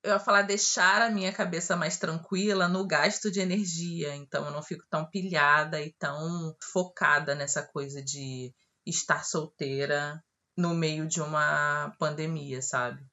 eu 0.06 0.14
ia 0.14 0.20
falar 0.20 0.44
deixar 0.44 1.02
a 1.02 1.10
minha 1.10 1.34
cabeça 1.34 1.76
mais 1.76 1.98
tranquila 1.98 2.68
no 2.68 2.86
gasto 2.86 3.32
de 3.32 3.40
energia. 3.40 4.16
Então 4.16 4.46
eu 4.46 4.52
não 4.52 4.62
fico 4.62 4.86
tão 4.90 5.10
pilhada 5.10 5.82
e 5.82 5.92
tão 5.94 6.56
focada 6.72 7.34
nessa 7.34 7.64
coisa 7.64 8.04
de 8.04 8.54
estar 8.86 9.26
solteira 9.26 10.22
no 10.56 10.76
meio 10.76 11.08
de 11.08 11.22
uma 11.22 11.92
pandemia, 11.98 12.62
sabe? 12.62 13.04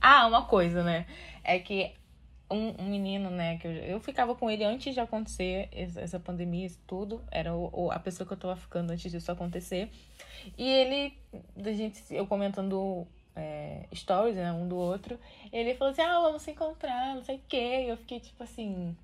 Ah, 0.00 0.26
uma 0.26 0.46
coisa, 0.46 0.82
né? 0.82 1.06
É 1.44 1.58
que 1.60 1.94
um, 2.50 2.82
um, 2.82 2.90
menino, 2.90 3.30
né, 3.30 3.58
que 3.58 3.68
eu, 3.68 3.72
eu 3.72 4.00
ficava 4.00 4.34
com 4.34 4.50
ele 4.50 4.64
antes 4.64 4.92
de 4.92 5.00
acontecer 5.00 5.68
essa 5.72 6.18
pandemia, 6.18 6.68
tudo. 6.86 7.22
Era 7.30 7.54
o, 7.54 7.90
a 7.92 8.00
pessoa 8.00 8.26
que 8.26 8.32
eu 8.32 8.38
tava 8.38 8.56
ficando 8.56 8.92
antes 8.92 9.10
disso 9.12 9.30
acontecer. 9.30 9.90
E 10.58 10.68
ele, 10.68 11.16
da 11.56 11.72
gente, 11.72 12.02
eu 12.10 12.26
comentando 12.26 13.06
é, 13.36 13.86
stories, 13.94 14.36
né, 14.36 14.52
um 14.52 14.68
do 14.68 14.76
outro, 14.76 15.18
ele 15.52 15.74
falou 15.74 15.92
assim: 15.92 16.02
ah, 16.02 16.20
vamos 16.20 16.42
se 16.42 16.50
encontrar, 16.50 17.14
não 17.14 17.24
sei 17.24 17.36
o 17.36 17.42
quê. 17.48 17.84
E 17.84 17.88
eu 17.88 17.96
fiquei, 17.96 18.20
tipo 18.20 18.42
assim, 18.42 18.96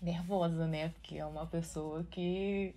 nervosa, 0.00 0.66
né, 0.66 0.88
porque 0.90 1.18
é 1.18 1.26
uma 1.26 1.46
pessoa 1.46 2.04
que 2.10 2.74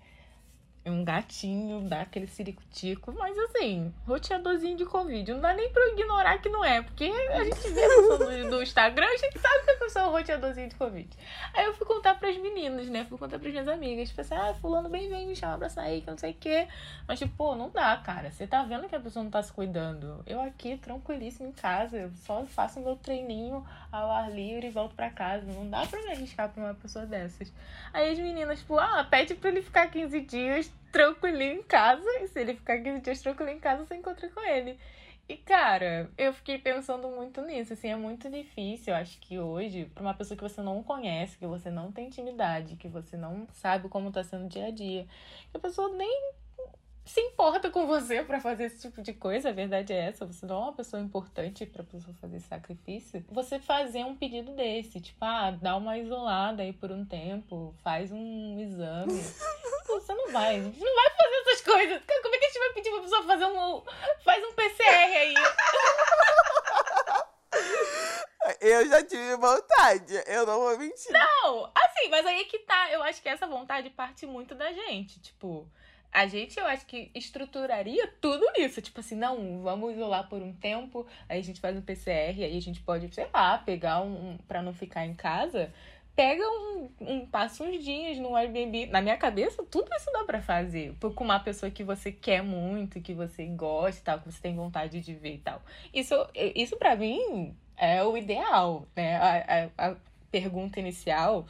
um 0.86 1.04
gatinho, 1.04 1.82
dá 1.82 2.02
aquele 2.02 2.28
ciricutico, 2.28 3.12
mas 3.18 3.38
assim, 3.38 3.94
roteadorzinho 4.06 4.78
de 4.78 4.86
Covid. 4.86 5.34
Não 5.34 5.42
dá 5.42 5.54
nem 5.54 5.70
pra 5.70 5.88
ignorar 5.90 6.38
que 6.38 6.50
não 6.50 6.64
é, 6.64 6.82
porque 6.82 7.06
a 7.06 7.44
gente 7.44 7.70
vê 7.70 7.84
a 7.84 8.50
no 8.50 8.62
Instagram, 8.62 9.08
a 9.08 9.18
gente 9.18 9.40
sabe 9.40 9.66
que 9.66 9.72
a 9.72 9.78
pessoa 9.78 10.06
é 10.06 10.08
um 10.08 10.12
roteadorzinho 10.12 10.70
de 10.70 10.76
Covid. 10.76 11.10
Aí 11.54 11.66
eu 11.66 11.74
fui 11.74 11.86
contar 11.86 12.16
pras 12.16 12.38
meninas, 12.38 12.88
né? 12.88 13.06
Fui 13.06 13.18
contar 13.18 13.40
pras 13.40 13.52
minhas 13.52 13.68
amigas. 13.68 14.12
Falei 14.12 14.32
assim, 14.32 14.50
ah, 14.50 14.54
fulano 14.56 14.90
bem 14.90 15.10
vem 15.10 15.28
me 15.28 15.36
chamar 15.36 15.58
pra 15.58 15.70
sair, 15.70 16.02
que 16.02 16.10
não 16.10 16.18
sei 16.18 16.32
o 16.32 16.36
quê. 16.36 16.68
Mas, 17.08 17.20
tipo, 17.20 17.36
pô, 17.36 17.56
não 17.56 17.70
dá, 17.70 17.96
cara. 17.98 18.32
Você 18.32 18.46
tá 18.46 18.64
vendo 18.64 18.88
que 18.88 18.96
a 18.96 19.00
pessoa 19.00 19.24
não 19.24 19.32
tá 19.32 19.42
se 19.42 19.52
cuidando. 19.52 20.24
Eu 20.26 20.42
aqui, 20.42 20.78
tranquilíssimo 20.78 21.50
em 21.50 21.52
casa, 21.52 21.98
eu 21.98 22.12
só 22.26 22.46
faço 22.46 22.80
meu 22.80 22.96
treininho 22.96 23.66
ao 23.96 24.12
ar 24.12 24.32
livre 24.32 24.68
e 24.68 24.72
volto 24.72 24.96
pra 24.96 25.10
casa. 25.10 25.46
Não 25.46 25.70
dá 25.70 25.86
pra 25.86 26.02
me 26.02 26.12
arriscar 26.12 26.50
pra 26.50 26.64
uma 26.64 26.74
pessoa 26.74 27.06
dessas. 27.06 27.52
Aí 27.94 28.12
as 28.12 28.20
meninas, 28.20 28.60
tipo, 28.60 28.78
ah, 28.78 29.06
pede 29.10 29.36
pra 29.36 29.50
ele 29.50 29.62
ficar 29.62 29.90
15 29.90 30.22
dias 30.22 30.72
tranquilinho 30.92 31.60
em 31.60 31.64
casa. 31.64 32.08
E 32.22 32.28
se 32.28 32.40
ele 32.40 32.56
ficar 32.56 32.80
15 32.80 33.02
dias 33.02 33.22
tranquilinho 33.22 33.58
em 33.58 33.60
casa, 33.62 33.86
você 33.86 33.96
encontra 33.96 34.30
com 34.30 34.42
ele. 34.42 34.78
E, 35.28 35.38
cara, 35.38 36.08
eu 36.20 36.32
fiquei 36.34 36.60
pensando 36.60 37.10
muito 37.10 37.42
nisso, 37.42 37.74
assim, 37.74 37.90
é 37.90 37.96
muito 37.96 38.30
difícil, 38.30 38.94
eu 38.94 39.00
acho 39.00 39.20
que 39.20 39.40
hoje, 39.40 39.86
pra 39.86 40.04
uma 40.04 40.14
pessoa 40.14 40.38
que 40.38 40.44
você 40.44 40.62
não 40.62 40.84
conhece, 40.84 41.36
que 41.36 41.48
você 41.48 41.72
não 41.72 41.92
tem 41.92 42.06
intimidade, 42.06 42.76
que 42.76 42.88
você 42.88 43.18
não 43.18 43.48
sabe 43.52 43.90
como 43.90 44.12
tá 44.12 44.24
sendo 44.24 44.46
o 44.46 44.48
dia 44.48 44.68
a 44.68 44.72
dia, 44.72 45.08
que 45.50 45.58
a 45.58 45.60
pessoa 45.60 45.90
nem 45.90 46.32
se 47.06 47.22
importa 47.22 47.70
com 47.70 47.86
você 47.86 48.24
para 48.24 48.42
fazer 48.42 48.66
esse 48.66 48.82
tipo 48.82 49.02
de 49.02 49.14
coisa, 49.14 49.50
a 49.50 49.54
verdade 49.54 49.94
é 49.94 50.08
essa, 50.08 50.26
você 50.26 50.46
não 50.46 50.56
é 50.56 50.60
uma 50.60 50.74
pessoa 50.74 51.02
importante 51.02 51.66
para 51.66 51.84
pessoa 51.84 52.16
fazer 52.20 52.38
esse 52.38 52.48
sacrifício. 52.48 53.24
Você 53.30 53.60
fazer 53.60 54.04
um 54.04 54.16
pedido 54.16 54.52
desse, 54.54 55.00
tipo, 55.00 55.24
ah, 55.24 55.52
dá 55.52 55.76
uma 55.78 56.00
isolada 56.00 56.64
aí 56.64 56.74
por 56.74 56.92
um 56.92 57.06
tempo, 57.06 57.76
faz 57.84 58.12
um 58.12 58.60
exame. 58.60 59.14
você 59.88 60.14
não 60.16 60.32
vai, 60.32 60.60
não 60.60 60.72
vai 60.72 61.10
fazer 61.12 61.36
essas 61.42 61.62
coisas. 61.62 62.02
Como 62.22 62.36
é 62.36 62.40
que 62.40 62.46
a 62.46 62.48
gente 62.48 62.60
vai 62.60 62.74
pedir 62.74 62.90
pra 62.92 63.02
pessoa 63.02 63.24
fazer 63.24 63.46
um 63.46 63.84
faz 64.24 64.44
um 64.44 64.54
PCR 64.54 65.18
aí? 65.18 65.36
Eu 68.62 68.88
já 68.88 69.04
tive 69.04 69.36
vontade, 69.38 70.22
eu 70.28 70.46
não 70.46 70.60
vou 70.60 70.78
mentir. 70.78 71.12
Não, 71.12 71.72
assim, 71.74 72.10
mas 72.10 72.26
aí 72.26 72.42
é 72.42 72.44
que 72.44 72.60
tá. 72.60 72.92
Eu 72.92 73.02
acho 73.02 73.22
que 73.22 73.28
essa 73.28 73.48
vontade 73.48 73.90
parte 73.90 74.26
muito 74.28 74.54
da 74.54 74.72
gente. 74.72 75.20
Tipo, 75.20 75.68
a 76.16 76.28
gente, 76.28 76.58
eu 76.58 76.66
acho 76.66 76.86
que 76.86 77.12
estruturaria 77.14 78.08
tudo 78.22 78.46
nisso. 78.58 78.82
Tipo 78.82 79.02
assim, 79.02 79.16
não, 79.16 79.62
vamos 79.62 79.94
isolar 79.94 80.30
por 80.30 80.42
um 80.42 80.54
tempo, 80.54 81.06
aí 81.28 81.40
a 81.40 81.44
gente 81.44 81.60
faz 81.60 81.76
um 81.76 81.82
PCR, 81.82 82.42
aí 82.42 82.58
a 82.58 82.62
gente 82.62 82.80
pode, 82.80 83.14
sei 83.14 83.28
lá, 83.34 83.58
pegar 83.58 84.02
um. 84.02 84.32
um 84.32 84.38
pra 84.48 84.62
não 84.62 84.74
ficar 84.74 85.06
em 85.06 85.14
casa. 85.14 85.74
Pega 86.16 86.42
um, 86.42 86.90
um. 87.02 87.26
Passa 87.26 87.66
uns 87.66 87.84
dias 87.84 88.18
no 88.18 88.34
Airbnb. 88.34 88.86
Na 88.86 89.02
minha 89.02 89.18
cabeça, 89.18 89.62
tudo 89.70 89.90
isso 89.94 90.10
dá 90.14 90.24
pra 90.24 90.42
fazer. 90.42 90.96
Com 91.02 91.26
uma 91.26 91.40
pessoa 91.42 91.70
que 91.70 91.84
você 91.84 92.14
quer 92.14 92.42
muito, 92.42 93.02
que 93.02 93.14
você 93.14 93.46
gosta 93.48 94.02
tal, 94.02 94.20
que 94.20 94.32
você 94.32 94.42
tem 94.42 94.56
vontade 94.56 95.02
de 95.02 95.14
ver 95.14 95.34
e 95.34 95.40
tal. 95.40 95.62
Isso, 95.94 96.16
isso 96.34 96.78
pra 96.78 96.96
mim 96.96 97.54
é 97.76 98.02
o 98.02 98.16
ideal, 98.16 98.88
né? 98.96 99.18
A, 99.18 99.70
a, 99.78 99.90
a 99.90 99.96
pergunta 100.32 100.80
inicial 100.80 101.46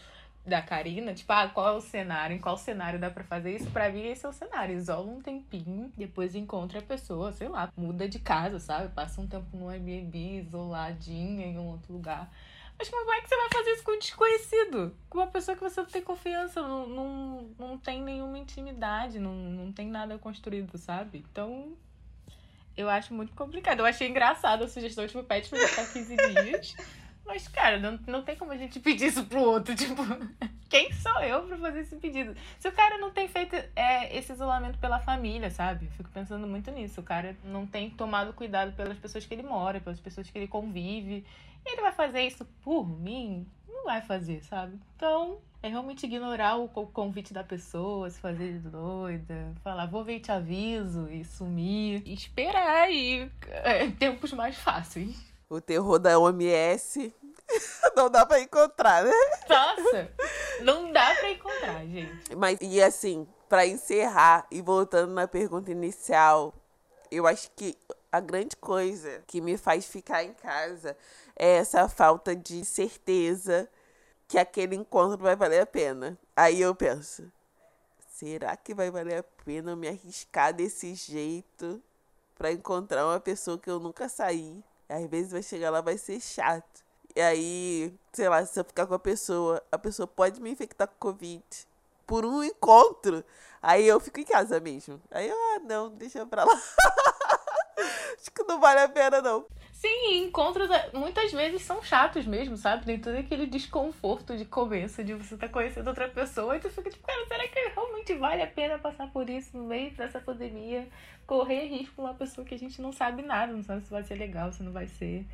da 0.45 0.61
Karina, 0.61 1.13
tipo, 1.13 1.31
ah, 1.33 1.49
qual 1.49 1.67
é 1.67 1.71
o 1.71 1.81
cenário? 1.81 2.35
Em 2.35 2.39
qual 2.39 2.55
cenário 2.55 2.99
dá 2.99 3.09
para 3.09 3.23
fazer 3.23 3.55
isso? 3.55 3.69
Para 3.71 3.89
mim, 3.89 4.05
esse 4.05 4.25
é 4.25 4.29
o 4.29 4.33
cenário. 4.33 4.75
Isola 4.75 5.11
um 5.11 5.21
tempinho, 5.21 5.91
depois 5.97 6.35
encontra 6.35 6.79
a 6.79 6.83
pessoa, 6.83 7.31
sei 7.33 7.47
lá, 7.47 7.71
muda 7.75 8.07
de 8.07 8.19
casa, 8.19 8.59
sabe? 8.59 8.93
Passa 8.93 9.19
um 9.19 9.27
tempo 9.27 9.57
no 9.57 9.69
Airbnb, 9.69 10.17
isoladinha 10.17 11.47
em 11.47 11.57
um 11.57 11.67
outro 11.67 11.93
lugar. 11.93 12.31
Mas 12.77 12.89
como 12.89 13.11
é 13.11 13.21
que 13.21 13.29
você 13.29 13.37
vai 13.37 13.49
fazer 13.53 13.71
isso 13.71 13.83
com 13.83 13.91
um 13.93 13.99
desconhecido? 13.99 14.95
Com 15.09 15.17
uma 15.17 15.27
pessoa 15.27 15.55
que 15.55 15.63
você 15.63 15.81
não 15.81 15.87
tem 15.87 16.01
confiança, 16.01 16.61
não, 16.61 16.87
não, 16.87 17.49
não 17.57 17.77
tem 17.77 18.03
nenhuma 18.03 18.37
intimidade, 18.37 19.17
não, 19.17 19.33
não 19.33 19.71
tem 19.71 19.87
nada 19.87 20.17
construído, 20.17 20.77
sabe? 20.77 21.25
Então, 21.31 21.73
eu 22.75 22.89
acho 22.89 23.13
muito 23.13 23.33
complicado. 23.33 23.79
Eu 23.79 23.85
achei 23.85 24.09
engraçado 24.09 24.65
a 24.65 24.67
sugestão, 24.67 25.07
tipo, 25.07 25.23
pede 25.23 25.49
pra 25.49 25.67
ficar 25.67 25.91
15 25.91 26.15
dias. 26.17 26.75
Mas, 27.25 27.47
cara, 27.47 27.79
não, 27.79 27.99
não 28.07 28.23
tem 28.23 28.35
como 28.35 28.51
a 28.51 28.57
gente 28.57 28.79
pedir 28.81 29.07
isso 29.07 29.25
pro 29.25 29.41
outro. 29.41 29.75
Tipo, 29.75 30.03
quem 30.69 30.91
sou 30.93 31.19
eu 31.21 31.43
pra 31.43 31.57
fazer 31.57 31.79
esse 31.79 31.95
pedido? 31.95 32.35
Se 32.59 32.67
o 32.67 32.71
cara 32.71 32.97
não 32.97 33.11
tem 33.11 33.27
feito 33.27 33.55
é, 33.75 34.15
esse 34.15 34.31
isolamento 34.31 34.77
pela 34.77 34.99
família, 34.99 35.49
sabe? 35.49 35.87
Fico 35.97 36.09
pensando 36.09 36.45
muito 36.45 36.69
nisso. 36.71 37.01
O 37.01 37.03
cara 37.03 37.35
não 37.43 37.65
tem 37.65 37.89
tomado 37.89 38.33
cuidado 38.33 38.73
pelas 38.73 38.97
pessoas 38.97 39.25
que 39.25 39.33
ele 39.33 39.43
mora, 39.43 39.79
pelas 39.79 39.99
pessoas 39.99 40.29
que 40.29 40.37
ele 40.37 40.47
convive. 40.47 41.25
E 41.65 41.71
ele 41.71 41.81
vai 41.81 41.91
fazer 41.91 42.21
isso 42.21 42.45
por 42.63 42.87
mim? 42.87 43.47
Não 43.67 43.85
vai 43.85 44.01
fazer, 44.01 44.43
sabe? 44.43 44.79
Então, 44.95 45.39
é 45.63 45.67
realmente 45.67 46.05
ignorar 46.05 46.57
o 46.57 46.67
convite 46.67 47.33
da 47.33 47.43
pessoa, 47.43 48.09
se 48.09 48.19
fazer 48.19 48.59
de 48.59 48.69
doida, 48.69 49.51
falar, 49.63 49.87
vou 49.87 50.03
ver 50.03 50.19
te 50.19 50.31
aviso 50.31 51.09
e 51.09 51.25
sumir. 51.25 52.03
E 52.05 52.13
esperar 52.13 52.83
aí 52.83 53.31
é, 53.49 53.89
tempos 53.89 54.31
mais 54.31 54.55
fáceis 54.57 55.34
o 55.55 55.61
terror 55.61 55.99
da 55.99 56.19
OMS 56.19 57.13
não 57.95 58.09
dá 58.09 58.25
pra 58.25 58.39
encontrar, 58.39 59.03
né? 59.03 59.13
Nossa, 59.47 60.11
não 60.61 60.91
dá 60.91 61.15
pra 61.15 61.31
encontrar, 61.31 61.85
gente. 61.85 62.35
Mas, 62.35 62.57
e 62.61 62.81
assim, 62.81 63.27
para 63.47 63.65
encerrar 63.65 64.45
e 64.51 64.61
voltando 64.61 65.13
na 65.13 65.27
pergunta 65.27 65.71
inicial, 65.71 66.53
eu 67.11 67.27
acho 67.27 67.49
que 67.51 67.77
a 68.11 68.19
grande 68.19 68.55
coisa 68.55 69.23
que 69.27 69.41
me 69.41 69.57
faz 69.57 69.85
ficar 69.85 70.23
em 70.23 70.33
casa 70.33 70.97
é 71.35 71.57
essa 71.57 71.87
falta 71.87 72.35
de 72.35 72.63
certeza 72.63 73.69
que 74.27 74.37
aquele 74.37 74.75
encontro 74.75 75.17
vai 75.17 75.35
valer 75.35 75.61
a 75.61 75.65
pena. 75.65 76.17
Aí 76.35 76.61
eu 76.61 76.73
penso, 76.73 77.31
será 78.09 78.55
que 78.55 78.73
vai 78.73 78.89
valer 78.89 79.19
a 79.19 79.23
pena 79.23 79.71
eu 79.71 79.77
me 79.77 79.87
arriscar 79.87 80.53
desse 80.53 80.95
jeito 80.95 81.81
para 82.37 82.51
encontrar 82.51 83.05
uma 83.05 83.19
pessoa 83.19 83.57
que 83.57 83.69
eu 83.69 83.79
nunca 83.79 84.09
saí? 84.09 84.63
Às 84.87 85.05
vezes 85.07 85.31
vai 85.31 85.43
chegar 85.43 85.69
lá, 85.69 85.81
vai 85.81 85.97
ser 85.97 86.19
chato. 86.19 86.83
E 87.15 87.21
aí, 87.21 87.93
sei 88.11 88.27
lá, 88.27 88.45
se 88.45 88.59
eu 88.59 88.65
ficar 88.65 88.85
com 88.85 88.93
a 88.93 88.99
pessoa, 88.99 89.63
a 89.71 89.77
pessoa 89.77 90.05
pode 90.05 90.41
me 90.41 90.51
infectar 90.51 90.87
com 90.87 90.95
Covid 90.99 91.43
por 92.05 92.25
um 92.25 92.43
encontro. 92.43 93.23
Aí 93.61 93.87
eu 93.87 93.99
fico 93.99 94.19
em 94.19 94.25
casa 94.25 94.59
mesmo. 94.59 95.01
Aí 95.09 95.27
eu, 95.27 95.35
ah, 95.35 95.59
não, 95.59 95.89
deixa 95.89 96.25
pra 96.25 96.43
lá. 96.43 96.53
Acho 98.19 98.31
que 98.31 98.43
não 98.43 98.59
vale 98.59 98.81
a 98.81 98.89
pena, 98.89 99.21
não. 99.21 99.45
Sim, 99.75 100.23
encontros 100.23 100.71
é, 100.71 100.89
muitas 100.93 101.33
vezes 101.33 101.61
são 101.63 101.83
chatos 101.83 102.25
mesmo, 102.25 102.55
sabe? 102.55 102.85
Tem 102.85 102.97
todo 102.97 103.17
aquele 103.17 103.45
desconforto 103.45 104.37
de 104.37 104.45
começo, 104.45 105.03
de 105.03 105.13
você 105.13 105.35
tá 105.35 105.49
conhecendo 105.49 105.87
outra 105.89 106.07
pessoa 106.07 106.55
e 106.55 106.61
tu 106.61 106.69
fica 106.69 106.89
tipo, 106.89 107.05
cara, 107.05 107.27
será 107.27 107.45
que 107.45 107.59
realmente 107.59 108.13
vale 108.13 108.41
a 108.41 108.47
pena 108.47 108.79
passar 108.79 109.11
por 109.11 109.29
isso 109.29 109.55
no 109.57 109.65
meio 109.65 109.91
dessa 109.91 110.17
pandemia? 110.21 110.87
Correr 111.27 111.67
risco 111.67 111.97
com 111.97 112.03
uma 112.03 112.13
pessoa 112.13 112.47
que 112.47 112.55
a 112.55 112.57
gente 112.57 112.81
não 112.81 112.93
sabe 112.93 113.21
nada, 113.21 113.51
não 113.51 113.63
sabe 113.63 113.83
se 113.83 113.91
vai 113.91 114.03
ser 114.03 114.15
legal, 114.15 114.53
se 114.53 114.63
não 114.63 114.71
vai 114.71 114.87
ser. 114.87 115.25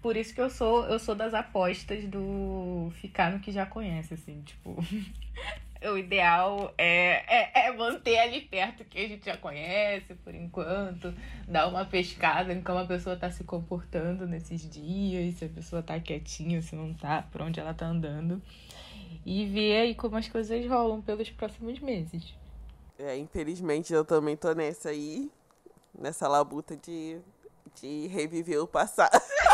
Por 0.00 0.16
isso 0.16 0.34
que 0.34 0.40
eu 0.40 0.48
sou, 0.48 0.86
eu 0.86 0.98
sou 0.98 1.14
das 1.14 1.34
apostas 1.34 2.04
do 2.06 2.90
ficar 2.94 3.30
no 3.30 3.40
que 3.40 3.52
já 3.52 3.66
conhece, 3.66 4.14
assim, 4.14 4.40
tipo. 4.42 4.74
o 5.90 5.98
ideal 5.98 6.72
é, 6.78 7.24
é, 7.26 7.66
é, 7.66 7.72
manter 7.76 8.18
ali 8.18 8.42
perto 8.42 8.84
que 8.84 8.98
a 8.98 9.08
gente 9.08 9.24
já 9.24 9.36
conhece 9.36 10.14
por 10.14 10.34
enquanto, 10.34 11.12
dar 11.48 11.68
uma 11.68 11.84
pescada 11.84 12.52
em 12.52 12.62
como 12.62 12.78
a 12.78 12.86
pessoa 12.86 13.16
tá 13.16 13.30
se 13.30 13.44
comportando 13.44 14.26
nesses 14.26 14.68
dias, 14.68 15.34
se 15.34 15.44
a 15.44 15.48
pessoa 15.48 15.82
tá 15.82 15.98
quietinha, 15.98 16.62
se 16.62 16.76
não 16.76 16.94
tá, 16.94 17.26
por 17.32 17.42
onde 17.42 17.58
ela 17.58 17.74
tá 17.74 17.86
andando. 17.86 18.40
E 19.24 19.46
ver 19.46 19.80
aí 19.80 19.94
como 19.94 20.16
as 20.16 20.28
coisas 20.28 20.66
rolam 20.66 21.00
pelos 21.00 21.30
próximos 21.30 21.78
meses. 21.80 22.34
É, 22.98 23.16
infelizmente 23.16 23.92
eu 23.92 24.04
também 24.04 24.36
tô 24.36 24.52
nessa 24.54 24.90
aí, 24.90 25.30
nessa 25.98 26.28
labuta 26.28 26.76
de, 26.76 27.18
de 27.80 28.06
reviver 28.08 28.60
o 28.60 28.66
passado. 28.66 29.20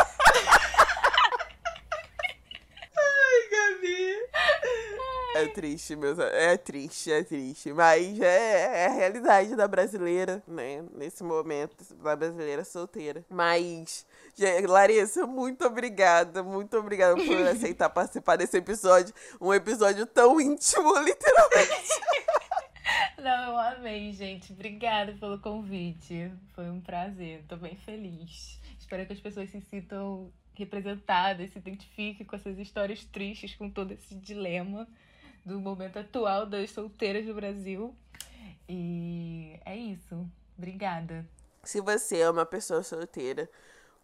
É 5.39 5.47
triste, 5.47 5.95
meus 5.95 6.19
É 6.19 6.57
triste, 6.57 7.11
é 7.11 7.23
triste. 7.23 7.71
Mas 7.71 8.19
é, 8.19 8.83
é 8.83 8.85
a 8.87 8.91
realidade 8.91 9.55
da 9.55 9.67
brasileira, 9.67 10.43
né? 10.47 10.83
Nesse 10.93 11.23
momento, 11.23 11.75
da 11.95 12.15
brasileira 12.15 12.63
solteira. 12.65 13.23
Mas, 13.29 14.05
Larissa, 14.67 15.25
muito 15.25 15.65
obrigada. 15.65 16.43
Muito 16.43 16.77
obrigada 16.77 17.15
por 17.15 17.47
aceitar 17.47 17.89
participar 17.89 18.35
desse 18.35 18.57
episódio. 18.57 19.13
Um 19.39 19.53
episódio 19.53 20.05
tão 20.05 20.39
íntimo, 20.41 20.97
literalmente. 20.99 22.01
Não, 23.17 23.51
eu 23.51 23.57
amei, 23.57 24.11
gente. 24.11 24.51
Obrigada 24.51 25.13
pelo 25.13 25.39
convite. 25.39 26.31
Foi 26.53 26.69
um 26.69 26.81
prazer. 26.81 27.43
Tô 27.47 27.55
bem 27.55 27.75
feliz. 27.77 28.59
Espero 28.77 29.05
que 29.05 29.13
as 29.13 29.19
pessoas 29.19 29.49
se 29.49 29.61
sintam 29.61 30.31
representadas, 30.53 31.51
se 31.51 31.57
identifiquem 31.57 32.25
com 32.25 32.35
essas 32.35 32.57
histórias 32.57 33.05
tristes, 33.05 33.55
com 33.55 33.69
todo 33.69 33.93
esse 33.93 34.13
dilema 34.15 34.85
do 35.45 35.59
momento 35.59 35.97
atual 35.97 36.45
das 36.45 36.71
solteiras 36.71 37.25
do 37.25 37.33
Brasil. 37.33 37.95
E 38.67 39.59
é 39.65 39.75
isso. 39.75 40.29
Obrigada. 40.57 41.27
Se 41.63 41.81
você 41.81 42.19
é 42.19 42.29
uma 42.29 42.45
pessoa 42.45 42.83
solteira 42.83 43.49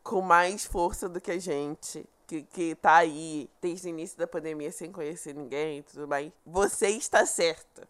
com 0.04 0.22
mais 0.22 0.66
força 0.66 1.08
do 1.10 1.20
que 1.20 1.32
a 1.32 1.40
gente, 1.40 2.06
que, 2.28 2.44
que 2.44 2.76
tá 2.76 2.98
aí 2.98 3.50
desde 3.62 3.88
o 3.88 3.90
início 3.90 4.18
da 4.18 4.28
pandemia 4.28 4.72
sem 4.72 4.92
conhecer 4.92 5.34
ninguém 5.34 5.80
e 5.80 5.84
tudo 5.84 6.08
mais, 6.08 6.32
você 6.46 6.90
está 6.90 7.26
certa. 7.26 7.88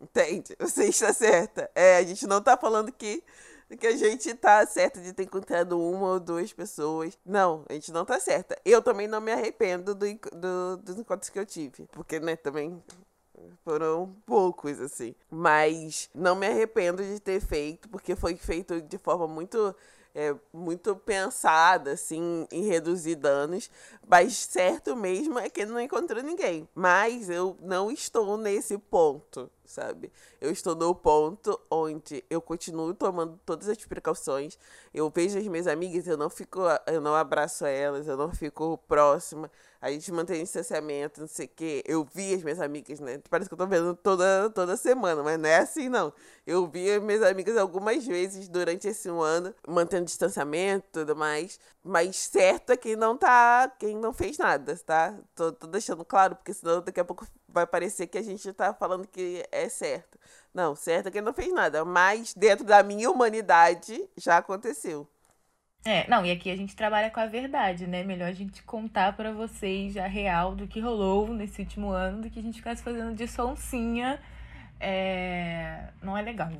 Entende? 0.00 0.56
Você 0.58 0.84
está 0.84 1.12
certa. 1.12 1.70
É, 1.74 1.96
a 1.96 2.02
gente 2.02 2.26
não 2.26 2.40
tá 2.40 2.56
falando 2.56 2.92
que, 2.92 3.22
que 3.76 3.86
a 3.86 3.96
gente 3.96 4.32
tá 4.34 4.66
certa 4.66 5.00
de 5.00 5.12
ter 5.12 5.24
encontrado 5.24 5.78
uma 5.78 6.12
ou 6.12 6.20
duas 6.20 6.52
pessoas. 6.52 7.18
Não, 7.24 7.64
a 7.68 7.74
gente 7.74 7.92
não 7.92 8.04
tá 8.04 8.18
certa. 8.18 8.58
Eu 8.64 8.80
também 8.80 9.06
não 9.06 9.20
me 9.20 9.32
arrependo 9.32 9.94
do, 9.94 10.06
do, 10.32 10.76
dos 10.78 10.98
encontros 10.98 11.28
que 11.28 11.38
eu 11.38 11.46
tive. 11.46 11.86
Porque, 11.92 12.18
né, 12.18 12.36
também 12.36 12.82
foram 13.64 14.14
poucos, 14.26 14.80
assim. 14.80 15.14
Mas 15.30 16.08
não 16.14 16.34
me 16.34 16.46
arrependo 16.46 17.02
de 17.02 17.20
ter 17.20 17.40
feito, 17.40 17.88
porque 17.88 18.16
foi 18.16 18.36
feito 18.36 18.80
de 18.80 18.98
forma 18.98 19.26
muito 19.26 19.74
é, 20.14 20.34
muito 20.52 20.96
pensada, 20.96 21.92
assim, 21.92 22.46
em 22.50 22.64
reduzir 22.66 23.14
danos. 23.14 23.70
Mas 24.06 24.36
certo 24.36 24.96
mesmo 24.96 25.38
é 25.38 25.48
que 25.48 25.64
não 25.64 25.80
encontrou 25.80 26.22
ninguém. 26.22 26.68
Mas 26.74 27.28
eu 27.30 27.56
não 27.60 27.90
estou 27.90 28.36
nesse 28.36 28.78
ponto, 28.78 29.50
sabe? 29.68 30.10
Eu 30.40 30.50
estou 30.50 30.74
no 30.74 30.94
ponto 30.94 31.60
onde 31.70 32.24
eu 32.28 32.40
continuo 32.40 32.94
tomando 32.94 33.38
todas 33.44 33.68
as 33.68 33.78
precauções. 33.84 34.58
Eu 34.92 35.10
vejo 35.14 35.38
as 35.38 35.46
minhas 35.46 35.66
amigas, 35.66 36.06
eu 36.06 36.16
não 36.16 36.30
fico, 36.30 36.60
eu 36.86 37.00
não 37.00 37.14
abraço 37.14 37.64
elas, 37.66 38.08
eu 38.08 38.16
não 38.16 38.32
fico 38.32 38.78
próxima 38.88 39.50
a 39.80 39.90
gente 39.92 40.10
mantém 40.12 40.42
distanciamento, 40.42 41.20
não 41.20 41.28
sei 41.28 41.46
o 41.46 41.48
quê. 41.48 41.82
Eu 41.86 42.04
vi 42.12 42.34
as 42.34 42.42
minhas 42.42 42.60
amigas, 42.60 42.98
né? 42.98 43.20
Parece 43.30 43.48
que 43.48 43.54
eu 43.54 43.58
tô 43.58 43.66
vendo 43.66 43.94
toda, 43.94 44.50
toda 44.50 44.76
semana, 44.76 45.22
mas 45.22 45.38
não 45.38 45.48
é 45.48 45.58
assim, 45.58 45.88
não. 45.88 46.12
Eu 46.46 46.66
vi 46.66 46.90
as 46.90 47.02
minhas 47.02 47.22
amigas 47.22 47.56
algumas 47.56 48.04
vezes 48.04 48.48
durante 48.48 48.88
esse 48.88 49.08
um 49.10 49.20
ano, 49.20 49.54
mantendo 49.66 50.04
distanciamento 50.06 50.86
e 50.88 50.92
tudo 50.92 51.14
mais. 51.14 51.60
Mas 51.84 52.16
certo 52.16 52.70
é 52.70 52.76
quem 52.76 52.96
não 52.96 53.16
tá, 53.16 53.72
quem 53.78 53.96
não 53.96 54.12
fez 54.12 54.36
nada, 54.36 54.76
tá? 54.84 55.16
Tô, 55.34 55.52
tô 55.52 55.66
deixando 55.68 56.04
claro, 56.04 56.34
porque 56.36 56.52
senão 56.52 56.82
daqui 56.82 57.00
a 57.00 57.04
pouco 57.04 57.26
vai 57.48 57.66
parecer 57.66 58.06
que 58.06 58.18
a 58.18 58.22
gente 58.22 58.52
tá 58.52 58.74
falando 58.74 59.06
que 59.06 59.44
é 59.50 59.68
certo. 59.68 60.18
Não, 60.52 60.74
certo 60.74 61.08
é 61.08 61.10
quem 61.10 61.22
não 61.22 61.32
fez 61.32 61.52
nada. 61.52 61.84
Mas 61.84 62.34
dentro 62.34 62.64
da 62.64 62.82
minha 62.82 63.10
humanidade 63.10 64.08
já 64.16 64.36
aconteceu. 64.38 65.08
É, 65.84 66.08
não, 66.08 66.26
e 66.26 66.30
aqui 66.30 66.50
a 66.50 66.56
gente 66.56 66.76
trabalha 66.76 67.10
com 67.10 67.20
a 67.20 67.26
verdade, 67.26 67.86
né? 67.86 68.02
Melhor 68.02 68.28
a 68.28 68.32
gente 68.32 68.62
contar 68.62 69.16
para 69.16 69.32
vocês 69.32 69.96
a 69.96 70.06
real 70.06 70.54
do 70.54 70.66
que 70.66 70.80
rolou 70.80 71.28
nesse 71.32 71.62
último 71.62 71.90
ano 71.90 72.22
do 72.22 72.30
que 72.30 72.38
a 72.38 72.42
gente 72.42 72.56
ficasse 72.56 72.82
fazendo 72.82 73.14
de 73.14 73.26
sonsinha. 73.26 74.20
É... 74.80 75.88
Não 76.02 76.16
é 76.16 76.22
legal. 76.22 76.50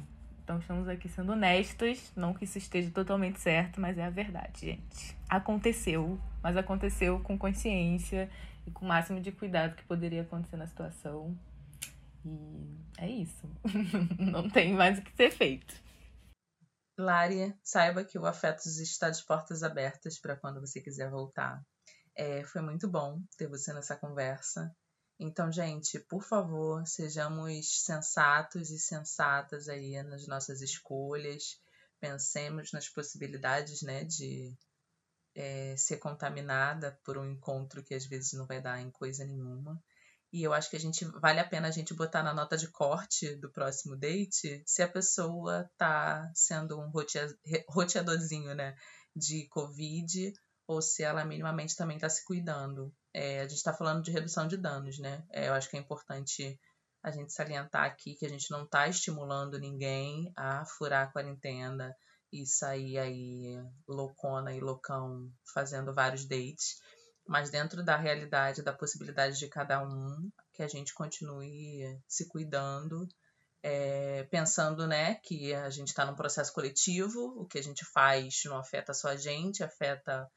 Então 0.42 0.58
estamos 0.58 0.88
aqui 0.88 1.10
sendo 1.10 1.32
honestos, 1.32 2.10
não 2.16 2.32
que 2.32 2.44
isso 2.44 2.56
esteja 2.56 2.90
totalmente 2.90 3.38
certo, 3.38 3.80
mas 3.80 3.98
é 3.98 4.04
a 4.04 4.10
verdade, 4.10 4.60
gente. 4.60 5.14
Aconteceu, 5.28 6.18
mas 6.42 6.56
aconteceu 6.56 7.20
com 7.20 7.36
consciência 7.36 8.30
e 8.68 8.70
com 8.70 8.84
o 8.84 8.88
máximo 8.88 9.20
de 9.20 9.32
cuidado 9.32 9.74
que 9.74 9.84
poderia 9.84 10.22
acontecer 10.22 10.56
na 10.56 10.66
situação. 10.66 11.36
E 12.24 12.78
é 12.98 13.08
isso. 13.08 13.50
não 14.18 14.48
tem 14.48 14.74
mais 14.74 14.98
o 14.98 15.02
que 15.02 15.16
ser 15.16 15.30
feito. 15.30 15.74
Lari, 16.98 17.56
saiba 17.62 18.04
que 18.04 18.18
o 18.18 18.26
Afetos 18.26 18.78
está 18.78 19.08
de 19.08 19.24
portas 19.24 19.62
abertas 19.62 20.18
para 20.18 20.36
quando 20.36 20.60
você 20.60 20.80
quiser 20.80 21.10
voltar. 21.10 21.64
É, 22.14 22.44
foi 22.44 22.60
muito 22.60 22.88
bom 22.88 23.22
ter 23.38 23.48
você 23.48 23.72
nessa 23.72 23.96
conversa. 23.96 24.74
Então, 25.18 25.50
gente, 25.50 25.98
por 26.00 26.22
favor, 26.22 26.86
sejamos 26.86 27.84
sensatos 27.84 28.70
e 28.70 28.78
sensatas 28.78 29.68
aí 29.68 30.02
nas 30.02 30.26
nossas 30.26 30.60
escolhas. 30.60 31.58
Pensemos 32.00 32.70
nas 32.72 32.88
possibilidades, 32.88 33.82
né, 33.82 34.04
de 34.04 34.54
é, 35.38 35.76
ser 35.76 35.98
contaminada 35.98 36.98
por 37.04 37.16
um 37.16 37.24
encontro 37.24 37.84
que 37.84 37.94
às 37.94 38.04
vezes 38.04 38.32
não 38.32 38.44
vai 38.44 38.60
dar 38.60 38.80
em 38.80 38.90
coisa 38.90 39.24
nenhuma. 39.24 39.80
E 40.32 40.42
eu 40.42 40.52
acho 40.52 40.68
que 40.68 40.76
a 40.76 40.80
gente 40.80 41.04
vale 41.04 41.38
a 41.38 41.46
pena 41.48 41.68
a 41.68 41.70
gente 41.70 41.94
botar 41.94 42.24
na 42.24 42.34
nota 42.34 42.56
de 42.56 42.66
corte 42.68 43.36
do 43.36 43.48
próximo 43.48 43.96
date 43.96 44.62
se 44.66 44.82
a 44.82 44.88
pessoa 44.88 45.70
tá 45.78 46.28
sendo 46.34 46.78
um 46.78 46.90
roteadorzinho, 47.68 48.52
né, 48.52 48.74
de 49.14 49.46
Covid 49.48 50.32
ou 50.66 50.82
se 50.82 51.04
ela 51.04 51.24
minimamente 51.24 51.76
também 51.76 51.96
está 51.96 52.08
se 52.08 52.24
cuidando. 52.24 52.92
É, 53.14 53.40
a 53.40 53.42
gente 53.44 53.58
está 53.58 53.72
falando 53.72 54.02
de 54.02 54.10
redução 54.10 54.46
de 54.48 54.56
danos, 54.56 54.98
né? 54.98 55.24
É, 55.30 55.48
eu 55.48 55.54
acho 55.54 55.70
que 55.70 55.76
é 55.76 55.80
importante 55.80 56.60
a 57.02 57.10
gente 57.12 57.32
salientar 57.32 57.84
aqui 57.84 58.16
que 58.16 58.26
a 58.26 58.28
gente 58.28 58.50
não 58.50 58.64
está 58.64 58.88
estimulando 58.88 59.58
ninguém 59.58 60.30
a 60.36 60.64
furar 60.66 61.06
a 61.06 61.12
quarentena 61.12 61.94
e 62.32 62.46
sair 62.46 62.98
aí 62.98 63.62
loucona 63.86 64.52
e 64.52 64.60
loucão 64.60 65.30
fazendo 65.52 65.94
vários 65.94 66.26
dates. 66.26 66.76
Mas 67.26 67.50
dentro 67.50 67.84
da 67.84 67.96
realidade, 67.96 68.62
da 68.62 68.72
possibilidade 68.72 69.38
de 69.38 69.48
cada 69.48 69.82
um, 69.82 70.30
que 70.52 70.62
a 70.62 70.68
gente 70.68 70.94
continue 70.94 72.00
se 72.06 72.26
cuidando, 72.26 73.06
é, 73.62 74.22
pensando 74.24 74.86
né, 74.86 75.16
que 75.16 75.52
a 75.52 75.68
gente 75.68 75.88
está 75.88 76.06
num 76.06 76.14
processo 76.14 76.52
coletivo, 76.52 77.34
o 77.36 77.46
que 77.46 77.58
a 77.58 77.62
gente 77.62 77.84
faz 77.84 78.42
não 78.44 78.56
afeta 78.56 78.94
só 78.94 79.08
a 79.08 79.16
gente, 79.16 79.62
afeta 79.62 80.30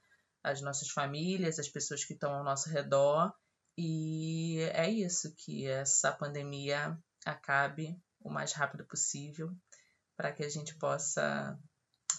as 0.43 0.61
nossas 0.61 0.89
famílias, 0.89 1.59
as 1.59 1.69
pessoas 1.69 2.03
que 2.03 2.13
estão 2.13 2.33
ao 2.33 2.43
nosso 2.43 2.69
redor, 2.69 3.31
e 3.77 4.59
é 4.73 4.89
isso, 4.89 5.33
que 5.37 5.67
essa 5.67 6.11
pandemia 6.11 6.97
acabe 7.25 7.97
o 8.19 8.29
mais 8.29 8.53
rápido 8.53 8.85
possível 8.85 9.51
para 10.15 10.31
que 10.31 10.43
a 10.43 10.49
gente 10.49 10.75
possa 10.77 11.57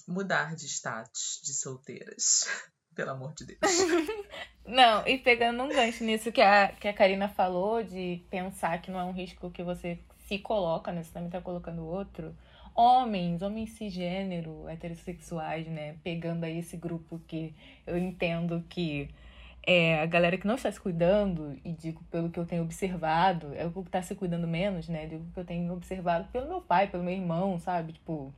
mudar 0.07 0.55
de 0.55 0.67
status 0.67 1.41
de 1.45 1.53
solteiras. 1.53 2.45
Pelo 2.95 3.11
amor 3.11 3.33
de 3.35 3.47
Deus. 3.47 3.59
Não, 4.67 5.07
e 5.07 5.19
pegando 5.19 5.63
um 5.63 5.69
gancho 5.69 6.05
nisso 6.05 6.31
que 6.31 6.41
a, 6.41 6.69
que 6.69 6.87
a 6.87 6.93
Karina 6.93 7.29
falou, 7.29 7.83
de 7.83 8.23
pensar 8.31 8.81
que 8.81 8.91
não 8.91 9.01
é 9.01 9.05
um 9.05 9.13
risco 9.13 9.51
que 9.51 9.63
você 9.63 9.99
se 10.29 10.39
coloca, 10.39 10.93
né? 10.93 11.03
Você 11.03 11.11
também 11.11 11.31
tá 11.31 11.41
colocando 11.41 11.85
outro. 11.85 12.37
Homens, 12.75 13.43
homens 13.43 13.71
cisgênero, 13.71 14.69
heterossexuais, 14.69 15.67
né? 15.67 15.97
Pegando 16.05 16.45
aí 16.45 16.59
esse 16.59 16.77
grupo 16.77 17.19
que 17.27 17.55
eu 17.87 17.99
entendo 17.99 18.65
que 18.69 19.11
é 19.67 20.01
a 20.01 20.07
galera 20.07 20.37
que 20.37 20.47
não 20.47 20.57
está 20.57 20.71
se 20.71 20.81
cuidando, 20.81 21.57
e 21.65 21.73
digo 21.73 22.03
pelo 22.11 22.31
que 22.31 22.39
eu 22.39 22.47
tenho 22.47 22.63
observado, 22.63 23.55
é 23.55 23.67
o 23.67 23.73
que 23.73 23.81
está 23.81 24.03
se 24.03 24.15
cuidando 24.15 24.47
menos, 24.49 24.89
né? 24.89 25.07
Digo 25.07 25.25
que 25.33 25.39
eu 25.39 25.45
tenho 25.45 25.73
observado 25.73 26.29
pelo 26.33 26.49
meu 26.49 26.61
pai, 26.61 26.89
pelo 26.89 27.03
meu 27.03 27.15
irmão, 27.15 27.59
sabe? 27.59 27.93
Tipo, 27.93 28.33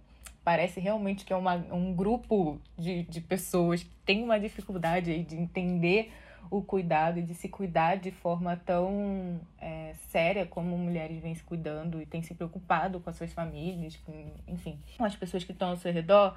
parece 0.44 0.78
realmente 0.78 1.24
que 1.24 1.32
é 1.32 1.36
uma, 1.36 1.54
um 1.72 1.94
grupo 1.94 2.60
de, 2.78 3.02
de 3.04 3.20
pessoas 3.20 3.82
que 3.82 3.90
tem 4.04 4.22
uma 4.22 4.38
dificuldade 4.38 5.10
aí 5.10 5.24
de 5.24 5.34
entender 5.34 6.12
o 6.50 6.62
cuidado 6.62 7.18
e 7.18 7.22
de 7.22 7.34
se 7.34 7.48
cuidar 7.48 7.96
de 7.96 8.10
forma 8.10 8.56
tão 8.56 9.40
é, 9.58 9.94
séria 10.08 10.46
como 10.46 10.76
mulheres 10.76 11.20
vêm 11.20 11.34
se 11.34 11.42
cuidando 11.42 12.00
e 12.00 12.06
têm 12.06 12.22
se 12.22 12.34
preocupado 12.34 13.00
com 13.00 13.10
as 13.10 13.16
suas 13.16 13.32
famílias, 13.32 13.96
com, 13.96 14.32
enfim, 14.46 14.78
com 14.96 15.04
as 15.04 15.16
pessoas 15.16 15.42
que 15.42 15.52
estão 15.52 15.70
ao 15.70 15.76
seu 15.76 15.92
redor, 15.92 16.36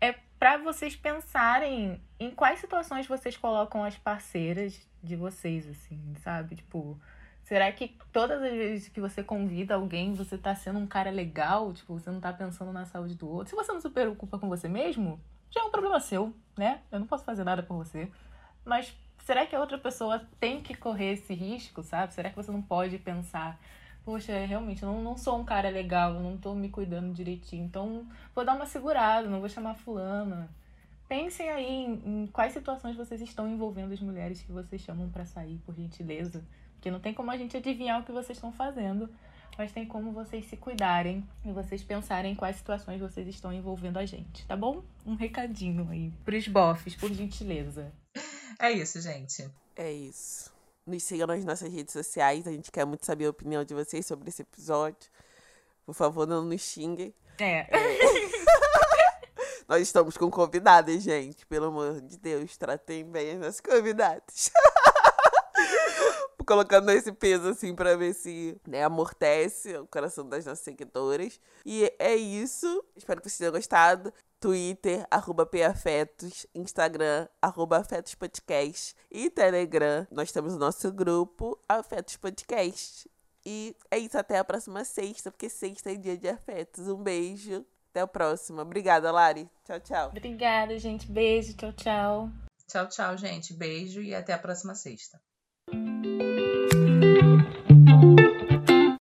é 0.00 0.14
para 0.38 0.56
vocês 0.56 0.96
pensarem 0.96 2.00
em 2.18 2.30
quais 2.30 2.58
situações 2.58 3.06
vocês 3.06 3.36
colocam 3.36 3.84
as 3.84 3.96
parceiras 3.96 4.80
de 5.02 5.14
vocês, 5.14 5.68
assim, 5.68 6.00
sabe? 6.22 6.56
Tipo, 6.56 6.98
Será 7.42 7.70
que 7.72 7.96
todas 8.12 8.40
as 8.40 8.52
vezes 8.52 8.88
que 8.88 9.00
você 9.00 9.22
convida 9.22 9.74
alguém, 9.74 10.14
você 10.14 10.38
tá 10.38 10.54
sendo 10.54 10.78
um 10.78 10.86
cara 10.86 11.10
legal? 11.10 11.72
Tipo, 11.72 11.98
você 11.98 12.10
não 12.10 12.20
tá 12.20 12.32
pensando 12.32 12.72
na 12.72 12.86
saúde 12.86 13.14
do 13.14 13.28
outro? 13.28 13.50
Se 13.50 13.56
você 13.56 13.72
não 13.72 13.80
se 13.80 13.90
preocupa 13.90 14.38
com 14.38 14.48
você 14.48 14.68
mesmo, 14.68 15.20
já 15.50 15.60
é 15.60 15.64
um 15.64 15.70
problema 15.70 16.00
seu, 16.00 16.32
né? 16.56 16.80
Eu 16.90 17.00
não 17.00 17.06
posso 17.06 17.24
fazer 17.24 17.44
nada 17.44 17.62
por 17.62 17.76
você. 17.76 18.08
Mas 18.64 18.94
será 19.24 19.44
que 19.44 19.54
a 19.54 19.60
outra 19.60 19.76
pessoa 19.76 20.26
tem 20.38 20.62
que 20.62 20.74
correr 20.74 21.12
esse 21.12 21.34
risco, 21.34 21.82
sabe? 21.82 22.14
Será 22.14 22.30
que 22.30 22.36
você 22.36 22.50
não 22.50 22.62
pode 22.62 22.96
pensar, 22.98 23.60
poxa, 24.04 24.32
realmente, 24.46 24.82
eu 24.82 24.88
não, 24.88 25.02
não 25.02 25.16
sou 25.16 25.38
um 25.38 25.44
cara 25.44 25.68
legal, 25.68 26.14
eu 26.14 26.20
não 26.20 26.36
tô 26.36 26.54
me 26.54 26.68
cuidando 26.68 27.12
direitinho, 27.12 27.64
então 27.64 28.06
vou 28.34 28.44
dar 28.44 28.54
uma 28.54 28.66
segurada, 28.66 29.28
não 29.28 29.40
vou 29.40 29.48
chamar 29.48 29.74
fulana. 29.74 30.48
Pensem 31.08 31.50
aí 31.50 31.66
em, 31.66 32.22
em 32.22 32.26
quais 32.28 32.52
situações 32.52 32.96
vocês 32.96 33.20
estão 33.20 33.48
envolvendo 33.48 33.92
as 33.92 34.00
mulheres 34.00 34.40
que 34.40 34.50
vocês 34.50 34.80
chamam 34.80 35.10
para 35.10 35.26
sair, 35.26 35.58
por 35.66 35.74
gentileza. 35.74 36.42
Porque 36.82 36.90
não 36.90 36.98
tem 36.98 37.14
como 37.14 37.30
a 37.30 37.36
gente 37.36 37.56
adivinhar 37.56 38.00
o 38.00 38.04
que 38.04 38.10
vocês 38.10 38.36
estão 38.36 38.50
fazendo, 38.50 39.08
mas 39.56 39.70
tem 39.70 39.86
como 39.86 40.10
vocês 40.10 40.44
se 40.46 40.56
cuidarem 40.56 41.24
e 41.44 41.52
vocês 41.52 41.80
pensarem 41.80 42.32
em 42.32 42.34
quais 42.34 42.56
situações 42.56 43.00
vocês 43.00 43.28
estão 43.28 43.52
envolvendo 43.52 44.00
a 44.00 44.04
gente, 44.04 44.44
tá 44.48 44.56
bom? 44.56 44.82
Um 45.06 45.14
recadinho 45.14 45.88
aí 45.92 46.12
pros 46.24 46.48
bofs, 46.48 46.96
por 46.96 47.12
gentileza. 47.12 47.92
É 48.58 48.72
isso, 48.72 49.00
gente. 49.00 49.48
É 49.76 49.92
isso. 49.92 50.52
Nos 50.84 51.04
sigam 51.04 51.28
nas 51.28 51.44
nossas 51.44 51.72
redes 51.72 51.92
sociais, 51.92 52.48
a 52.48 52.50
gente 52.50 52.72
quer 52.72 52.84
muito 52.84 53.06
saber 53.06 53.26
a 53.26 53.30
opinião 53.30 53.62
de 53.62 53.74
vocês 53.74 54.04
sobre 54.04 54.28
esse 54.28 54.42
episódio. 54.42 55.08
Por 55.86 55.94
favor, 55.94 56.26
não 56.26 56.44
nos 56.44 56.62
xinguem. 56.62 57.14
É. 57.38 57.58
é. 57.60 57.98
Nós 59.68 59.82
estamos 59.82 60.16
com 60.16 60.28
convidadas, 60.28 61.00
gente. 61.00 61.46
Pelo 61.46 61.66
amor 61.66 62.00
de 62.00 62.18
Deus, 62.18 62.56
tratem 62.56 63.04
bem 63.04 63.30
as 63.30 63.38
nossas 63.38 63.60
convidadas. 63.60 64.50
colocando 66.52 66.90
esse 66.90 67.10
peso 67.10 67.48
assim 67.48 67.74
para 67.74 67.96
ver 67.96 68.12
se 68.12 68.60
né, 68.68 68.84
amortece 68.84 69.74
o 69.74 69.86
coração 69.86 70.28
das 70.28 70.44
nossas 70.44 70.62
seguidoras. 70.62 71.40
E 71.64 71.90
é 71.98 72.14
isso. 72.14 72.84
Espero 72.94 73.22
que 73.22 73.30
vocês 73.30 73.38
tenham 73.38 73.52
gostado. 73.52 74.12
Twitter, 74.38 75.06
arroba 75.10 75.46
PAfetos, 75.46 76.46
Instagram, 76.54 77.26
arroba 77.40 77.78
Afetos 77.78 78.14
Podcast 78.14 78.94
e 79.10 79.30
Telegram. 79.30 80.06
Nós 80.10 80.30
temos 80.30 80.52
o 80.52 80.58
nosso 80.58 80.92
grupo 80.92 81.58
Afetos 81.66 82.18
Podcast. 82.18 83.08
E 83.46 83.74
é 83.90 83.96
isso, 83.96 84.18
até 84.18 84.36
a 84.36 84.44
próxima 84.44 84.84
sexta, 84.84 85.30
porque 85.30 85.48
sexta 85.48 85.90
é 85.90 85.94
dia 85.94 86.18
de 86.18 86.28
afetos. 86.28 86.86
Um 86.86 87.02
beijo, 87.02 87.64
até 87.90 88.00
a 88.00 88.06
próxima. 88.06 88.60
Obrigada, 88.60 89.10
Lari. 89.10 89.48
Tchau, 89.64 89.80
tchau. 89.80 90.08
Obrigada, 90.08 90.78
gente. 90.78 91.10
Beijo, 91.10 91.56
tchau, 91.56 91.72
tchau. 91.72 92.30
Tchau, 92.68 92.88
tchau, 92.88 93.16
gente. 93.16 93.54
Beijo 93.54 94.02
e 94.02 94.14
até 94.14 94.34
a 94.34 94.38
próxima 94.38 94.74
sexta. 94.74 95.18
Thank 97.22 97.70
you. 97.70 97.71